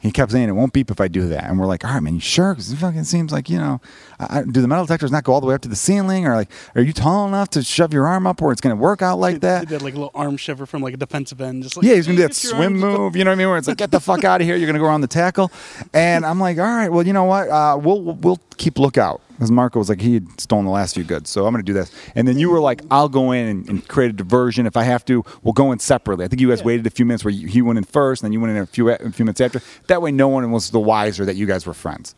[0.01, 2.03] He kept saying it won't beep if I do that, and we're like, all right,
[2.03, 2.53] man, you sure?
[2.55, 3.80] Because it fucking seems like you know,
[4.19, 6.35] I, do the metal detectors not go all the way up to the ceiling, or
[6.35, 9.03] like, are you tall enough to shove your arm up where it's going to work
[9.03, 9.61] out like that?
[9.61, 11.95] He did like a little arm shiver from like a defensive end, just like Yeah,
[11.97, 13.17] he's gonna do that swim arms up." move.
[13.17, 13.49] You know what I mean?
[13.49, 14.57] Where it's like, get the fuck out of here.
[14.57, 15.51] You're gonna go around the tackle.
[15.93, 17.49] And I'm like, all right, well, you know what?
[17.49, 19.21] Uh, we'll we'll keep lookout.
[19.33, 21.75] Because Marco was like, he had stolen the last few goods, so I'm gonna do
[21.75, 21.93] this.
[22.14, 24.83] And then you were like, I'll go in and, and create a diversion if I
[24.85, 25.23] have to.
[25.43, 26.25] We'll go in separately.
[26.25, 26.64] I think you guys Yeah.
[26.67, 28.62] waited a few minutes where you, he went in first, and then you went in
[28.62, 29.61] a few a few minutes after.
[29.89, 32.14] That way, no one was the wiser that you guys were friends.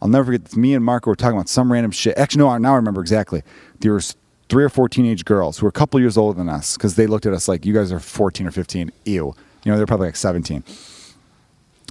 [0.00, 0.56] I'll never forget.
[0.56, 2.16] Me and Marco were talking about some random shit.
[2.18, 3.42] Actually, no, now I remember exactly.
[3.80, 4.16] There was
[4.48, 7.06] three or four teenage girls who were a couple years older than us because they
[7.06, 8.90] looked at us like, "You guys are 14 or 15.
[9.04, 9.34] Ew."
[9.64, 10.62] You know, they're probably like 17.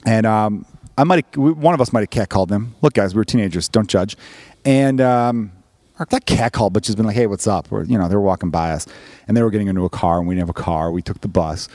[0.06, 0.66] And um,
[0.98, 2.76] I might one of us might have catcalled them.
[2.82, 3.68] Look, guys, we were teenagers.
[3.68, 4.16] Don't judge.
[4.64, 5.52] And um,
[6.00, 8.22] or not catcalled, but just been like, "Hey, what's up?" Or you know, they were
[8.22, 8.88] walking by us,
[9.28, 10.92] and they were getting into a car, and we didn't have a car.
[10.92, 11.68] We took the bus.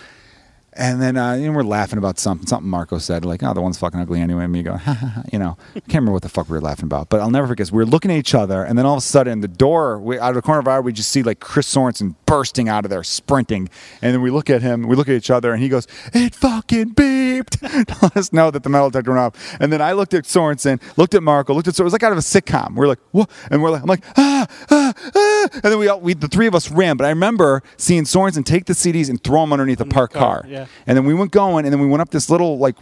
[0.80, 2.46] And then uh, we're laughing about something.
[2.46, 5.06] Something Marco said, like, "Oh, the one's fucking ugly anyway." And me go, ha, ha,
[5.06, 7.10] ha, you know, I can't remember what the fuck we were laughing about.
[7.10, 7.70] But I'll never forget.
[7.70, 10.18] We are looking at each other, and then all of a sudden, the door we,
[10.18, 12.86] out of the corner of our eye, we just see like Chris Sorensen bursting out
[12.86, 13.68] of there, sprinting.
[14.00, 16.34] And then we look at him, we look at each other, and he goes, "It
[16.34, 16.94] fucking
[17.42, 19.56] beeped!" let us know that the metal detector went off.
[19.60, 22.02] And then I looked at Sorensen, looked at Marco, looked at so it was like
[22.02, 22.74] out of a sitcom.
[22.74, 26.00] We're like, "What?" And we're like, "I'm like, ah, ah, ah!" And then we all,
[26.00, 26.96] we the three of us ran.
[26.96, 30.42] But I remember seeing Sorensen take the CDs and throw them underneath a parked car,
[30.42, 30.50] car.
[30.50, 30.66] yeah.
[30.86, 32.76] And then we went going, and then we went up this little like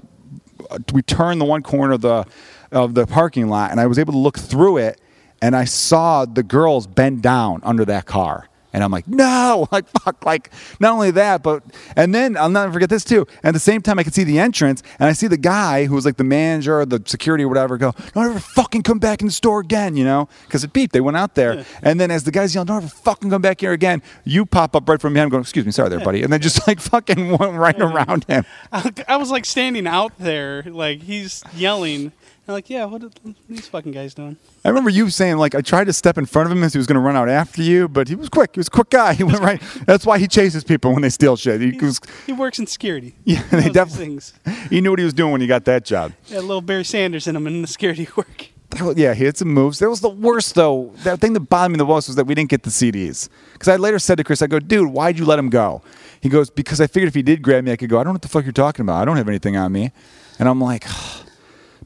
[0.71, 2.27] uh, we turned the one corner of the
[2.73, 5.01] of the parking lot, and I was able to look through it,
[5.41, 8.49] and I saw the girls bend down under that car.
[8.79, 11.65] And I'm like, no, like fuck, like not only that, but
[11.97, 13.27] and then I'll never forget this too.
[13.43, 15.97] At the same time, I could see the entrance, and I see the guy who
[15.97, 19.21] was like the manager or the security or whatever go, don't ever fucking come back
[19.21, 20.93] in the store again, you know, because it beeped.
[20.93, 23.61] They went out there, and then as the guys yelling, don't ever fucking come back
[23.61, 26.33] here again, you pop up right from behind, going, excuse me, sorry there, buddy, and
[26.33, 28.45] then just like fucking went right around him.
[28.73, 32.13] I was like standing out there, like he's yelling.
[32.49, 33.11] I'm like, yeah, what are
[33.47, 34.39] these fucking guys doing?
[34.65, 36.79] I remember you saying like I tried to step in front of him as he
[36.79, 38.55] was going to run out after you, but he was quick.
[38.55, 39.13] He was a quick guy.
[39.19, 39.61] He went right.
[39.87, 41.61] That's why he chases people when they steal shit.
[41.61, 42.01] He was.
[42.27, 43.15] He works in security.
[43.25, 44.33] Yeah, He they definitely- things.
[44.71, 46.13] He knew what he was doing when he got that job.
[46.29, 48.49] Yeah, little Barry Sanders in him in the security work.
[48.71, 49.79] That was- Yeah, he had some moves.
[49.81, 50.91] That was the worst though.
[51.05, 53.29] That thing that bothered me the most was that we didn't get the CDs.
[53.53, 55.83] Because I later said to Chris, I go, dude, why'd you let him go?
[56.23, 57.97] He goes, because I figured if he did grab me, I could go.
[57.99, 59.03] I don't know what the fuck you're talking about.
[59.03, 59.93] I don't have anything on me.
[60.39, 60.87] And I'm like,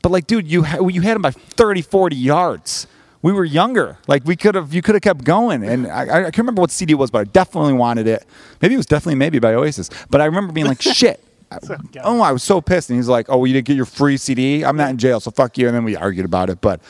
[0.03, 2.86] but like, dude, you ha- you had him by 30, 40 yards.
[3.22, 3.98] We were younger.
[4.09, 5.62] Like we could have, you could have kept going.
[5.62, 8.26] And I, I can't remember what CD it was, but I definitely wanted it.
[8.61, 9.90] Maybe it was definitely maybe by Oasis.
[10.11, 11.22] But I remember being like, shit.
[11.50, 12.03] God.
[12.03, 12.88] oh, I was so pissed.
[12.90, 14.64] And he's like, oh, well, you didn't get your free CD.
[14.64, 15.66] I'm not in jail, so fuck you.
[15.66, 16.61] And then we argued about it.
[16.62, 16.80] But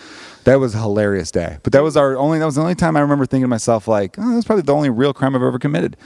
[0.45, 1.59] that was a hilarious day.
[1.63, 2.39] But that was our only.
[2.39, 4.75] That was the only time I remember thinking to myself like, oh, that's probably the
[4.75, 5.97] only real crime I've ever committed.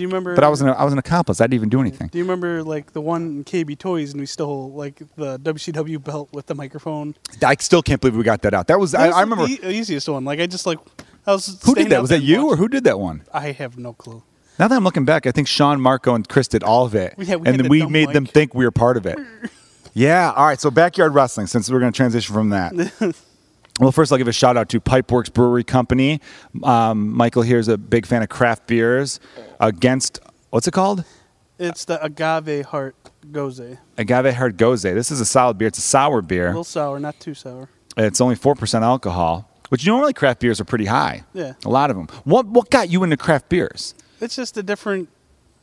[0.00, 0.34] Do you remember?
[0.34, 1.42] But I was an I was an accomplice.
[1.42, 2.08] I didn't even do anything.
[2.08, 6.02] Do you remember like the one in KB Toys and we stole like the WCW
[6.02, 7.14] belt with the microphone?
[7.44, 8.66] I still can't believe we got that out.
[8.68, 9.46] That was I, That was I remember.
[9.46, 10.24] the easiest one.
[10.24, 10.78] Like I just like
[11.26, 11.60] I was.
[11.64, 12.00] Who did that?
[12.00, 13.24] Was that you or who did that one?
[13.30, 14.22] I have no clue.
[14.58, 17.14] Now that I'm looking back, I think Sean, Marco, and Chris did all of it,
[17.18, 19.18] Yeah, and then the we made them think we were part of it.
[19.92, 20.32] yeah.
[20.34, 20.58] All right.
[20.58, 21.46] So backyard wrestling.
[21.46, 22.72] Since we're going to transition from that.
[23.78, 26.20] Well, first I'll give a shout out to Pipeworks Brewery Company.
[26.62, 29.20] Um, Michael here is a big fan of craft beers.
[29.60, 30.18] Against
[30.50, 31.04] what's it called?
[31.58, 32.96] It's the agave heart
[33.30, 33.78] gose.
[33.98, 34.82] Agave Heart Gose.
[34.82, 35.68] This is a solid beer.
[35.68, 36.46] It's a sour beer.
[36.46, 37.68] A little sour, not too sour.
[37.96, 41.24] It's only four percent alcohol, which normally craft beers are pretty high.
[41.34, 41.52] Yeah.
[41.64, 42.08] a lot of them.
[42.24, 43.94] What what got you into craft beers?
[44.20, 45.10] It's just the different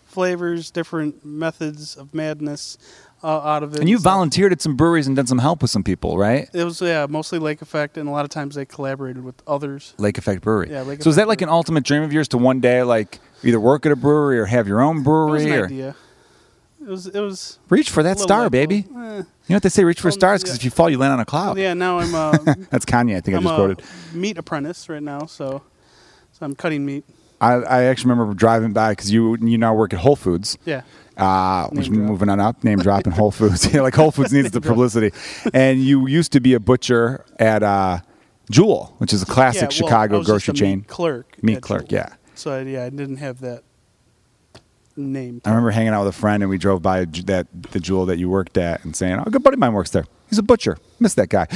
[0.06, 2.78] flavors, different methods of madness
[3.24, 3.80] uh, out of it.
[3.80, 6.50] And you volunteered at some breweries and done some help with some people, right?
[6.54, 9.94] It was yeah, mostly Lake Effect, and a lot of times they collaborated with others.
[9.98, 10.70] Lake Effect Brewery.
[10.72, 12.84] Yeah, Lake so is that Effect like an ultimate dream of yours to one day
[12.84, 15.96] like either work at a brewery or have your own brewery an or idea.
[16.82, 18.86] It was it was reach for that star, baby?
[18.96, 19.24] eh.
[19.50, 20.60] You know what they say, reach for Um, stars because yeah.
[20.62, 21.58] if you fall, you land on a cloud.
[21.58, 22.32] Yeah, now I'm uh,
[22.72, 23.82] That's Kanye, I think I I'm just a quoted.
[24.14, 25.62] meat apprentice right now, so
[26.32, 27.04] so I'm cutting meat.
[27.40, 30.58] I, I actually remember driving by because you you now work at Whole Foods.
[30.66, 30.82] Yeah.
[31.18, 31.98] Uh, which drop.
[31.98, 33.66] moving on up, name dropping Whole Foods.
[33.74, 35.12] yeah, like Whole Foods needs the publicity.
[35.54, 38.00] And you used to be a butcher at uh,
[38.52, 40.78] Jewel, which is a classic yeah, well, Chicago I just grocery chain.
[40.80, 41.38] Meat clerk.
[41.44, 42.02] Meat at clerk, Jewel.
[42.08, 42.16] yeah.
[42.38, 43.64] So I, yeah, I didn't have that
[44.96, 45.42] name.
[45.46, 48.18] I remember hanging out with a friend and we drove by that the Jewel that
[48.18, 50.06] you worked at and saying, "Oh, a good buddy of mine works there.
[50.30, 50.78] He's a butcher.
[51.00, 51.48] Miss that guy."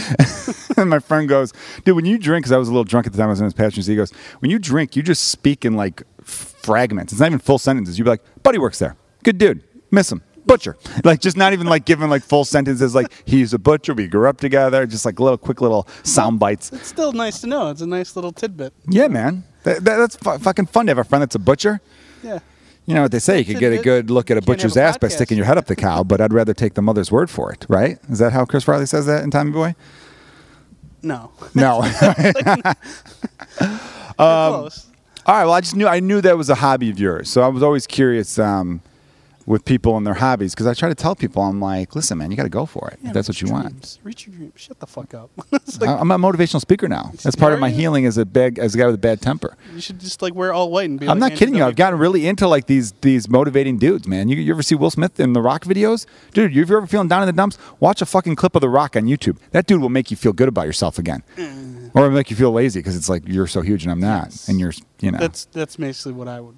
[0.78, 1.54] and my friend goes,
[1.86, 3.42] "Dude, when you drink, because I was a little drunk at the time, I was
[3.42, 3.92] in his seat.
[3.92, 7.14] He goes, when you drink, you just speak in like fragments.
[7.14, 7.98] It's not even full sentences.
[7.98, 8.96] You'd be like, buddy works there.
[9.24, 9.64] Good dude.
[9.92, 12.96] Miss him." Butcher, like just not even like giving like full sentences.
[12.96, 13.94] Like he's a butcher.
[13.94, 14.88] We grew up together.
[14.88, 16.74] Just like little quick little sound bites.
[16.74, 17.70] It's still nice to know.
[17.70, 18.74] It's a nice little tidbit.
[18.88, 21.82] Yeah, man, that, that- that's fu- fucking fun to have a friend that's a butcher.
[22.24, 22.40] Yeah.
[22.86, 23.40] You know what they say?
[23.40, 25.68] You could get a good look at a butcher's ass by sticking your head up
[25.68, 28.00] the cow, but I'd rather take the mother's word for it, right?
[28.10, 29.76] Is that how Chris Farley says that in Tommy Boy?
[31.04, 31.32] No.
[31.56, 31.82] No.
[34.20, 34.88] Um, Close.
[35.26, 35.46] All right.
[35.46, 37.64] Well, I just knew I knew that was a hobby of yours, so I was
[37.64, 38.82] always curious um,
[39.46, 42.32] with people and their hobbies because I try to tell people, I'm like, listen, man,
[42.32, 43.00] you got to go for it.
[43.04, 43.70] Yeah, that's what you your want.
[43.70, 44.00] dreams.
[44.04, 44.54] Reach your dreams.
[44.56, 45.32] Shut the fuck up.
[45.80, 47.12] Like, I'm a motivational speaker now.
[47.24, 47.76] That's part of my you?
[47.76, 49.56] healing as a big as a guy with a bad temper.
[49.74, 51.08] you should just like wear all white and be.
[51.08, 51.64] I'm like not kidding you.
[51.64, 54.28] I've gotten really into like these these motivating dudes, man.
[54.28, 56.52] You, you ever see Will Smith in the Rock videos, dude?
[56.52, 58.96] If you're ever feeling down in the dumps, watch a fucking clip of the Rock
[58.96, 59.38] on YouTube.
[59.52, 61.92] That dude will make you feel good about yourself again, mm.
[61.96, 64.50] or make you feel lazy because it's like you're so huge and I'm not, Yes.
[64.50, 65.18] and you're you know.
[65.20, 66.58] That's that's basically what I would.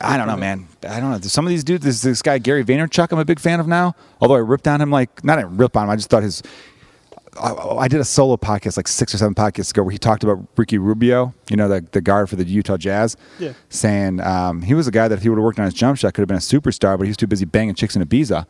[0.00, 0.68] I don't know, man.
[0.88, 1.18] I don't know.
[1.20, 1.82] Some of these dudes.
[1.82, 3.08] There's this guy Gary Vaynerchuk.
[3.10, 3.94] I'm a big fan of now.
[4.20, 5.90] Although I ripped on him like not I rip on him.
[5.90, 6.42] I just thought his.
[7.40, 10.24] I, I did a solo podcast like six or seven podcasts ago where he talked
[10.24, 13.52] about Ricky Rubio, you know, the, the guard for the Utah Jazz, Yeah.
[13.68, 15.98] saying um, he was a guy that if he would have worked on his jump
[15.98, 18.44] shot could have been a superstar, but he was too busy banging chicks in Ibiza.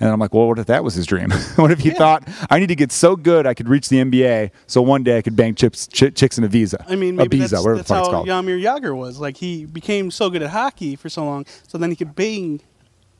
[0.00, 1.30] And I'm like, well, what if that was his dream?
[1.56, 1.94] what if he Yeah.
[1.98, 5.18] thought I need to get so good I could reach the NBA, so one day
[5.18, 7.88] I could bang chips, ch- chicks in Ibiza, I mean, maybe Ibiza, that's, whatever that's
[7.88, 8.28] the fuck it's how called.
[8.28, 9.18] Yamir Yager was.
[9.20, 12.60] Like he became so good at hockey for so long, so then he could bang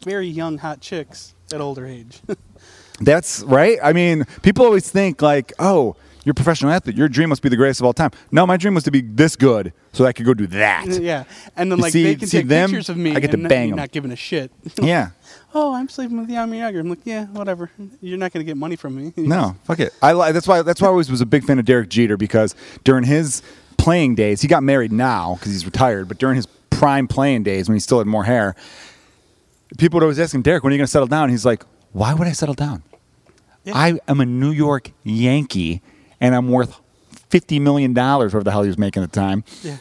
[0.04, 2.20] very young hot chicks at older age.
[3.00, 3.78] That's right.
[3.82, 6.96] I mean, people always think like, oh, you're a professional athlete.
[6.96, 8.10] Your dream must be the greatest of all time.
[8.30, 10.86] No, my dream was to be this good so I could go do that.
[11.00, 11.24] yeah,
[11.56, 13.16] and then You like see- they can see take them, pictures of me.
[13.16, 13.76] I get to bang me 'em.
[13.76, 14.50] not giving a shit.
[14.82, 15.10] yeah.
[15.54, 16.80] Oh, I'm sleeping with Yamir Yager.
[16.80, 17.70] I'm like, yeah, whatever.
[18.00, 19.12] You're not gonna get money from me.
[19.30, 19.92] No, fuck it.
[20.02, 22.16] I li- that's why that's why I always was a big fan of Derek Jeter
[22.16, 23.42] because during his
[23.78, 27.68] playing days, he got married now because he's retired, but during his prime playing days
[27.68, 28.54] when he still had more hair,
[29.78, 31.28] people would always ask him, Derek, when are you going to settle down?
[31.30, 32.82] He's like, why would I settle down?
[33.64, 33.72] Yeah.
[33.76, 35.82] I am a New York Yankee
[36.20, 36.80] and I'm worth
[37.28, 39.44] fifty million dollars, whatever the hell he was making at the time.
[39.62, 39.76] Yeah.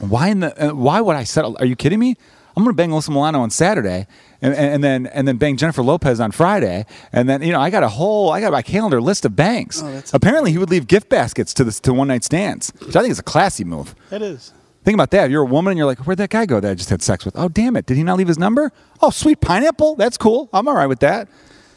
[0.00, 0.70] Why in the?
[0.70, 1.56] Uh, why would I settle?
[1.60, 2.16] Are you kidding me?
[2.56, 4.06] I'm going to bang Alyssa Milano on Saturday,
[4.42, 7.60] and, and, and then and then bang Jennifer Lopez on Friday, and then you know
[7.60, 9.82] I got a whole I got my calendar list of bangs.
[9.82, 13.00] Oh, Apparently, he would leave gift baskets to this to one night stands, which I
[13.00, 13.94] think is a classy move.
[14.10, 14.52] It is.
[14.84, 15.30] Think about that.
[15.30, 17.24] You're a woman and you're like, where'd that guy go that I just had sex
[17.24, 17.38] with?
[17.38, 17.86] Oh, damn it.
[17.86, 18.72] Did he not leave his number?
[19.00, 19.94] Oh, sweet pineapple.
[19.94, 20.48] That's cool.
[20.52, 21.28] I'm all right with that.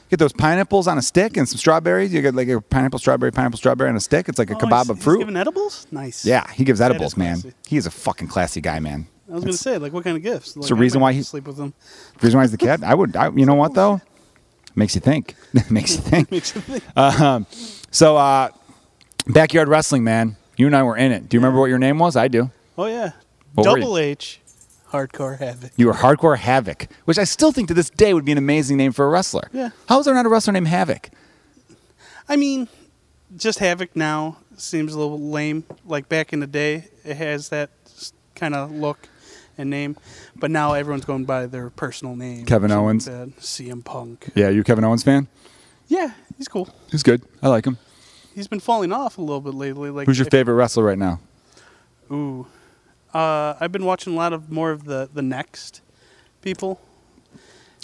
[0.09, 2.11] Get those pineapples on a stick and some strawberries.
[2.11, 4.27] You get like a pineapple, strawberry, pineapple, strawberry on a stick.
[4.27, 5.19] It's like a Oh, kebab he's- of he's fruit.
[5.19, 5.85] giving edibles?
[5.91, 6.25] Nice.
[6.25, 7.43] yeah, he gives edibles, man.
[7.67, 9.07] He is a fucking classy guy, man.
[9.29, 10.55] I was gonna say, like, what kind of gifts?
[10.55, 11.73] Like, the reason why he- sleep with them.
[12.19, 14.01] The reason why he's the cat, I would, I, you know what though?
[14.75, 15.35] Makes you think.
[15.69, 16.31] Makes you think.
[16.31, 16.83] Makes you think.
[16.97, 17.47] Um,
[17.91, 18.49] so, uh,
[19.27, 20.37] backyard wrestling, man.
[20.57, 21.27] You and I were in it.
[21.27, 22.15] Do you remember what your name was?
[22.15, 22.51] I do.
[22.77, 23.11] Oh yeah.
[23.55, 23.63] What?
[23.63, 24.41] Double H,
[24.91, 25.71] hardcore havoc.
[25.77, 28.75] You were Hardcore Havoc, which I still think to this day would be an amazing
[28.77, 29.49] name for a wrestler.
[29.53, 29.69] Yeah.
[29.87, 31.09] How is there not a wrestler named Havoc?
[32.27, 32.67] I mean,
[33.37, 35.63] just havoc now seems a little lame.
[35.85, 37.69] Like back in the day, it has that
[38.35, 39.07] kind of look
[39.57, 39.95] and name,
[40.35, 42.45] but now everyone's going by their personal name.
[42.45, 43.07] Kevin Owens.
[43.07, 43.29] like.
[43.39, 44.29] CM Punk.
[44.35, 45.27] Yeah, you a Kevin Owens fan?
[45.87, 46.69] Yeah, he's cool.
[46.91, 47.21] He's good.
[47.41, 47.77] I like him.
[48.33, 49.89] He's been falling off a little bit lately.
[49.91, 51.19] Like Who's your favorite wrestler right now?
[52.11, 52.47] Ooh,
[53.13, 55.81] uh, I've been watching a lot of more of the the next
[56.41, 56.81] people.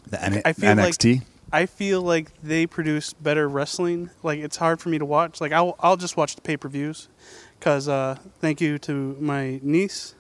[0.08, 1.24] The N- I feel like- NXT.
[1.54, 4.10] I feel like they produce better wrestling.
[4.24, 5.42] Like it's hard for me to watch.
[5.42, 7.10] Like I'll I'll just watch the pay per views,
[7.60, 10.16] cause uh, thank you to my niece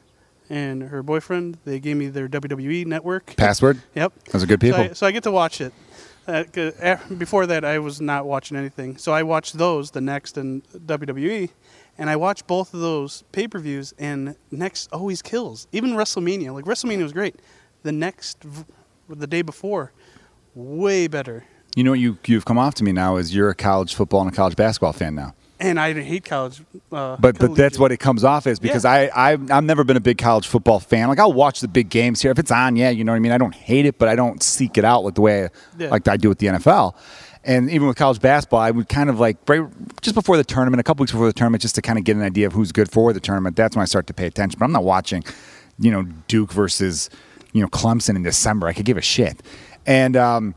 [0.51, 1.57] and her boyfriend.
[1.63, 3.35] They gave me their WWE network.
[3.37, 3.81] Password.
[3.95, 4.13] Yep.
[4.25, 4.81] Those are good So people.
[4.81, 5.73] I, so I get to watch it.
[6.27, 8.97] Uh, af- before that, I was not watching anything.
[8.97, 11.49] So I watched those, the Next and WWE,
[11.97, 13.93] and I watched both of those pay per views.
[13.97, 15.67] And Next always kills.
[15.71, 17.37] Even WrestleMania, like WrestleMania was great.
[17.83, 18.45] The next,
[19.09, 19.93] the day before,
[20.53, 21.45] way better.
[21.75, 24.21] You know what you you've come off to me now is you're a college football
[24.21, 25.33] and a college basketball fan now.
[25.61, 26.61] And I hate college.
[26.91, 29.09] Uh, But but that's what it comes off as because Yeah.
[29.13, 31.07] I, I I've never been a big college football fan.
[31.07, 32.75] Like I'll watch the big games here if it's on.
[32.75, 33.31] Yeah, you know what I mean.
[33.31, 35.89] I don't hate it, but I don't seek it out like the way Yeah.
[35.89, 36.95] like I do with the NFL.
[37.43, 39.61] And even with college basketball, I would kind of like right
[40.01, 42.15] just before the tournament, a couple weeks before the tournament, just to kind of get
[42.15, 43.55] an idea of who's good for the tournament.
[43.55, 44.59] That's when I start to pay attention.
[44.59, 45.23] But I'm not watching,
[45.79, 47.09] you know, Duke versus
[47.53, 48.67] you know Clemson in December.
[48.67, 49.41] I could give a shit.
[49.87, 50.53] And um,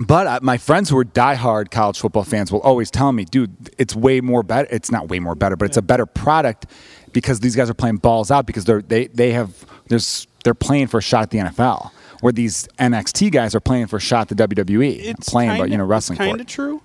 [0.00, 3.54] but uh, my friends who are diehard college football fans will always tell me, dude,
[3.78, 4.68] it's way more better.
[4.70, 6.66] It's not way more better, but it's a better product
[7.12, 10.86] because these guys are playing balls out because they're they they have there's they're playing
[10.86, 11.90] for a shot at the NFL.
[12.20, 15.64] Where these NXT guys are playing for a shot at the WWE, it's playing, kinda,
[15.64, 16.80] but you know, wrestling Kind of true,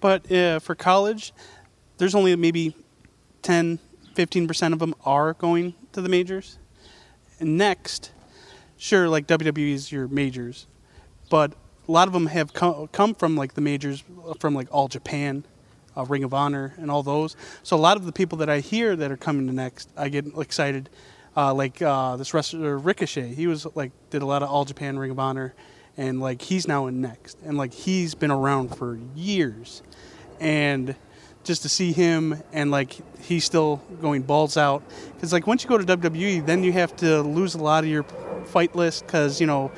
[0.00, 1.32] but uh, for college,
[1.96, 2.76] there's only maybe
[3.40, 3.78] 10,
[4.12, 6.58] 15 percent of them are going to the majors.
[7.40, 8.12] And next,
[8.76, 10.66] sure, like WWE is your majors,
[11.30, 11.54] but
[11.92, 14.02] a lot of them have come, come from like the majors
[14.40, 15.44] from like All Japan,
[15.94, 17.36] uh, Ring of Honor, and all those.
[17.62, 20.08] So a lot of the people that I hear that are coming to next, I
[20.08, 20.88] get excited.
[21.36, 24.98] Uh, like uh, this wrestler Ricochet, he was like did a lot of All Japan,
[24.98, 25.52] Ring of Honor,
[25.98, 29.82] and like he's now in next, and like he's been around for years,
[30.40, 30.96] and
[31.44, 34.82] just to see him and like he's still going balls out
[35.14, 37.90] because like once you go to WWE, then you have to lose a lot of
[37.90, 38.04] your
[38.46, 39.70] fight list because you know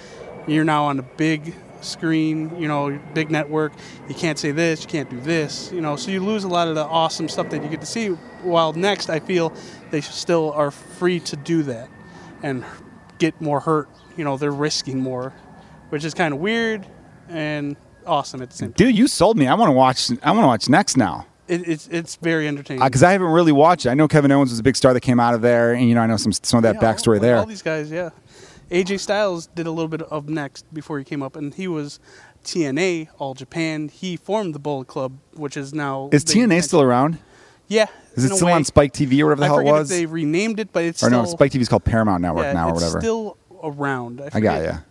[0.47, 1.55] you're now on a big
[1.85, 3.73] screen, you know, big network.
[4.09, 5.97] You can't say this, you can't do this, you know.
[5.97, 8.09] So you lose a lot of the awesome stuff that you get to see.
[8.09, 9.53] While next, I feel
[9.91, 11.89] they still are free to do that
[12.43, 12.65] and
[13.19, 13.89] get more hurt.
[14.17, 15.33] You know, they're risking more,
[15.91, 16.87] which is kind of weird
[17.29, 17.77] and
[18.07, 18.87] awesome at the same time.
[18.87, 19.47] Dude, you sold me.
[19.47, 20.11] I want to watch.
[20.23, 21.27] I want to watch next now.
[21.47, 22.83] It, it's it's very entertaining.
[22.83, 23.91] Uh, because I haven't really watched it.
[23.91, 25.95] I know Kevin Owens was a big star that came out of there, and you
[25.95, 27.37] know I know some some of that Yeah, backstory all, there.
[27.37, 28.11] All these guys, yeah.
[28.71, 32.01] AJ Styles did a little bit of next before he came up, and he was
[32.45, 33.89] TNA All Japan.
[33.89, 37.19] He formed the Bullet Club, which is now Is TNA still around?
[37.69, 37.87] Yeah.
[38.15, 38.53] Is it still way.
[38.53, 39.89] on Spike TV or whatever the I hell it was?
[39.89, 42.53] they renamed it, but it's or still no, Spike TV is called Paramount Network yeah,
[42.53, 43.01] now or it's whatever.
[43.01, 44.21] still around.
[44.21, 44.71] I, I got you.
[44.71, 44.83] I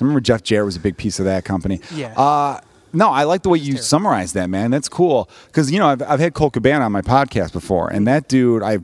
[0.00, 1.80] remember Jeff Jarrett was a big piece of that company.
[1.94, 2.18] Yeah.
[2.18, 2.60] Uh,
[2.92, 4.70] no, I like the way you summarized that, man.
[4.70, 5.28] That's cool.
[5.46, 8.62] Because, you know, I've, I've had Colt Cabana on my podcast before, and that dude,
[8.62, 8.78] I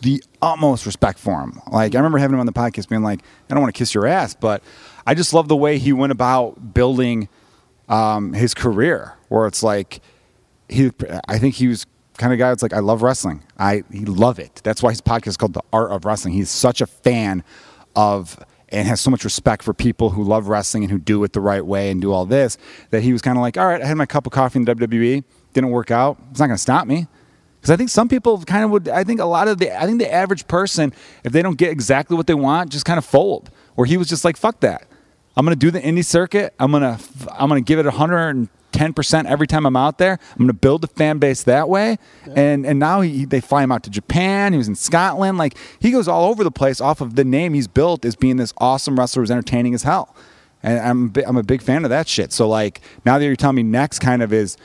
[0.00, 1.60] the utmost respect for him.
[1.70, 3.20] Like, I remember having him on the podcast being like,
[3.50, 4.62] I don't want to kiss your ass, but
[5.06, 7.28] I just love the way he went about building
[7.88, 10.00] um, his career, where it's like,
[10.68, 10.92] he,
[11.26, 11.86] I think he was
[12.18, 13.42] kind of guy that's like, I love wrestling.
[13.58, 14.60] I he love it.
[14.64, 16.34] That's why his podcast is called The Art of Wrestling.
[16.34, 17.42] He's such a fan
[17.96, 18.38] of
[18.70, 21.40] and has so much respect for people who love wrestling and who do it the
[21.40, 22.58] right way and do all this
[22.90, 24.64] that he was kind of like, all right, I had my cup of coffee in
[24.66, 25.24] the WWE,
[25.54, 26.18] didn't work out.
[26.30, 27.06] It's not going to stop me.
[27.68, 28.88] Because I think some people kind of would.
[28.88, 29.78] I think a lot of the.
[29.78, 30.90] I think the average person,
[31.22, 33.50] if they don't get exactly what they want, just kind of fold.
[33.74, 34.86] Where he was just like, "Fuck that!
[35.36, 36.54] I'm going to do the indie circuit.
[36.58, 36.98] I'm going to.
[37.30, 40.12] I'm going to give it 110 percent every time I'm out there.
[40.12, 41.98] I'm going to build a fan base that way."
[42.34, 44.54] And and now he, they fly him out to Japan.
[44.54, 45.36] He was in Scotland.
[45.36, 48.38] Like he goes all over the place off of the name he's built as being
[48.38, 50.16] this awesome wrestler who's entertaining as hell.
[50.62, 52.32] And I'm a I'm a big fan of that shit.
[52.32, 54.56] So like now that you're telling me next kind of is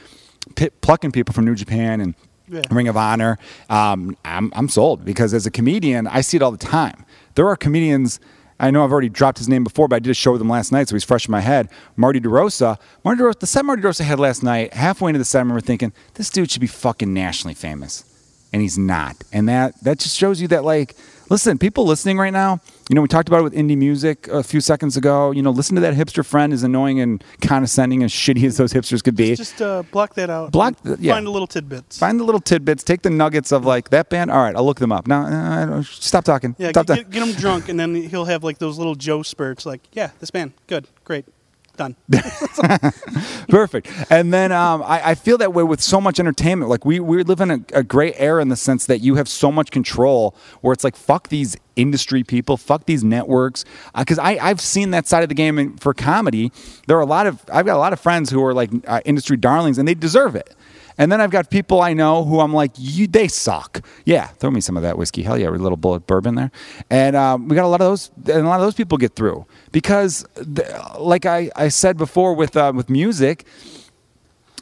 [0.55, 2.15] pit, plucking people from New Japan and
[2.47, 2.61] Yeah.
[2.71, 3.37] Ring of Honor.
[3.69, 7.05] Um, I'm, I'm sold because as a comedian, I see it all the time.
[7.35, 8.19] There are comedians.
[8.59, 10.49] I know I've already dropped his name before, but I did a show with him
[10.49, 11.69] last night, so he's fresh in my head.
[11.95, 12.77] Marty DeRosa.
[13.03, 13.39] Marty DeRosa.
[13.39, 16.29] The set Marty DeRosa had last night, halfway into the set, I remember thinking, this
[16.29, 18.05] dude should be fucking nationally famous,
[18.51, 19.23] and he's not.
[19.31, 20.95] And that that just shows you that like.
[21.29, 22.59] Listen, people listening right now,
[22.89, 25.31] you know, we talked about it with indie music a few seconds ago.
[25.31, 28.73] You know, listen to that hipster friend, as annoying and condescending and shitty as those
[28.73, 29.35] hipsters could be.
[29.35, 30.51] Just uh, block that out.
[30.51, 31.13] Block the- yeah.
[31.13, 31.97] Find the little tidbits.
[31.97, 32.83] Find the little tidbits.
[32.83, 34.31] Take the nuggets of like that band.
[34.31, 35.07] All right, I'll look them up.
[35.07, 36.55] Now, uh, stop talking.
[36.59, 37.03] Yeah, stop get, talking.
[37.11, 39.65] get, get him drunk, and then he'll have like those little Joe spurts.
[39.65, 41.25] Like, yeah, this band, good, great,
[41.77, 41.95] done.
[43.49, 43.89] Perfect.
[44.09, 46.69] And then um, I, I feel that way with so much entertainment.
[46.69, 49.27] Like we we live in a, a great era in the sense that you have
[49.27, 50.35] so much control.
[50.61, 53.65] Where it's like fuck these industry people, fuck these networks.
[53.97, 56.51] Because I I've seen that side of the game in, for comedy.
[56.87, 59.01] There are a lot of I've got a lot of friends who are like uh,
[59.05, 60.55] industry darlings, and they deserve it.
[60.97, 63.83] And then I've got people I know who I'm like, you, they suck.
[64.05, 65.23] Yeah, throw me some of that whiskey.
[65.23, 66.51] Hell yeah, a little Bulleit bourbon there.
[66.89, 69.15] And um, we got a lot of those, and a lot of those people get
[69.15, 73.45] through because, the, like I, I said before with uh, with music,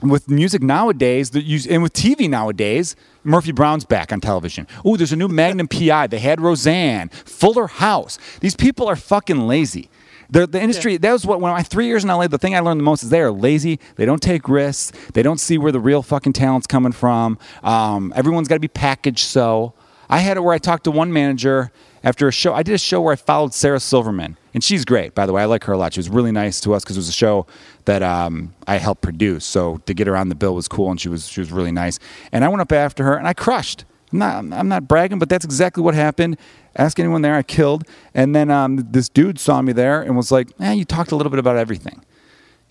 [0.01, 4.65] with music nowadays, and with TV nowadays, Murphy Brown's back on television.
[4.83, 6.07] Oh, there's a new Magnum PI.
[6.07, 8.17] They had Roseanne, Fuller House.
[8.39, 9.89] These people are fucking lazy.
[10.31, 12.61] The, the industry, that was what, when I, three years in LA, the thing I
[12.61, 13.81] learned the most is they are lazy.
[13.97, 14.97] They don't take risks.
[15.11, 17.37] They don't see where the real fucking talent's coming from.
[17.63, 19.73] Um, everyone's got to be packaged so.
[20.09, 21.73] I had it where I talked to one manager
[22.03, 22.53] after a show.
[22.53, 25.41] I did a show where I followed Sarah Silverman, and she's great, by the way.
[25.41, 25.93] I like her a lot.
[25.93, 27.45] She was really nice to us because it was a show
[27.85, 29.45] that um, I helped produce.
[29.45, 31.71] So to get her on the bill was cool, and she was she was really
[31.71, 31.99] nice.
[32.31, 33.85] And I went up after her, and I crushed.
[34.11, 36.37] I'm not I'm not bragging, but that's exactly what happened.
[36.75, 37.83] Ask anyone there, I killed.
[38.13, 41.15] And then um, this dude saw me there and was like, "Man, you talked a
[41.15, 42.03] little bit about everything."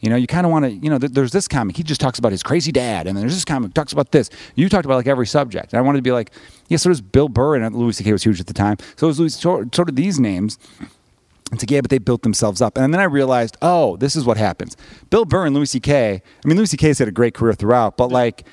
[0.01, 2.01] You know, you kind of want to, you know, th- there's this comic, he just
[2.01, 4.31] talks about his crazy dad, and then there's this comic talks about this.
[4.55, 5.73] You talked about like every subject.
[5.73, 6.31] And I wanted to be like,
[6.69, 8.13] yeah, so does Bill Burr, and Louis C.K.
[8.13, 8.79] was huge at the time.
[8.97, 10.59] So it was Louis, so, so these names.
[11.53, 12.79] It's like, yeah, but they built themselves up.
[12.79, 14.77] And then I realized, oh, this is what happens.
[15.11, 18.11] Bill Burr and Louis C.K., I mean, Louis C.K.'s had a great career throughout, but
[18.11, 18.45] like,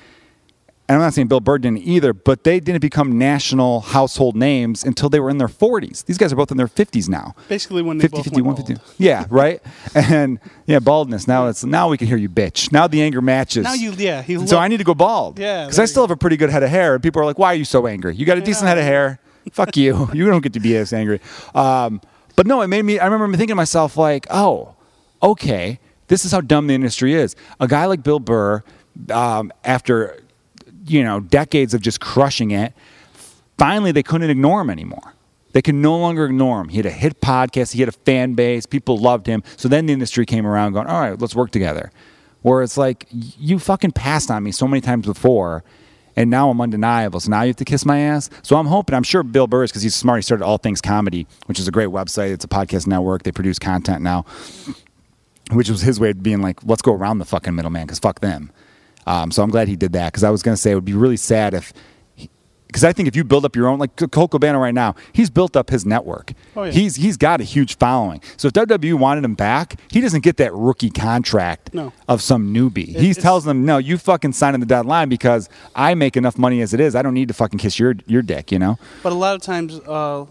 [0.88, 4.82] and I'm not saying Bill Burr didn't either, but they didn't become national household names
[4.84, 6.06] until they were in their 40s.
[6.06, 7.34] These guys are both in their 50s now.
[7.48, 8.78] Basically, when they 50, both 51, went 52.
[8.80, 8.94] bald.
[8.96, 9.60] Yeah, right.
[9.94, 11.28] and yeah, baldness.
[11.28, 12.72] Now it's now we can hear you, bitch.
[12.72, 13.64] Now the anger matches.
[13.64, 15.38] Now you, yeah, he so look- I need to go bald.
[15.38, 17.38] Yeah, because I still have a pretty good head of hair, and people are like,
[17.38, 18.14] "Why are you so angry?
[18.16, 19.20] You got a decent head of hair.
[19.52, 20.08] Fuck you.
[20.14, 21.20] You don't get to be as angry."
[21.54, 22.00] Um,
[22.34, 22.98] but no, it made me.
[22.98, 24.74] I remember thinking to myself, like, "Oh,
[25.22, 28.62] okay, this is how dumb the industry is." A guy like Bill Burr,
[29.10, 30.22] um, after
[30.90, 32.72] you know decades of just crushing it,
[33.58, 35.14] finally they couldn't ignore him anymore.
[35.52, 36.68] They could no longer ignore him.
[36.68, 37.72] He had a hit podcast.
[37.72, 38.66] He had a fan base.
[38.66, 39.42] People loved him.
[39.56, 41.90] So then the industry came around, going, "All right, let's work together."
[42.42, 45.64] Where it's like you fucking passed on me so many times before,
[46.14, 47.20] and now I'm undeniable.
[47.20, 48.30] So now you have to kiss my ass.
[48.42, 48.94] So I'm hoping.
[48.94, 50.18] I'm sure Bill Burr is because he's smart.
[50.18, 52.30] He started All Things Comedy, which is a great website.
[52.30, 53.22] It's a podcast network.
[53.22, 54.24] They produce content now,
[55.52, 58.20] which was his way of being like, let's go around the fucking middleman because fuck
[58.20, 58.52] them.
[59.06, 60.84] Um, so I'm glad he did that because I was going to say it would
[60.84, 61.72] be really sad if,
[62.66, 65.30] because I think if you build up your own, like Colt Cabana right now, he's
[65.30, 66.34] built up his network.
[66.54, 66.72] Oh, yeah.
[66.72, 68.20] He's he's got a huge following.
[68.36, 71.94] So if WWE wanted him back, he doesn't get that rookie contract No.
[72.08, 72.88] of some newbie.
[72.88, 76.14] he it's- tells them, no, you fucking sign in the dotted line because I make
[76.18, 76.94] enough money as it is.
[76.94, 78.78] I don't need to fucking kiss your your dick, you know.
[79.02, 80.26] But a lot of times, uh,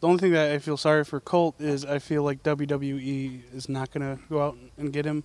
[0.00, 3.70] the only thing that I feel sorry for Colt is I feel like WWE is
[3.70, 5.24] not going to go out and get him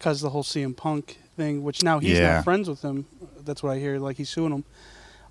[0.00, 2.36] because the whole CM Punk thing, which now he's Yeah.
[2.36, 3.04] not friends with him.
[3.44, 3.98] That's what I hear.
[3.98, 4.64] Like he's suing him.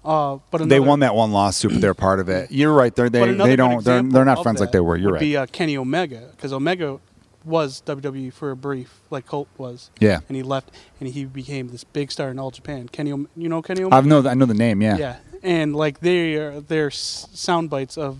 [0.05, 2.51] Uh, but they won that one lawsuit, but they're part of it.
[2.51, 2.95] You're right.
[2.95, 4.95] They're, they they don't they're, they're not friends like they were.
[4.95, 5.19] You're would right.
[5.19, 6.99] Be uh, Kenny Omega because Omega
[7.43, 9.89] was WWE for a brief, like Colt was.
[9.99, 10.19] Yeah.
[10.29, 12.87] And he left, and he became this big star in all Japan.
[12.87, 13.95] Kenny, you know Kenny Omega.
[13.97, 14.81] I know I know the name.
[14.81, 14.97] Yeah.
[14.97, 18.19] Yeah, and like they are they're sound bites of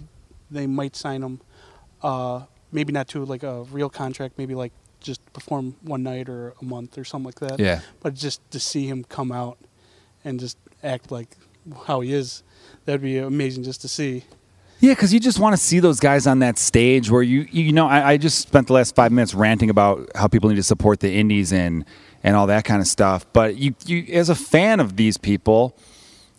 [0.52, 1.39] they might sign him,
[2.02, 2.41] uh,
[2.74, 6.66] maybe not to like a real contract, maybe like just perform one night or a
[6.66, 7.60] month or something like that.
[7.60, 7.82] Yeah.
[8.02, 9.58] But just to see him come out
[10.24, 11.36] and just act like
[11.86, 12.43] how he is,
[12.86, 14.26] that'd be amazing just to see.
[14.82, 17.74] Yeah, because you just want to see those guys on that stage where you, you
[17.74, 20.64] know, I, I just spent the last five minutes ranting about how people need to
[20.64, 21.86] support the indies and
[22.24, 23.26] and all that kind of stuff.
[23.34, 25.76] But you, you as a fan of these people,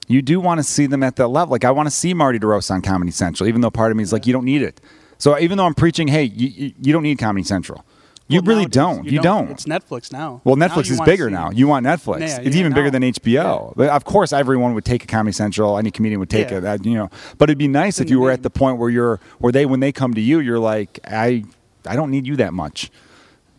[0.08, 1.52] you do want to see them at that level.
[1.52, 4.02] Like I want to see Marty DeRosa on Comedy Central, even though part of me
[4.02, 4.80] is like, you don't need it.
[5.18, 7.84] So even though I'm preaching, hey, you, you, you don't need Comedy Central.
[8.30, 9.04] You Well, really nowadays, don't.
[9.06, 9.50] You, don't.
[9.50, 10.40] It's Netflix now.
[10.44, 11.50] Well, Netflix you is bigger now.
[11.50, 12.20] You want Netflix.
[12.20, 13.72] Yeah, it's yeah, even bigger than HBO.
[13.76, 15.76] But of course, everyone would take a Comedy Central.
[15.78, 16.58] Any comedian would take Yeah.
[16.58, 16.60] it.
[16.60, 18.34] That, you know, but it'd be nice in if you were name.
[18.34, 21.44] at the point where you're where they when they come to you, you're like, I
[21.86, 22.90] I don't need you that much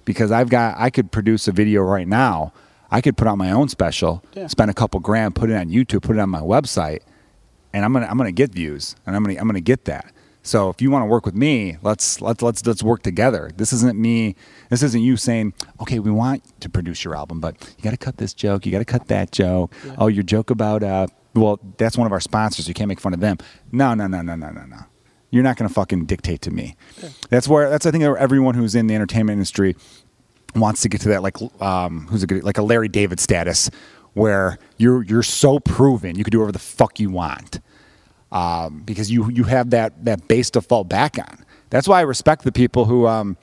[0.05, 2.53] because I've got I could produce a video right now.
[2.93, 4.47] I could put out my own special, Yeah.
[4.47, 6.99] spend a couple grand, put it on YouTube, put it on my website,
[7.74, 10.11] and I'm gonna I'm gonna get views and I'm gonna I'm gonna get that.
[10.44, 13.52] So if you want to work with me, let's let's let's let's work together.
[13.56, 14.36] This isn't me.
[14.70, 17.98] This isn't you saying, okay, we want to produce your album, but you got to
[17.98, 18.66] cut this joke.
[18.66, 19.74] You got to cut that joke.
[19.98, 22.68] Oh, your joke about uh, well, that's one of our sponsors.
[22.68, 23.38] You can't make fun of them.
[23.72, 24.78] No, no, no, no, no, no, no.
[25.30, 26.76] You're not gonna fucking dictate to me.
[27.30, 29.76] That's where that's I think everyone who's in the entertainment industry
[30.56, 33.70] wants to get to that like um, who's a good like a Larry David status
[34.14, 37.62] where you're you're so proven you can do whatever the fuck you want
[38.32, 41.46] um, because you you have that that base to fall back on.
[41.70, 43.38] That's why I respect the people who um,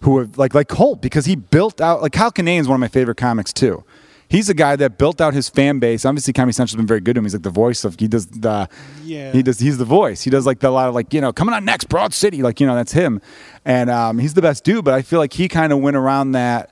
[0.00, 2.80] who have like like Colt because he built out like Kyle Kinane is one of
[2.80, 3.84] my favorite comics too.
[4.28, 6.06] He's a guy that built out his fan base.
[6.06, 7.26] Obviously, Comedy Central's been very good to him.
[7.26, 8.66] He's like the voice of he does the
[9.04, 9.30] Yeah.
[9.30, 10.22] he does he's the voice.
[10.22, 12.42] He does like the, a lot of like you know coming on next Broad City
[12.42, 13.20] like you know that's him,
[13.66, 14.84] and um, he's the best dude.
[14.86, 16.70] But I feel like he kind of went around that.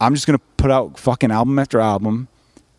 [0.00, 2.26] I'm just gonna put out fucking album after album,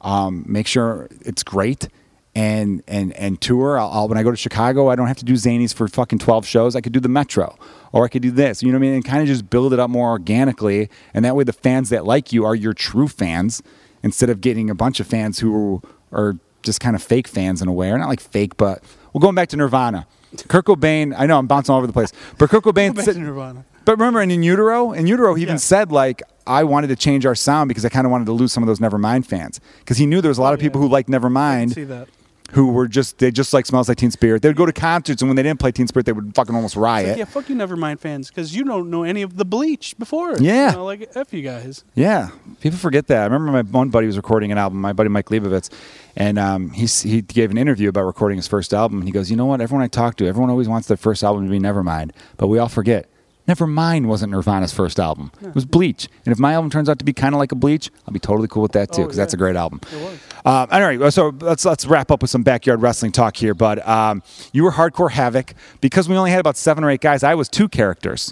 [0.02, 1.88] um, make sure it's great,
[2.36, 3.77] and and and tour.
[3.77, 6.19] I'll, I'll when I go to Chicago, I don't have to do Zanies for fucking
[6.19, 6.75] twelve shows.
[6.75, 7.57] I could do the Metro,
[7.91, 8.63] or I could do this.
[8.63, 8.93] You know what I mean?
[8.95, 12.05] And kind of just build it up more organically, and that way the fans that
[12.05, 13.61] like you are your true fans,
[14.03, 17.67] instead of getting a bunch of fans who are just kind of fake fans in
[17.67, 20.07] a way, or not like fake, but well, going back to Nirvana.
[20.47, 23.15] Kurt Cobain, I know I'm bouncing all over the place, but Kurt Cobain, Back said-
[23.15, 23.65] to Nirvana.
[23.84, 25.59] but remember, in In Utero, in Utero, he even Yeah.
[25.59, 28.53] said like, I wanted to change our sound because I kind of wanted to lose
[28.53, 30.69] some of those Nevermind fans because he knew there was a lot of Oh, yeah.
[30.69, 31.73] people who liked Nevermind.
[31.75, 32.07] See that?
[32.52, 34.41] Who were just they just like Smells Like Teen Spirit.
[34.41, 36.56] They would go to concerts and when they didn't play Teen Spirit, they would fucking
[36.56, 37.18] almost riot.
[37.18, 40.38] Yeah, fuck you, Nevermind fans, because you don't know any of the Bleach before.
[40.38, 40.72] Yeah.
[40.72, 41.84] You know, like f you guys.
[41.95, 42.30] Yeah,
[42.60, 43.22] people forget that.
[43.22, 45.70] I remember my one buddy was recording an album, my buddy Mike Leibovitz,
[46.16, 48.99] and um, he he gave an interview about recording his first album.
[48.99, 49.62] And he goes, "You know what?
[49.62, 52.58] Everyone I talk to, everyone always wants their first album to be Nevermind, but we
[52.58, 53.11] all forget."
[53.48, 55.32] Nevermind wasn't Nirvana's first album.
[55.42, 56.08] It was Bleach.
[56.26, 58.20] And if my album turns out to be kind of like a Bleach, I'll be
[58.20, 59.82] totally cool with that too, Oh, because that's a great album.
[59.92, 60.14] It was.
[60.46, 63.54] Um, all right, so let's let's wrap up with some backyard wrestling talk here.
[63.54, 64.24] But um,
[64.54, 67.24] you were hardcore havoc because we only had about seven or eight guys.
[67.24, 68.32] I was two characters.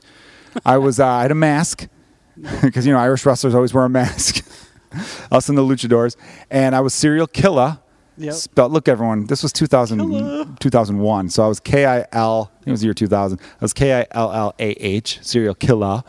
[0.66, 1.88] I was uh, I had a mask
[2.62, 4.46] because you know Irish wrestlers always wear a mask.
[5.32, 6.16] Us and the luchadors,
[6.50, 7.80] and I was serial killer.
[8.20, 8.34] Yep.
[8.34, 10.46] Spelled, look, everyone, this was 2000, Killer.
[10.60, 11.30] 2001.
[11.30, 13.40] So I was K I L, I think it was the year 2000.
[13.40, 16.04] I was K I L L A H, serial killer.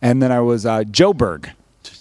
[0.00, 1.50] And then I was uh, Joe Berg,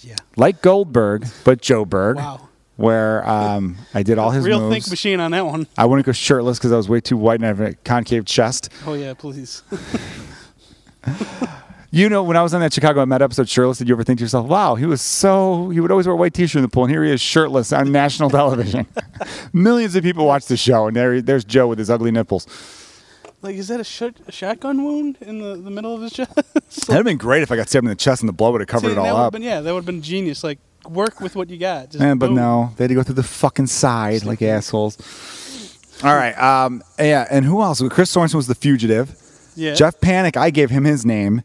[0.01, 0.16] Yeah.
[0.38, 2.49] like Goldberg, but Joe Berg Wow.
[2.76, 4.76] where um, I did all his Real moves.
[4.76, 5.66] think machine on that one.
[5.78, 8.26] I wouldn't go shirtless because I was way too white and I have a concave
[8.26, 8.70] chest.
[8.86, 9.63] Oh yeah, please.
[11.95, 14.19] You know, when I was on that Chicago Med episode, shirtless, did you ever think
[14.19, 16.67] to yourself, "Wow, he was so he would always wear a white T-shirt in the
[16.67, 18.85] pool, and here he is shirtless on national television."
[19.53, 22.47] Millions of people watch the show, and there, there's Joe with his ugly nipples.
[23.41, 26.35] like, is that a, shot, a shotgun wound in the, the middle of his chest?
[26.53, 28.59] That'd have been great if I got stabbed in the chest and the blood would
[28.59, 29.31] have covered See, it all up.
[29.31, 30.43] Been, yeah, that would have been genius.
[30.43, 31.91] Like, work with what you got.
[31.91, 32.35] Just but boom.
[32.35, 34.97] no, they had to go through the fucking side like assholes.
[36.03, 37.81] All right, um, yeah, and who else?
[37.89, 39.15] Chris Sorensen was the fugitive.
[39.55, 39.75] Yeah.
[39.75, 41.41] Jeff Panic, I gave him his name.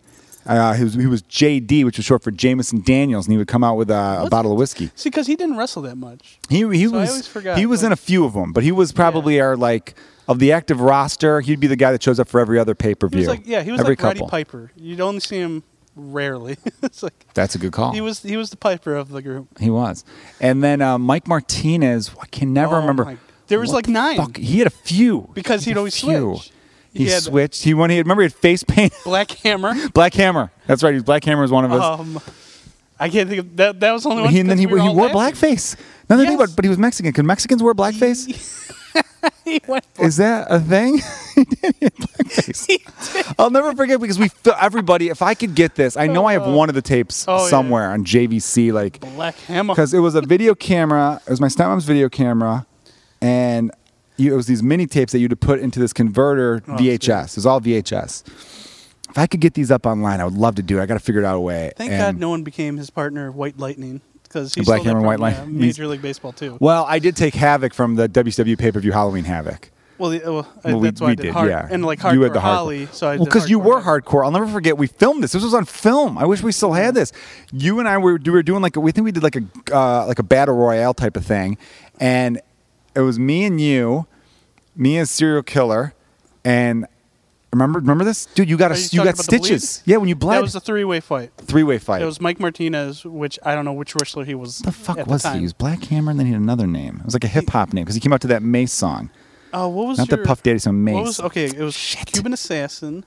[0.47, 3.47] Uh, he was he was JD, which was short for Jameson Daniels, and he would
[3.49, 4.91] come out with uh, a bottle of whiskey.
[4.95, 6.39] See, because he didn't wrestle that much.
[6.49, 8.73] He he So was always forgot, he was in a few of them, but he
[8.73, 9.95] was probably our like
[10.29, 11.41] of the active roster.
[11.41, 13.27] He'd be the guy that shows up for every other pay per view.
[13.27, 14.21] like, yeah, he was every like Roddy.
[14.29, 14.71] Piper.
[14.77, 15.63] You'd only see him
[15.95, 16.57] rarely.
[16.83, 17.93] it's like That's a good call.
[17.93, 19.59] he was he was the Piper of the group.
[19.59, 20.05] He was.
[20.41, 23.05] And then uh, Mike Martinez, I can never Oh remember.
[23.05, 23.17] my-
[23.49, 24.17] there was What like nine.
[24.17, 26.37] fuck- He had a few Because He he'd always few.
[26.37, 26.53] switch.
[26.93, 27.63] He, He switched.
[27.63, 28.93] He when he had, remember he had face paint.
[29.05, 29.75] Black Hammer.
[29.91, 30.51] Black Hammer.
[30.67, 31.05] That's right.
[31.05, 31.81] Black Hammer was one of his.
[31.81, 32.21] Um,
[32.99, 33.81] I can't think of that.
[33.81, 34.33] That was the only one.
[34.33, 35.17] he, and then he, we he wore laughing.
[35.55, 35.77] blackface.
[36.09, 36.49] Now that I think Yes.
[36.51, 37.13] about, but he was Mexican.
[37.13, 38.27] Can Mexicans wear blackface?
[39.99, 40.99] Is that a thing?
[41.35, 41.75] he did.
[41.79, 43.35] He had blackface.
[43.39, 44.31] I'll never forget because we
[44.61, 45.09] everybody.
[45.09, 47.51] If I could get this, I know I have one of the tapes Oh, yeah.
[47.51, 48.73] somewhere on JVC.
[48.73, 49.75] Like Black Hammer.
[49.75, 51.21] because it was a video camera.
[51.27, 52.67] It was my stepmom's video camera,
[53.21, 53.71] and
[54.21, 57.31] you, it was these mini tapes that you'd have put into this converter Oh, VHS.
[57.31, 58.27] It was all VHS.
[59.11, 60.83] If I could get these up online, I would love to do it.
[60.83, 61.73] I got to figure it out a way.
[61.77, 65.19] Thank And- God no one became his partner, White Lightning, because he's Black Hammer, White
[65.19, 66.57] yeah, Major League Baseball too.
[66.61, 69.71] Well, I did take Havoc from the WCW pay per view Halloween Havoc.
[69.99, 71.67] Well, the, I- Well, we- that's why we I did, did, hard, yeah.
[71.71, 72.43] and like You hardcore had the hardcore.
[72.43, 72.89] Holly.
[72.93, 74.25] So I Well, because you were hardcore.
[74.25, 74.79] I'll never forget.
[74.79, 75.33] We filmed this.
[75.33, 76.17] This was on film.
[76.17, 77.13] I wish we still had this.
[77.53, 79.43] You and I were, we were doing like we think we did like a
[79.77, 81.59] uh, like a battle royale type of thing,
[81.99, 82.41] and
[82.95, 84.07] it was me and you,
[84.81, 85.95] me as serial killer,
[86.45, 86.87] and
[87.53, 88.49] remember remember this, dude.
[88.49, 89.45] You got Are a you you talking got about the bleed?
[89.45, 89.83] stitches.
[89.85, 90.39] Yeah, when you bled.
[90.39, 91.31] That was a three-way fight.
[91.37, 92.03] three way fight.
[92.03, 94.59] It was Mike Martinez, which I don't know which wrestler he was.
[94.61, 95.29] the fuck at was he?
[95.29, 95.37] time.
[95.39, 96.97] He was Black Hammer, and then he had another name.
[97.01, 99.11] It was like a hip hop name because he came out to that Mase song.
[99.53, 100.95] Oh, what was Not your, the Puff Daddy song, Mase.
[100.95, 101.45] What was okay?
[101.47, 102.07] It was Shit.
[102.13, 103.05] Cuban Assassin.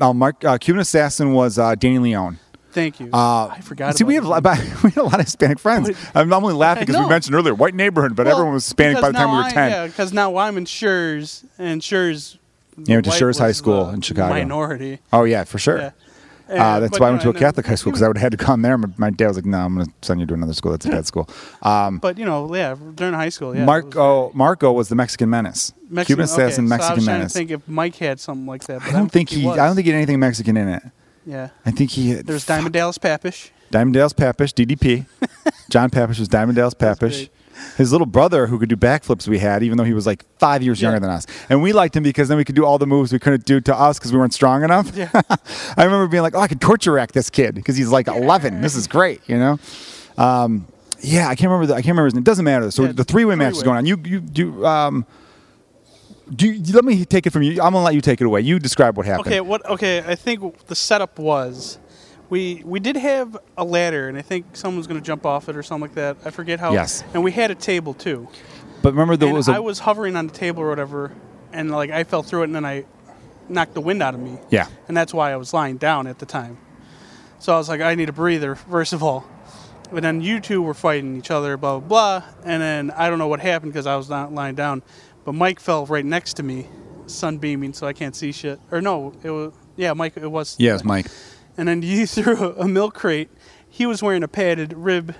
[0.00, 2.38] Uh, Mark uh, Cuban Assassin was uh, Danny Leone.
[2.72, 3.10] Thank you.
[3.12, 3.96] Uh, I forgot.
[3.96, 4.76] See, about we have, his a lot- name.
[4.84, 5.90] we had a lot of Hispanic friends.
[6.14, 9.08] I'm only laughing because we mentioned earlier white neighborhood, but Well, everyone was Hispanic by
[9.08, 9.70] the time we were I- ten.
[9.70, 12.38] Yeah, because now I'm in Schurz, and Schurz.
[12.76, 14.32] Yeah, went to white High School in Chicago.
[14.32, 15.00] Minority.
[15.12, 15.78] Oh yeah, for sure.
[15.78, 15.90] Yeah.
[16.48, 18.16] Uh, that's but, why I you went to a Catholic high school because I would
[18.16, 18.76] have had to come there.
[18.76, 20.72] My, my dad was like, "No, I'm going to send you to another school.
[20.72, 21.28] That's a bad school."
[21.62, 23.62] Um, But you know, yeah, during high school, yeah.
[23.62, 25.72] it was Marco Marco was the Mexican menace.
[25.88, 27.32] Mexican, Cuban assassin, okay, Mexican so I was menace.
[27.32, 28.80] to think if Mike had something like that.
[28.80, 29.46] But I don't think he.
[29.46, 29.58] was.
[29.58, 30.82] I don't think he had anything Mexican in it.
[31.26, 31.50] Yeah.
[31.64, 32.14] I think he.
[32.14, 33.50] There's Diamond Dallas Papish.
[33.70, 35.06] Diamond Dallas Papish, DDP.
[35.70, 37.28] John Papish was Diamond Dallas That's Papish.
[37.76, 40.62] His little brother, who could do backflips, we had, even though he was like five
[40.62, 41.26] years younger than us.
[41.48, 43.60] And we liked him because then we could do all the moves we couldn't do
[43.60, 44.96] to us because we weren't strong enough.
[44.96, 45.10] Yeah.
[45.76, 48.62] I remember being like, oh, I could torture rack this kid because he's like 11.
[48.62, 49.58] This is great, you know?
[50.16, 50.66] Um,
[51.02, 51.66] yeah, I can't remember.
[51.66, 52.22] The, I can't remember his name.
[52.22, 52.70] It doesn't matter.
[52.70, 53.86] So Yeah, the three-way match is going on.
[53.86, 54.66] You, you, do.
[54.66, 55.06] Um,
[56.34, 57.52] do you, let me take it from you.
[57.52, 58.40] I'm gonna let you take it away.
[58.40, 59.26] You describe what happened.
[59.26, 59.64] Okay, what?
[59.68, 61.78] Okay, I think the setup was,
[62.28, 65.48] we we did have a ladder, and I think someone was going to jump off
[65.48, 66.16] it or something like that.
[66.24, 66.72] I forget how.
[66.72, 67.02] Yes.
[67.14, 68.28] And we had a table too.
[68.82, 71.12] But remember there and was a I was hovering on the table or whatever,
[71.52, 72.84] and like I fell through it, and then I
[73.50, 74.38] knocked the wind out of me.
[74.50, 74.68] yeah.
[74.88, 76.56] and that's why I was lying down at the time.
[77.40, 79.26] So I was like, I need a breather, first of all.
[79.92, 82.28] But then you two were fighting each other, blah, blah, blah.
[82.44, 84.82] And then I don't know what happened because I was not lying down.
[85.24, 86.66] But Mike fell right next to me,
[87.06, 88.58] sunbeaming, so I can't see shit.
[88.70, 90.56] Or no, it was, yeah, Mike, it was.
[90.58, 91.06] yeah, Yes, Mike.
[91.56, 93.28] And then you threw a milk crate.
[93.68, 95.14] He was wearing a padded rib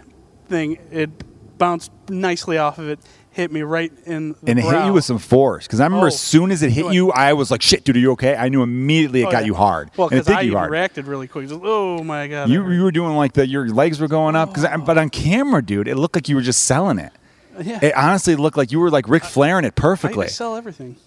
[0.49, 0.79] thing.
[0.91, 1.11] It
[1.59, 2.99] bounced nicely off of it,
[3.31, 6.07] hit me right in the And it hit you with some force because I remember
[6.07, 6.09] Oh.
[6.09, 8.49] as soon as it hit you, I was like, "Shit, dude, are you okay?" I
[8.49, 9.47] knew immediately it Oh, got yeah.
[9.47, 9.91] you hard.
[9.97, 10.71] Well, because I you hard.
[10.71, 11.49] reacted really quick.
[11.49, 12.49] Just, oh my god!
[12.49, 15.63] You, you were doing like the your legs were going up because, but on camera,
[15.63, 17.13] dude, it looked like you were just selling it.
[17.63, 17.79] Yeah.
[17.83, 20.27] It honestly looked like you were like Ric Flairing it perfectly.
[20.27, 20.97] I sell everything.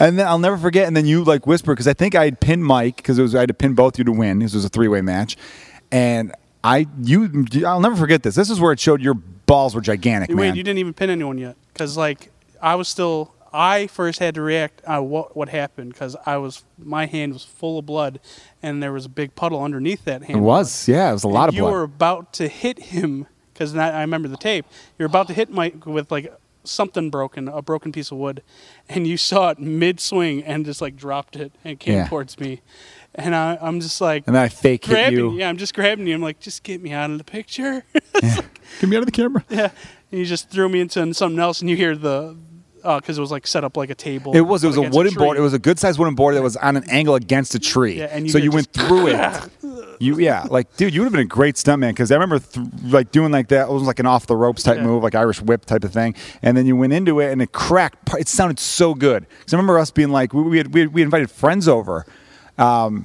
[0.00, 0.86] And then I'll never forget.
[0.86, 3.34] And then you like whisper because I think I had pinned Mike because it was
[3.34, 4.38] I had to pin both you to win.
[4.38, 5.36] This was a three way match,
[5.92, 6.34] and
[6.64, 8.34] I you I'll never forget this.
[8.34, 10.56] This is where it showed your balls were gigantic, Wait, man.
[10.56, 12.30] you didn't even pin anyone yet, because like
[12.62, 13.34] I was still.
[13.52, 17.44] I first had to react on what what happened because I was my hand was
[17.44, 18.20] full of blood,
[18.62, 20.38] and there was a big puddle underneath that hand.
[20.38, 21.66] it was yeah, it was a lot of blood.
[21.66, 23.26] you were about to hit him
[23.60, 24.64] because I remember the tape.
[24.98, 26.32] You're about to hit Mike with like
[26.64, 28.42] something broken, a broken piece of wood,
[28.88, 32.08] and you saw it mid swing and just like dropped it and came Yeah.
[32.08, 32.62] towards me,
[33.14, 35.32] and I, I'm just like and then I fake hit you.
[35.38, 36.14] Yeah, I'm just grabbing you.
[36.14, 37.84] I'm like, just get me out of the picture.
[38.80, 39.44] Get me out of the camera.
[39.50, 39.70] yeah,
[40.12, 42.36] and you just threw me into something else, and you hear the
[42.84, 44.34] uh, because it was like set up like a table.
[44.34, 44.62] It was.
[44.64, 45.22] It was a wooden tree.
[45.24, 45.36] board.
[45.36, 47.98] It was a good sized wooden board that was on an angle against a tree.
[47.98, 49.50] Yeah, and you so you went through it.
[50.02, 52.66] You yeah, like dude, you would have been a great stuntman because I remember th-
[52.84, 53.68] like doing like that.
[53.68, 54.84] It was like an off the ropes type Yeah.
[54.84, 56.14] move, like Irish whip type of thing.
[56.42, 58.08] And then you went into it and it cracked.
[58.18, 59.26] It sounded so good.
[59.38, 62.06] Because I remember us being like we we, had, we, had, we invited friends over.
[62.58, 63.04] Um,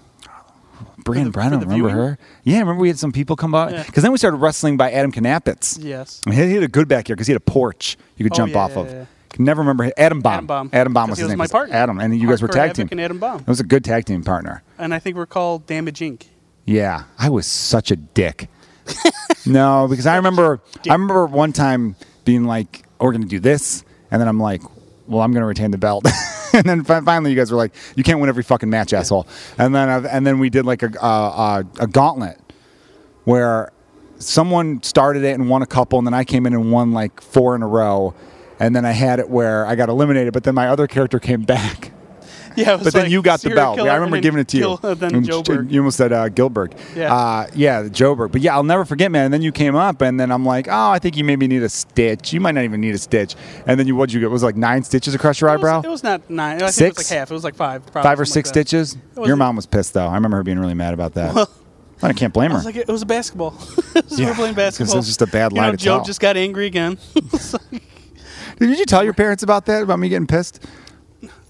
[1.03, 1.93] Brian Brennan, remember viewing?
[1.95, 2.17] her?
[2.43, 3.83] Yeah, remember we had some people come by Yeah.
[3.83, 5.77] because then we started wrestling by Adam Knapitz.
[5.81, 6.21] Yes.
[6.25, 8.37] And He he had a good backyard because he had a porch you could Oh,
[8.37, 8.87] jump yeah, off yeah, of.
[8.91, 9.05] yeah.
[9.29, 10.33] Can never remember Adam Bomb.
[10.33, 10.69] Adam Bomb.
[10.71, 11.37] Adam Bomb was his was name.
[11.39, 11.75] my partner.
[11.75, 12.87] Adam, and you guys were Hardcore tag team.
[12.91, 13.41] and Adam Bomb.
[13.41, 14.63] It was a good tag team partner.
[14.79, 16.23] And I think we're called Damage Inc.
[16.65, 18.49] Yeah, I was such a dick.
[19.45, 23.39] no, because I remember I remember one time being like, oh, "We're going to do
[23.39, 24.61] this," and then I'm like,
[25.07, 26.05] "Well, I'm going to retain the belt."
[26.53, 29.27] and then fi- finally, you guys were like, "You can't win every fucking match, asshole."
[29.57, 32.39] And then I've, and then we did like a uh, a, a gauntlet
[33.25, 33.71] where
[34.17, 37.21] someone started it and won a couple, and then I came in and won like
[37.21, 38.13] four in a row.
[38.57, 41.41] And then I had it where I got eliminated, but then my other character came
[41.55, 41.91] back.
[42.55, 43.79] Yeah, was But then like you got the belt.
[43.79, 44.77] I remember giving it to you.
[44.81, 45.71] Gil- then Joe Berg.
[45.71, 46.73] You almost said uh, Gilbert.
[46.95, 47.13] Yeah.
[47.13, 48.31] Uh, yeah, Joe Berg.
[48.31, 49.25] But yeah, I'll never forget, man.
[49.25, 51.63] And then you came up, and then I'm like, oh, I think you maybe need
[51.63, 52.31] a stitch.
[52.33, 53.35] You might not even need a stitch.
[53.67, 54.31] And then you, what'd you get?
[54.31, 55.81] Was it like nine stitches across your It was- eyebrow?
[55.83, 56.55] It was, not nine.
[56.57, 56.97] I think it Six?
[56.97, 57.31] was like half.
[57.31, 57.85] It was like five.
[57.87, 58.97] probably, Five or six like stitches?
[59.23, 60.07] Your mom was pissed, though.
[60.07, 61.33] I remember her being really mad about that.
[61.35, 61.49] Well-
[62.03, 62.57] I can't blame I her.
[62.57, 63.55] was like, it was a basketball.
[63.95, 64.95] it was Yeah, playing basketball.
[64.95, 66.03] it was just a bad you lie know, Joe tell.
[66.05, 66.97] just got angry again.
[68.59, 69.83] Did you tell your parents about that?
[69.83, 70.63] About me getting pissed?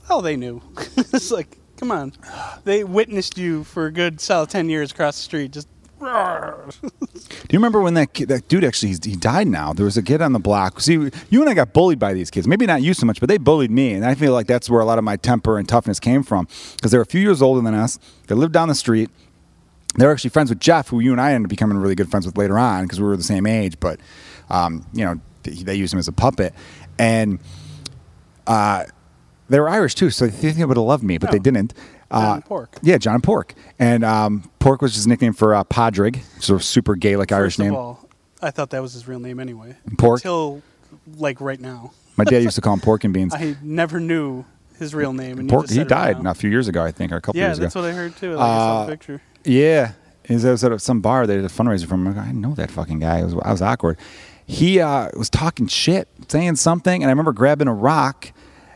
[0.09, 0.61] Oh, they knew.
[0.97, 2.13] it's like, come on.
[2.63, 5.51] They witnessed you for a good solid ten years across the street.
[5.51, 5.67] Just
[5.99, 9.73] Do you remember when that kid, that dude actually he died now?
[9.73, 10.81] There was a kid on the block.
[10.81, 12.47] See, you and I got bullied by these kids.
[12.47, 14.81] Maybe not you so much, but they bullied me, and I feel like that's where
[14.81, 17.41] a lot of my temper and toughness came from because they were a few years
[17.41, 17.97] older than us.
[18.27, 19.09] They lived down the street.
[19.97, 22.11] They were actually friends with Jeff, who you and I ended up becoming really good
[22.11, 23.79] friends with later on because we were the same age.
[23.79, 23.99] But
[24.49, 26.53] um, you know, th- they used him as a puppet,
[26.99, 27.39] and
[28.45, 28.83] uh,
[29.49, 31.41] they were Irish too, so they think they would have loved me, but they Oh.
[31.41, 31.73] didn't.
[32.11, 32.77] Uh, John Pork.
[32.81, 33.53] Yeah, John Pork.
[33.79, 37.65] And um, Pork was his nickname for uh, which is super Gaelic Irish first of
[37.65, 37.75] name.
[37.75, 38.07] all,
[38.41, 39.75] I thought that was his real name anyway.
[39.97, 40.19] Pork?
[40.21, 40.61] Until
[41.17, 43.33] like right now, My dad used to call him Pork and Beans.
[43.37, 44.45] I never knew
[44.79, 45.39] his real name.
[45.39, 46.31] And Pork, he right died now.
[46.31, 47.63] a few years ago, I think, or a couple Yeah, years ago.
[47.63, 48.33] Yeah, that's what I heard too.
[48.35, 49.21] Like, I saw Uh, the picture.
[49.43, 49.91] Yeah,
[50.25, 51.25] he was at some bar.
[51.27, 52.07] They did a fundraiser for him.
[52.07, 53.19] I'm I know that fucking guy.
[53.19, 53.97] It was, I was awkward.
[54.45, 58.31] He uh, was talking shit, saying something, and I remember grabbing a rock,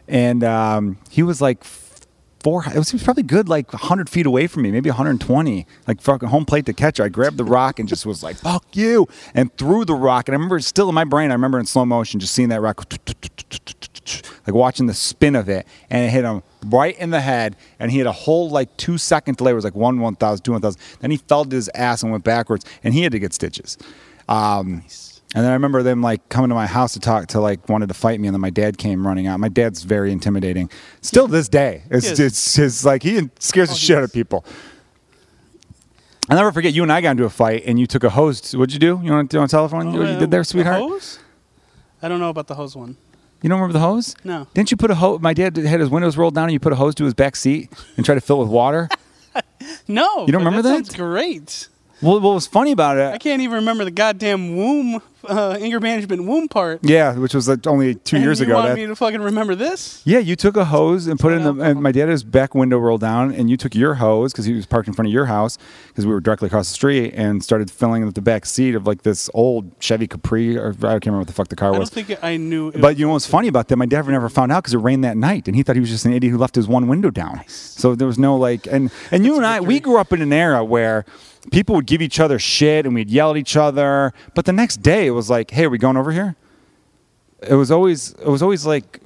[0.09, 2.63] and um, he was like four.
[2.65, 6.01] It was, he was probably good, like 100 feet away from me, maybe 120, like
[6.01, 6.99] fucking home plate to catch.
[6.99, 10.27] I grabbed the rock and just was like, "Fuck you!" and threw the rock.
[10.27, 11.29] And I remember still in my brain.
[11.31, 12.85] I remember in slow motion just seeing that rock
[14.47, 17.91] like watching the spin of it, and it hit him right in the head, and
[17.91, 19.51] he had a whole like two second delay.
[19.51, 20.81] It was like one one thousand, two one thousand.
[20.99, 23.77] Then he fell to his ass and went backwards, and he had to get stitches.
[24.27, 24.83] Um,
[25.35, 27.87] And then I remember them like coming to my house to talk to like wanted
[27.89, 29.39] to fight me, and then my dad came running out.
[29.39, 30.69] My dad's very intimidating.
[31.01, 32.19] Still to this day, it's is.
[32.19, 34.43] it's, it's like he scares Oh, the he shit out of people.
[36.29, 38.53] I'll never forget you and I got into a fight, and you took a hose.
[38.55, 38.99] What'd you do?
[39.03, 40.79] You want to, you want to tell everyone what you Uh, did there, the sweetheart?
[40.81, 41.19] hose?
[42.01, 42.97] I don't know about the hose one.
[43.41, 44.15] You don't remember the hose?
[44.23, 44.47] No.
[44.53, 45.21] Didn't you put a hose?
[45.21, 47.35] My dad had his windows rolled down, and you put a hose to his back
[47.35, 48.89] seat and tried to fill it with water.
[49.87, 50.25] No.
[50.25, 50.85] You don't remember that?
[50.85, 51.67] Sounds great.
[52.01, 53.13] Well, what was funny about it?
[53.13, 56.79] I can't even remember the goddamn womb, uh, anger management womb part.
[56.81, 58.55] Yeah, which was like only two and years you ago.
[58.55, 60.01] want That- me to fucking remember this?
[60.05, 61.61] yeah, you took a hose and put it in the.
[61.63, 64.65] And my dad's back window rolled down, and you took your hose because he was
[64.65, 65.57] parked in front of your house
[65.89, 68.87] because we were directly across the street, and started filling up the back seat of
[68.87, 71.79] like this old Chevy Capri, or I can't remember what the fuck the car I
[71.79, 71.89] was.
[71.89, 72.71] don't think I knew.
[72.71, 73.75] But you know what's funny about that?
[73.75, 75.89] My dad never found out because it rained that night, and he thought he was
[75.89, 77.41] just an idiot who left his one window down.
[77.47, 80.31] So there was no like, and and you and I, we grew up in an
[80.31, 81.03] era where
[81.51, 84.77] people would give each other shit and we'd yell at each other, but the next
[84.77, 86.35] day it was like, hey, are we going over here?
[87.41, 89.01] It was always, it was always like,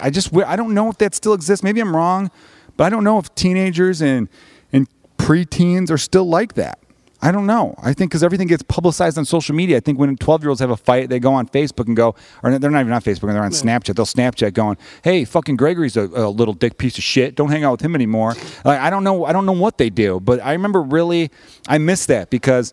[0.00, 1.62] I just, I don't know if that still exists.
[1.62, 2.30] Maybe I'm wrong,
[2.76, 4.28] but I don't know if teenagers and
[4.72, 4.88] and
[5.18, 6.78] preteens are still like that.
[7.20, 7.74] I don't know.
[7.82, 9.76] I think because everything gets publicized on social media.
[9.76, 12.14] I think when 12 year olds have a fight, they go on Facebook and go,
[12.44, 13.96] or they're not even on Facebook, they're on Snapchat.
[13.96, 17.34] They'll Snapchat going, hey, fucking Gregory's a, a little dick piece of shit.
[17.34, 18.34] Don't hang out with him anymore.
[18.64, 19.24] Like, I don't know.
[19.24, 21.30] I don't know what they do, but I remember really,
[21.66, 22.72] I miss that because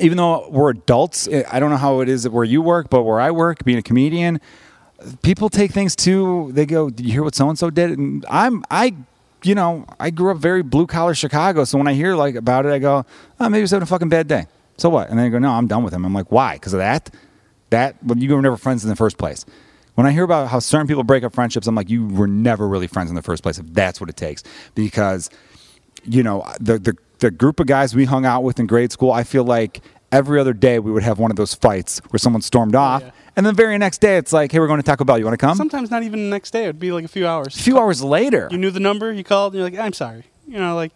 [0.00, 3.04] even though we're adults, eh, I don't know how it is where you work, but
[3.04, 4.38] where I work, being a comedian,
[5.22, 6.50] people take things too.
[6.52, 8.94] They go, "Did you hear what so and so did?" And I'm, I,
[9.42, 12.66] you know, I grew up very blue collar Chicago, so when I hear like about
[12.66, 13.04] it, I go,
[13.40, 14.46] "Oh, maybe he's having a fucking bad day."
[14.76, 15.08] So what?
[15.10, 16.54] And then I go, "No, I'm done with him." I'm like, "Why?
[16.54, 17.10] Because of that?
[17.70, 17.96] That?
[18.02, 19.44] Well, you were never friends in the first place."
[19.94, 22.68] When I hear about how certain people break up friendships, I'm like, "You were never
[22.68, 24.42] really friends in the first place." If that's what it takes,
[24.74, 25.30] because
[26.04, 29.10] you know, the, the the group of guys we hung out with in grade school,
[29.10, 29.80] I feel like
[30.12, 33.06] every other day we would have one of those fights where someone stormed off, oh,
[33.06, 33.12] yeah.
[33.38, 35.16] And then the very next day it's like, hey, we're going to Taco Bell.
[35.16, 35.56] You want to come?
[35.56, 36.64] Sometimes not even the next day.
[36.64, 37.56] It would be like a few hours.
[37.56, 38.48] a few hours later.
[38.50, 39.12] You knew the number.
[39.12, 39.52] You called.
[39.54, 40.24] and You're like, I'm sorry.
[40.48, 40.90] You know, like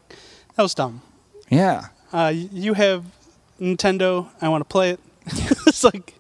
[0.56, 1.02] that was dumb.
[1.48, 1.86] yeah.
[2.12, 3.04] Uh, you have
[3.60, 4.28] Nintendo.
[4.40, 5.00] I want to play it.
[5.66, 6.14] it's like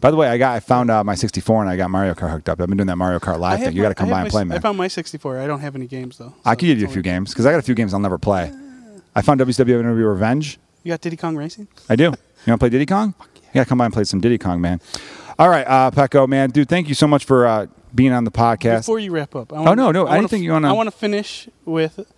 [0.00, 2.32] By the way, I got I found out my 64 and I got Mario Kart
[2.32, 2.60] hooked up.
[2.60, 3.76] I've been doing that Mario Kart I live thing.
[3.76, 4.58] You got to come by and my play, man.
[4.58, 5.38] I found my 64.
[5.38, 6.34] I don't have any games though.
[6.44, 8.00] I so could give you a few games because I got a few games I'll
[8.00, 8.52] never play.
[9.14, 10.58] I found WCW Revenge.
[10.82, 11.68] You got Diddy Kong Racing.
[11.88, 12.02] I do.
[12.02, 13.14] You want to play Diddy Kong?
[13.20, 14.80] You got to come by and play some Diddy Kong, man.
[15.40, 18.30] All right, uh, Pecco, man, dude, thank you so much for uh, being on the
[18.30, 18.80] podcast.
[18.80, 20.90] Before you wrap up, I Oh, no, no, I wanna you wanna- I want to
[20.90, 22.12] finish with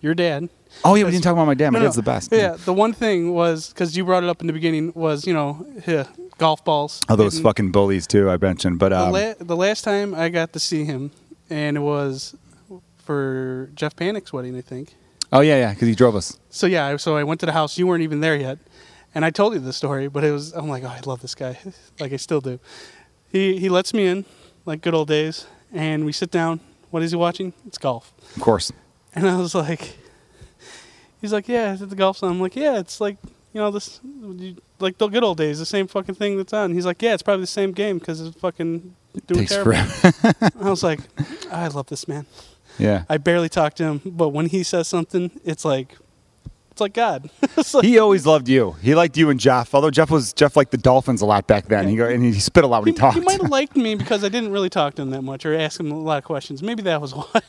[0.00, 0.48] your dad.
[0.84, 1.70] oh yeah, we didn't talk about my dad.
[1.70, 2.02] My No, dad's no.
[2.02, 2.30] the best.
[2.30, 5.34] Yeah, the one thing was because you brought it up in the beginning was you
[5.34, 6.04] know yeah,
[6.38, 7.00] golf balls.
[7.08, 8.30] Oh, those fucking bullies too.
[8.30, 11.10] I mentioned, but the, um, la- the last time I got to see him,
[11.50, 12.36] and it was
[12.98, 14.94] for Jeff Panic's wedding, I think.
[15.32, 16.38] oh yeah, yeah, because he drove us.
[16.50, 17.76] So yeah, so I went to the house.
[17.78, 18.58] You weren't even there yet,
[19.14, 20.08] and I told you the story.
[20.08, 21.58] But it was I'm like, oh, I love this guy,
[22.00, 22.58] like I still do.
[23.30, 24.24] He he lets me in,
[24.66, 26.60] like good old days, and we sit down.
[26.90, 27.52] What is he watching?
[27.66, 28.12] It's golf.
[28.36, 28.72] Of course.
[29.14, 29.96] And I was like,
[31.20, 32.18] he's like, yeah, it's the golf.
[32.18, 33.16] So I'm like, yeah, it's like
[33.52, 36.72] you know this, you, like the good old days, the same fucking thing that's on.
[36.72, 38.94] He's like, yeah, it's probably the same game because it's fucking
[39.26, 39.82] doing Takes terrible.
[39.82, 40.34] forever.
[40.60, 41.00] I was like,
[41.50, 42.26] I love this man.
[42.78, 43.04] yeah.
[43.08, 45.96] I barely talk to him, but when he says something, it's like,
[46.80, 47.30] it's like God.
[47.58, 48.72] it's like, He always loved you.
[48.80, 49.74] He liked you and Jeff.
[49.74, 51.88] Although Jeff was Jeff liked the Dolphins a lot back then.
[51.88, 53.18] He go and he spit a lot when he, he, talked.
[53.18, 55.54] he might have liked me because I didn't really talk to him that much or
[55.54, 56.62] ask him a lot of questions.
[56.62, 57.42] Maybe that was why.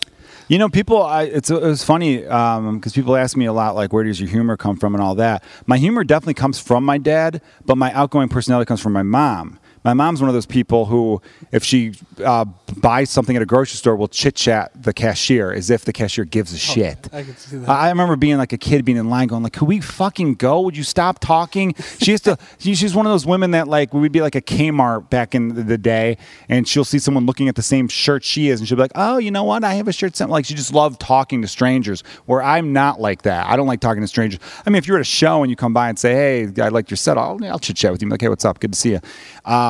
[0.48, 1.02] You know, people.
[1.02, 4.20] I, it's it was funny um, because people ask me a lot, like, "Where does
[4.20, 5.44] your humor come from?" and all that.
[5.66, 9.60] My humor definitely comes from my dad, but my outgoing personality comes from my mom.
[9.84, 11.22] My mom's one of those people who,
[11.52, 11.94] if she
[12.24, 12.46] uh,
[12.78, 16.24] buys something at a grocery store, will chit chat the cashier as if the cashier
[16.26, 17.10] gives a shit.
[17.12, 17.68] I could see that.
[17.70, 20.62] I remember being like a kid, being in line, going like, "Could we fucking go?
[20.62, 22.38] Would you stop talking?" She used to.
[22.60, 25.68] she- She's one of those women that like we'd be like a Kmart back in
[25.68, 26.18] the- day,
[26.48, 28.92] and she'll see someone looking at the same shirt she is, and she'll be like,
[28.96, 29.64] "Oh, you know what?
[29.64, 32.04] I have a shirt." Something like she just loved talking to strangers.
[32.28, 33.48] Where I'm not like that.
[33.48, 34.40] I don't like talking to strangers.
[34.66, 36.70] I mean, if you're at a show and you come by and say, "Hey, I
[36.70, 38.06] like your set," I'll, I'll chit chat with you.
[38.06, 38.60] I'm like, "Hey, what's up?
[38.60, 39.00] Good to see you."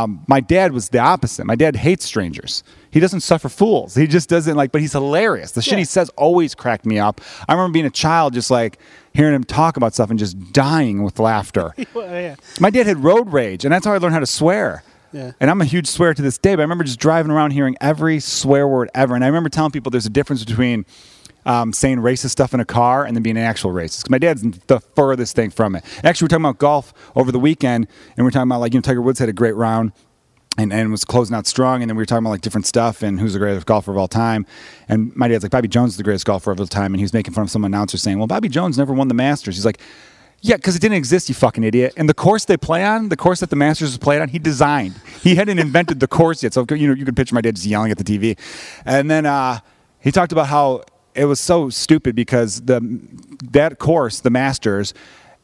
[0.04, 1.46] Um, my dad was the opposite.
[1.46, 2.64] My dad hates strangers.
[2.92, 3.96] He doesn't suffer fools.
[3.96, 5.52] He just doesn't like, but he's hilarious.
[5.52, 5.78] The shit Yeah.
[5.80, 7.22] he says always cracked me up.
[7.48, 8.80] I remember being a child, just like
[9.14, 11.74] hearing him talk about stuff and just dying with laughter.
[11.94, 12.36] Well, yeah.
[12.60, 14.84] My dad had road rage, and that's how I learned how to swear.
[15.14, 15.32] Yeah.
[15.42, 17.76] And I'm a huge swear to this day, but I remember just driving around hearing
[17.82, 19.14] every swear word ever.
[19.14, 20.86] And I remember telling people there's a difference between
[21.46, 24.10] um, saying racist stuff in a car and then being an actual racist.
[24.10, 25.84] my dad's the furthest thing from it.
[26.04, 28.82] Actually, we're talking about golf over the weekend, and we're talking about like you know
[28.82, 29.92] Tiger Woods had a great round
[30.58, 31.82] and, and was closing out strong.
[31.82, 33.98] And then we were talking about like different stuff and who's the greatest golfer of
[33.98, 34.46] all time.
[34.90, 36.94] And my dad's like, Bobby Jones is the greatest golfer of all time.
[36.94, 39.14] And he was making fun of some announcer saying, well, Bobby Jones never won the
[39.14, 39.56] Masters.
[39.56, 39.80] He's like,
[40.42, 41.94] yeah, because it didn't exist, you fucking idiot.
[41.98, 44.40] And the course they play on, the course that the Masters was played on, he
[44.40, 44.96] designed.
[45.22, 46.54] He hadn't invented the course yet.
[46.54, 48.38] So, you know, you could picture my dad just yelling at the TV.
[48.84, 49.60] And then uh,
[50.00, 50.82] he talked about how
[51.16, 52.82] it was so stupid because the
[53.52, 54.94] that course, the Masters,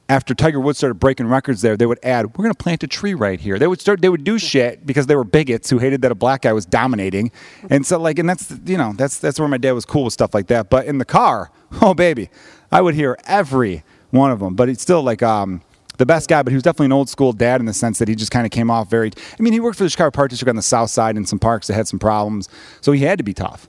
[0.10, 2.88] after Tiger Woods started breaking records there, they would add, "We're going to plant a
[2.88, 4.02] tree right here." They would start.
[4.02, 6.66] They would do shit because they were bigots who hated that a black guy was
[6.66, 7.32] dominating,
[7.70, 10.14] and so like, and that's you know that's that's where my dad was cool with
[10.14, 10.70] stuff like that.
[10.70, 12.30] But in the car, oh baby,
[12.72, 14.56] I would hear every one of them.
[14.56, 15.62] But it's still like um,
[15.98, 16.42] the best guy.
[16.42, 18.46] But he was definitely an old school dad in the sense that he just kind
[18.46, 19.12] of came off very.
[19.38, 21.40] I mean, he worked for the Chicago Park District on the south side in some
[21.40, 22.48] parks that had some problems,
[22.80, 23.68] so he had to be tough.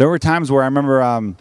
[0.00, 1.02] There were times where I remember.
[1.02, 1.36] Um,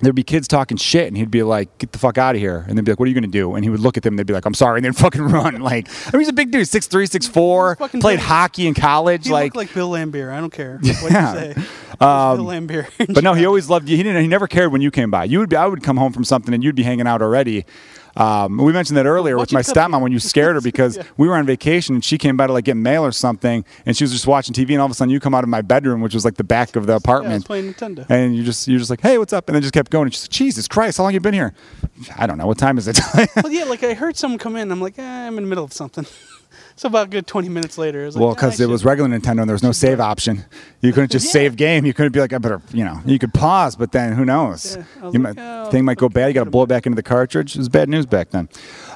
[0.00, 2.66] there'd be kids talking shit and he'd be like get the fuck out of here
[2.68, 4.02] and they'd be like what are you going to do and he would look at
[4.02, 6.28] them and they'd be like i'm sorry and they'd fucking run like i mean he's
[6.28, 8.24] a big dude 6'3 6'4 fucking played big.
[8.26, 10.30] hockey in college He like, like Bill Laimbeer.
[10.32, 11.32] I don't care what Yeah.
[11.46, 11.62] you say.
[12.00, 13.14] Um, Bill Laimbeer.
[13.14, 15.24] but no he always loved you he didn't he never cared when you came by
[15.24, 17.64] you would be i would come home from something and you'd be hanging out already
[18.16, 20.60] um, we mentioned that earlier with my don't you cut stepmom when you scared her
[20.60, 23.64] because we were on vacation and she came by to like get mail or something
[23.86, 25.50] and she was just watching TV and all of a sudden you come out of
[25.50, 28.06] my bedroom which was like the back of the yeah, apartment playing Nintendo.
[28.08, 29.48] and you just you're just like, hey, what's up?
[29.48, 30.06] And then just kept going.
[30.06, 31.54] And she's like, Jesus Christ, how long you been here?
[32.16, 32.46] I don't know.
[32.46, 32.98] What time is it?
[33.36, 34.70] well, yeah, like I heard someone come in.
[34.70, 36.06] I'm like, eh, I'm in the middle of something.
[36.76, 38.84] so about a good 20 minutes later, I was like, well, "Ah, because it was
[38.84, 40.44] regular Nintendo and there was no save option.
[40.80, 41.32] You couldn't just Yeah.
[41.32, 41.84] save game.
[41.86, 44.76] You couldn't be like, I better, you know, you could pause, but then who knows?
[44.76, 44.82] Yeah,
[45.12, 46.26] You like, might, "Oh, thing might go bad.
[46.28, 47.54] You got to blow it back into the cartridge.
[47.54, 48.48] It was bad news back then.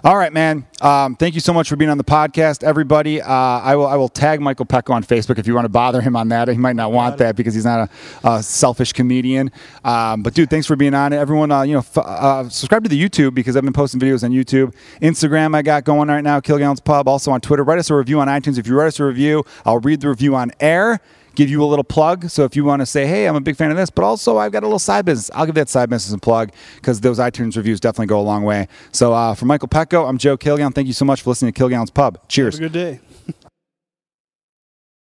[0.04, 0.64] All right, man.
[0.80, 3.20] Um, thank you so much for being on the podcast, everybody.
[3.20, 6.00] Uh, I will I will tag Michael Peck on Facebook if you want to bother
[6.00, 6.46] him on that.
[6.46, 7.90] He might not want that because he's not
[8.22, 9.50] a, a selfish comedian.
[9.84, 11.16] Um, but dude, thanks for being on it.
[11.16, 14.22] Everyone, uh, you know, f- uh, subscribe to the YouTube because I've been posting videos
[14.22, 14.72] on YouTube,
[15.02, 15.56] Instagram.
[15.56, 16.38] I got going right now.
[16.38, 17.08] Kilgallen's Pub.
[17.08, 17.64] Also on Twitter.
[17.64, 18.56] Write us a review on iTunes.
[18.56, 21.00] If you write us a review, I'll read the review on air.
[21.38, 22.28] Give you a little plug.
[22.30, 24.38] So if you want to say, hey, I'm a big fan of this, but also
[24.38, 27.20] I've got a little side business, I'll give that side business a plug because those
[27.20, 28.66] iTunes reviews definitely go a long way.
[28.90, 30.74] So uh, for Michael Petco, I'm Joe Kilgallen.
[30.74, 32.18] Thank you so much for listening to Kilgallen's Pub.
[32.26, 32.58] Cheers.
[32.58, 33.00] Have a good day.